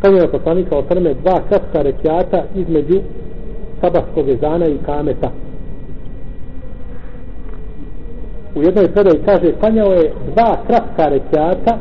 klanjao 0.05 0.21
je 0.21 0.31
poslanik 0.31 0.67
sa 0.71 1.13
dva 1.13 1.41
kratka 1.49 1.81
rekiata 1.81 2.43
između 2.55 3.01
sabahskog 3.81 4.29
ezana 4.29 4.65
i 4.65 4.77
kameta. 4.85 5.31
U 8.55 8.61
jednoj 8.61 8.91
predaji 8.91 9.23
kaže, 9.25 9.53
klanjao 9.59 9.93
je 9.93 10.13
dva 10.33 10.57
kratka 10.67 11.07
rekiata, 11.09 11.77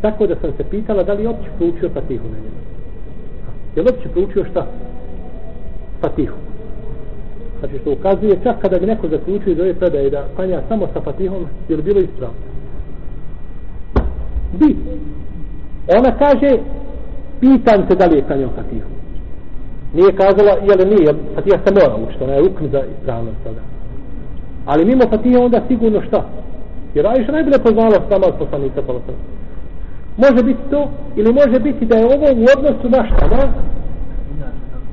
tako 0.00 0.26
da 0.26 0.34
sam 0.40 0.50
se 0.56 0.64
pitala 0.70 1.02
da 1.02 1.12
li 1.12 1.22
je 1.22 1.28
opće 1.28 1.48
proučio 1.58 1.90
Fatihu 1.94 2.24
na 2.24 2.36
njemu. 2.36 2.62
Je 3.76 3.82
li 3.82 3.88
opće 3.90 4.08
proučio 4.08 4.44
šta? 4.50 4.66
Fatihu. 6.00 6.36
Znači 7.58 7.78
što 7.78 7.92
ukazuje 7.92 8.38
čak 8.42 8.58
kada 8.60 8.78
bi 8.78 8.86
neko 8.86 9.08
zaključio 9.08 9.52
iz 9.52 9.60
ove 9.60 9.74
predaje 9.74 10.10
da 10.10 10.24
klanja 10.36 10.60
samo 10.68 10.88
sa 10.94 11.00
Fatihom, 11.00 11.46
je 11.68 11.76
li 11.76 11.82
bilo 11.82 12.00
ispravno? 12.00 12.36
Bi. 14.52 14.76
Ona 15.88 16.10
kaže, 16.18 16.58
pitan 17.40 17.86
se 17.88 17.94
da 17.96 18.06
li 18.06 18.16
je 18.16 18.22
klanjao 18.22 18.50
Fatihu. 18.56 18.88
Nije 19.94 20.12
kazala, 20.12 20.52
jel 20.68 20.78
li 20.78 20.94
nije, 20.94 21.14
Fatiha 21.34 21.58
se 21.64 21.74
mora 21.74 21.96
učiti, 21.96 22.24
ona 22.24 22.32
je 22.32 22.40
rukn 22.40 22.64
za 22.72 22.82
ispravnost 22.92 23.38
toga. 23.44 23.60
Ali 24.66 24.84
mimo 24.84 25.04
Fatiha 25.10 25.40
onda 25.40 25.60
sigurno 25.68 26.02
šta? 26.02 26.24
Jer 26.94 27.06
Aisha 27.06 27.32
najbolje 27.32 27.58
poznala 27.58 27.98
sama 28.10 28.26
od 28.26 28.34
poslanika 28.38 28.82
pa 28.86 28.92
Može 30.16 30.42
biti 30.44 30.60
to, 30.70 30.88
ili 31.16 31.32
može 31.32 31.58
biti 31.60 31.86
da 31.86 31.96
je 31.96 32.04
ovo 32.04 32.26
u 32.42 32.44
odnosu 32.56 32.88
na 32.88 33.06
šta, 33.06 33.26
na? 33.26 33.42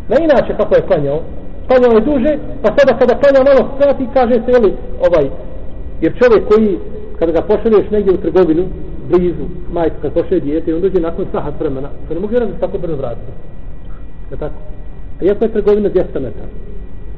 Na 0.09 0.15
inače 0.25 0.57
kako 0.57 0.75
je 0.75 0.81
klanjao. 0.81 1.19
Klanjao 1.67 1.93
je 1.97 2.01
duže, 2.01 2.37
pa 2.61 2.67
sada 2.77 2.99
kada 2.99 3.19
klanja 3.19 3.41
malo 3.49 3.69
skrati, 3.75 4.07
kaže 4.13 4.33
se, 4.33 4.51
jeli, 4.51 4.73
ovaj, 5.07 5.29
jer 6.01 6.11
čovjek 6.19 6.47
koji, 6.47 6.79
kada 7.19 7.31
ga 7.31 7.41
pošalješ 7.41 7.89
negdje 7.91 8.13
u 8.13 8.17
trgovinu, 8.17 8.63
blizu, 9.09 9.45
majka, 9.73 9.95
kad 10.01 10.13
pošle 10.13 10.39
dijete, 10.39 10.75
on 10.75 10.81
dođe 10.81 10.99
nakon 10.99 11.25
sahat 11.31 11.59
vremena, 11.59 11.89
to 12.07 12.13
ne 12.13 12.19
mogu 12.19 12.33
jedan 12.33 12.49
tako 12.59 12.77
brzo 12.77 12.95
vratiti. 12.95 13.31
Je 14.31 14.37
tako? 14.37 14.55
Iako 15.21 15.45
je 15.45 15.51
trgovina 15.51 15.89
200 15.89 15.95
metara. 16.13 16.51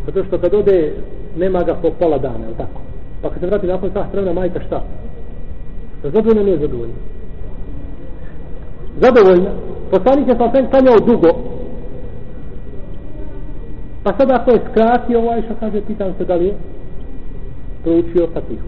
Zato 0.06 0.24
što 0.24 0.38
kad 0.38 0.54
ode, 0.54 0.94
nema 1.38 1.64
ga 1.64 1.76
po 1.76 1.90
pola 2.00 2.18
dana, 2.18 2.48
je 2.48 2.58
tako? 2.58 2.82
Pa 3.22 3.30
kad 3.30 3.40
se 3.40 3.48
vrati 3.48 3.68
nakon 3.68 3.90
sahat 3.94 4.14
vremena, 4.14 4.34
majka 4.34 4.60
šta? 4.68 4.84
Zadovoljna 6.04 6.44
nije 6.44 6.58
zadovoljna. 6.58 6.94
Zadovoljna. 9.00 9.52
Poslanik 9.92 10.28
je 10.28 10.36
sa 10.36 10.52
sve 10.52 10.70
klanjao 10.70 11.00
dugo. 11.00 11.52
Pa 14.04 14.14
sada 14.18 14.36
ako 14.36 14.52
je 14.52 14.62
skratio 14.72 15.20
ovaj 15.20 15.42
što 15.42 15.56
kaže, 15.60 15.82
pitan 15.88 16.14
se 16.18 16.26
da 16.26 16.36
li 16.36 16.46
je 16.46 16.54
proučio 17.84 18.28
Fatihu. 18.34 18.68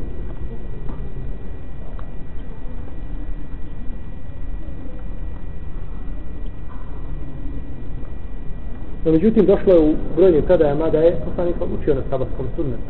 No, 9.06 9.12
međutim, 9.12 9.46
došlo 9.46 9.74
je 9.74 9.80
u 9.80 9.96
brojnim 10.16 10.42
predajama 10.42 10.90
da 10.90 11.00
je 11.00 11.18
poslanik 11.26 11.56
učio 11.80 11.96
na 11.96 12.02
sabatskom 12.10 12.46
sunnetu. 12.56 12.90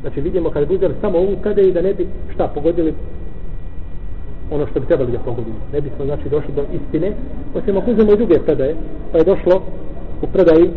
Znači, 0.00 0.20
vidimo 0.20 0.50
kada 0.50 0.66
bi 0.66 0.74
uzeli 0.74 0.94
samo 1.00 1.18
ovu 1.18 1.36
predaju 1.42 1.72
da 1.72 1.82
ne 1.82 1.94
bi 1.94 2.06
šta 2.34 2.48
pogodili 2.54 2.94
ono 4.50 4.66
što 4.66 4.80
bi 4.80 4.86
trebali 4.86 5.12
da 5.12 5.18
pogodimo. 5.18 5.56
Ne 5.72 5.80
bi 5.80 5.90
smo, 5.96 6.04
znači, 6.04 6.28
došli 6.28 6.54
do 6.54 6.64
istine. 6.72 7.12
Osim 7.54 7.76
ako 7.76 7.90
uzmemo 7.90 8.12
i 8.12 8.16
druge 8.16 8.38
predaje, 8.38 8.74
pa 9.12 9.18
je 9.18 9.24
došlo 9.24 9.62
u 10.22 10.26
predaji 10.26 10.70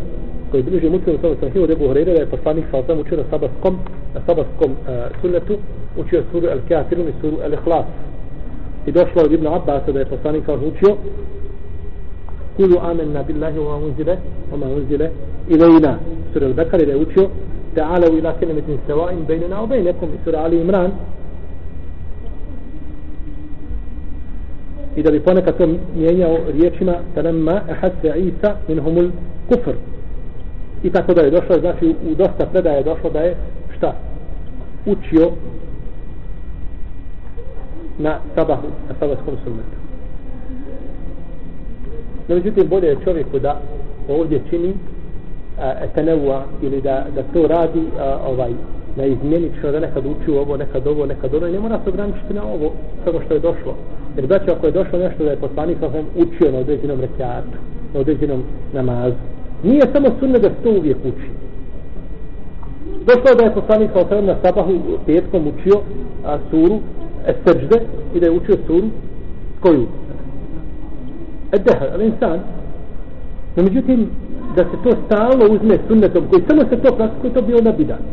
koji 0.52 0.64
bliži 0.64 0.90
muslimu 0.90 1.20
sa 1.22 1.36
sam 1.40 1.50
hilu 1.52 1.68
debu 1.68 1.94
da 1.94 2.00
je 2.00 2.26
poslanik 2.26 2.66
sa 2.72 2.78
osam 2.78 3.00
učio 3.00 3.18
na 3.18 3.24
sabatskom, 3.30 3.78
na 4.14 4.22
sabatskom 4.26 4.72
uh, 4.72 4.78
sunnetu, 5.22 5.58
učio 5.98 6.24
suru 6.32 6.48
El 6.48 6.60
Kafirun 6.70 7.08
i 7.08 7.14
suru 7.22 7.38
El 7.44 7.54
Ikhlas. 7.54 7.86
I 8.86 8.92
došlo 8.92 9.22
od 9.26 9.32
Ibn 9.32 9.48
Abbas 9.48 9.84
da 9.94 10.00
je 10.00 10.06
poslanik 10.06 10.46
sa 10.46 10.54
učio 10.54 10.98
kulu 12.56 12.80
amanna 12.80 13.24
billahi 13.24 13.60
wa 13.60 13.76
unzile 13.78 14.18
wa 14.52 14.58
ma 14.58 14.66
unzile 14.66 15.12
ilajna 15.48 16.00
sura 16.34 16.48
al-Bakara 16.48 16.86
da 16.86 16.92
je 16.92 16.98
učio 16.98 17.30
ta'ala 17.76 18.08
ila 18.08 18.34
kelimetin 18.40 18.80
sawa'in 18.88 19.26
bejnuna 19.28 19.64
u 19.64 19.68
bejnekum 19.68 20.10
i 20.10 20.18
sura 20.24 20.40
Ali 20.40 20.62
Imran 20.62 20.92
i 24.96 25.04
da 25.04 25.12
bi 25.12 25.20
ponekad 25.20 25.58
to 25.58 25.68
mijenjao 25.96 26.38
riječima 26.54 26.94
talemma 27.16 27.62
ahadse 27.70 28.14
Isa 28.18 28.56
minhumul 28.68 29.10
kufr 29.50 29.76
i 30.84 30.90
tako 30.90 31.14
da 31.14 31.22
je 31.22 31.32
došlo 31.32 31.60
znači 31.60 31.96
u 32.12 32.16
dosta 32.16 32.46
predaje 32.46 32.78
je 32.78 32.84
došlo 32.84 33.10
da 33.10 33.20
je 33.20 33.36
šta 33.78 33.94
učio 34.86 35.32
na 37.98 38.20
sabahu 38.36 38.68
na 38.88 38.96
sabahskom 39.00 39.38
sunnetu 39.44 39.85
no 42.28 42.36
međutim 42.36 42.68
bolje 42.68 42.88
je 42.88 42.98
čovjeku 43.04 43.40
da 43.40 43.60
ovdje 44.10 44.42
čini 44.50 44.74
tenevua 45.96 46.44
ili 46.62 46.82
da, 46.82 47.06
da 47.16 47.24
to 47.24 47.48
radi 47.48 47.84
a, 48.00 48.18
ovaj 48.28 48.52
na 48.96 49.06
izmjenično 49.06 49.72
da 49.72 49.80
nekad 49.80 50.06
uči 50.06 50.32
ovo, 50.32 50.58
nekad 50.58 50.88
ovo, 50.88 51.06
nekad 51.06 51.34
ono 51.34 51.48
i 51.48 51.52
ne 51.52 51.60
mora 51.60 51.80
se 51.84 51.90
ograničiti 51.90 52.34
na 52.34 52.44
ovo 52.44 52.72
samo 53.04 53.20
što 53.26 53.34
je 53.34 53.40
došlo 53.40 53.76
jer 54.16 54.26
znači 54.26 54.52
ako 54.52 54.66
je 54.66 54.72
došlo 54.72 55.00
nešto 55.00 55.24
da 55.24 55.30
je 55.32 55.38
poslanik 55.38 55.78
sa 55.80 55.90
učio 56.16 56.52
na 56.52 56.58
određenom 56.58 57.02
rekiatu 57.02 57.58
na 57.94 58.00
određenom 58.00 58.44
namazu 58.74 59.16
nije 59.64 59.82
samo 59.94 60.08
sunne 60.20 60.40
da 60.40 60.50
se 60.50 60.56
to 60.64 60.70
uvijek 60.70 60.98
uči 60.98 61.30
došlo 63.06 63.30
je 63.30 63.36
da 63.36 63.44
je 63.44 63.54
poslanik 63.54 63.92
sa 63.94 64.22
na 64.22 64.36
sabahu 64.44 64.74
petkom 65.06 65.48
učio 65.48 65.82
a, 66.26 66.38
suru 66.52 66.80
Esteđde 67.28 67.80
i 68.16 68.20
da 68.20 68.26
je 68.26 68.32
učio 68.32 68.58
suru 68.68 68.88
koju? 69.60 69.88
E, 71.56 71.60
dehr, 71.60 71.90
ali 71.94 72.06
insan 72.06 72.40
no 73.56 73.64
međutim 73.64 74.10
da 74.56 74.64
se 74.64 74.78
to 74.84 74.92
stalno 75.06 75.46
uzme 75.56 75.78
sunnetom 75.88 76.24
koji 76.30 76.44
samo 76.48 76.62
se 76.70 76.82
to 76.82 76.96
praktikuje, 76.96 77.34
to 77.34 77.42
bi 77.42 77.54
onda 77.54 77.72
bidat. 77.72 78.06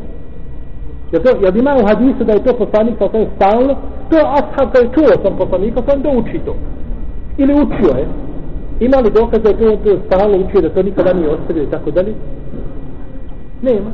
Jer, 1.12 1.22
to, 1.22 1.30
jer 1.44 1.56
ima 1.56 1.76
u 1.82 1.86
hadisu 1.86 2.24
da 2.24 2.32
je 2.32 2.44
to 2.44 2.52
poslanik 2.52 2.94
sa 2.98 3.04
osam 3.04 3.24
stalno, 3.36 3.76
to 4.10 4.16
je 4.16 4.24
ashab 4.38 4.72
kada 4.72 4.78
je 4.78 4.94
čuo 4.94 5.22
sam 5.22 5.36
poslanika, 5.36 5.82
pa 5.82 5.90
sam 5.92 6.02
da 6.02 6.08
uči 6.10 6.40
to. 6.44 6.54
Ili 7.36 7.52
učio 7.52 7.92
je. 7.98 8.06
Ima 8.80 8.96
li 8.96 9.10
dokaz 9.10 9.42
da 9.42 9.48
je 9.48 9.56
to, 9.56 9.76
to 9.84 9.98
stalno 10.06 10.36
učio, 10.44 10.60
da 10.60 10.68
to 10.68 10.82
nikada 10.82 11.12
nije 11.12 11.28
ostavio 11.28 11.62
i 11.62 11.70
tako 11.70 11.90
dalje? 11.90 12.14
Nema. 13.62 13.90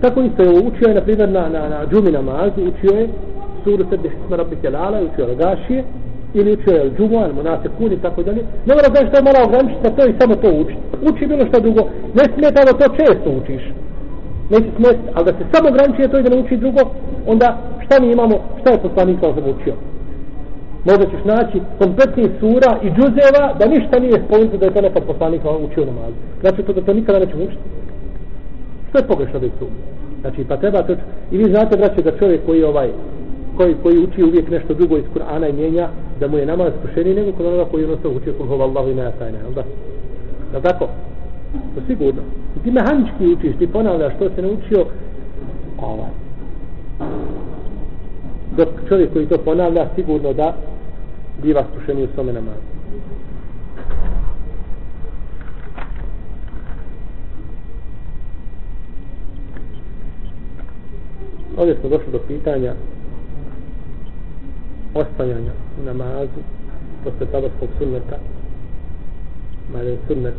Tako 0.00 0.20
isto 0.20 0.42
je 0.42 0.50
učio 0.50 0.88
je, 0.88 0.94
na 0.94 1.00
primjer, 1.00 1.28
na, 1.28 1.48
na, 1.48 1.68
na 1.68 1.86
džumi 1.90 2.10
namazu, 2.10 2.60
učio 2.70 2.98
je 2.98 3.08
suru 3.64 3.84
srdi 3.90 4.10
šisma 4.10 4.36
rabbi 4.36 4.56
kelala, 4.62 5.00
učio 5.12 5.24
je 5.24 5.34
gašije, 5.34 5.84
ili 6.34 6.52
učio 6.52 6.74
je 6.76 6.90
džumu, 6.96 7.18
al 7.18 7.58
kuni, 7.78 7.96
tako 7.96 8.22
dalje. 8.22 8.42
Ne 8.66 8.74
mora 8.74 8.88
da 8.88 9.08
što 9.08 9.16
je 9.16 9.28
mora 9.28 9.40
ograničiti, 9.46 9.82
pa 9.82 9.90
to 9.90 10.02
i 10.06 10.14
samo 10.20 10.34
to 10.34 10.48
uči. 10.60 10.76
Uči 11.08 11.26
bilo 11.26 11.46
što 11.46 11.60
drugo. 11.60 11.82
Ne 12.18 12.24
smeta 12.34 12.60
da 12.68 12.72
to 12.78 12.86
često 12.98 13.28
učiš. 13.38 13.62
Neće 14.50 14.70
smeti, 14.76 15.04
ali 15.14 15.24
da 15.24 15.32
se 15.32 15.44
samo 15.52 15.68
ograniči 15.68 16.10
to 16.10 16.18
i 16.18 16.22
da 16.22 16.30
ne 16.30 16.42
uči 16.42 16.56
drugo, 16.56 16.82
onda 17.26 17.48
šta 17.84 17.94
mi 18.00 18.12
imamo, 18.12 18.34
šta 18.60 18.70
je 18.70 18.84
poslanik 18.86 19.20
kao 19.20 19.34
sam 19.34 19.44
učio? 19.54 19.74
Možda 20.88 21.04
ćeš 21.10 21.22
naći 21.24 21.58
kompletni 21.78 22.26
sura 22.40 22.70
i 22.82 22.88
džuzeva 22.96 23.44
da 23.58 23.64
ništa 23.74 23.98
nije 23.98 24.22
spomenuto 24.26 24.56
da 24.56 24.66
je 24.66 24.74
to 24.74 24.80
nekad 24.80 25.02
poslanik 25.04 25.42
učio 25.66 25.84
namaz. 25.84 26.12
Znači 26.40 26.62
to 26.62 26.72
da 26.72 26.80
to 26.80 26.92
nikada 26.94 27.18
neće 27.18 27.36
učiti. 27.36 27.64
Sve 28.90 29.00
pogrešno 29.08 29.38
da 29.38 29.46
je 29.46 29.58
tu? 29.58 29.66
Znači 30.20 30.44
pa 30.48 30.56
treba 30.56 30.82
to... 30.82 30.92
I 31.32 31.36
vi 31.36 31.44
znate, 31.44 31.76
braće, 31.76 32.02
da 32.02 32.18
čovjek 32.18 32.46
koji 32.46 32.62
ovaj 32.64 32.90
koji, 33.58 33.74
koji 33.82 33.98
uči 33.98 34.22
uvijek 34.22 34.50
nešto 34.50 34.74
drugo 34.74 34.96
iz 34.96 35.04
Kur'ana 35.14 35.48
i 35.48 35.52
mijenja, 35.52 35.88
da 36.20 36.28
mu 36.28 36.38
je 36.38 36.46
namaz 36.46 36.72
skušeniji 36.78 37.14
nego 37.14 37.32
kod 37.32 37.46
onoga 37.46 37.64
koji 37.64 37.82
jednostavno 37.82 38.16
učio 38.16 38.32
kul 38.38 38.46
hova 38.46 38.64
Allahu 38.64 38.90
i 38.90 38.94
ne 38.94 39.02
jel 39.02 39.52
da? 39.54 39.64
Jel 40.52 40.62
tako? 40.62 40.88
To 41.74 41.80
sigurno. 41.86 42.22
I 42.56 42.64
ti 42.64 42.70
mehanički 42.70 43.26
učiš, 43.26 43.58
ti 43.58 43.66
ponavljaš 43.66 44.14
što 44.14 44.30
se 44.30 44.42
naučio, 44.42 44.86
ovaj. 45.78 46.10
Dok 48.56 48.68
čovjek 48.88 49.12
koji 49.12 49.26
to 49.26 49.38
ponavlja, 49.38 49.88
sigurno 49.94 50.32
da 50.32 50.54
biva 51.42 51.64
skušeniji 51.72 52.04
u 52.04 52.14
svome 52.14 52.32
namazu. 52.32 52.78
Ovdje 61.56 61.76
smo 61.80 61.88
došli 61.88 62.12
do 62.12 62.18
pitanja 62.18 62.74
ostajanja 64.94 65.52
u 65.80 65.84
namazu 65.84 66.40
posle 67.04 67.26
tabarskog 67.26 67.68
sunneta 67.78 68.18
mada 69.72 69.88
je 69.88 69.98
sunnet 70.06 70.34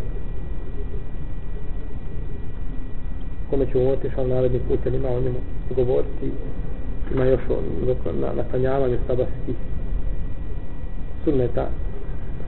kome 3.49 3.65
ćemo 3.71 3.89
otišao 3.89 4.27
naredni 4.27 4.59
put 4.59 4.79
jer 4.85 4.93
ima 4.93 5.09
o 5.09 5.21
njemu 5.21 5.39
govoriti 5.75 6.31
ima 7.13 7.25
još 7.25 7.41
o 7.49 8.11
na, 8.21 8.33
nastanjavanju 8.33 8.97
tabarskih 9.07 9.55
sunneta 11.23 11.67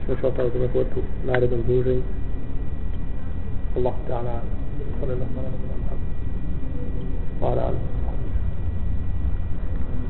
ćemo 0.04 0.18
što 0.18 0.28
ostalo 0.28 0.50
tome 0.50 0.66
govoriti 0.66 1.00
u 1.00 1.26
narednom 1.26 1.62
druženju. 1.66 2.02
Allah 3.76 3.94
ta'ala 4.08 4.40
sallallahu 5.00 5.38
alaihi 5.38 5.56
wa 7.40 7.54
sallam. 7.54 8.01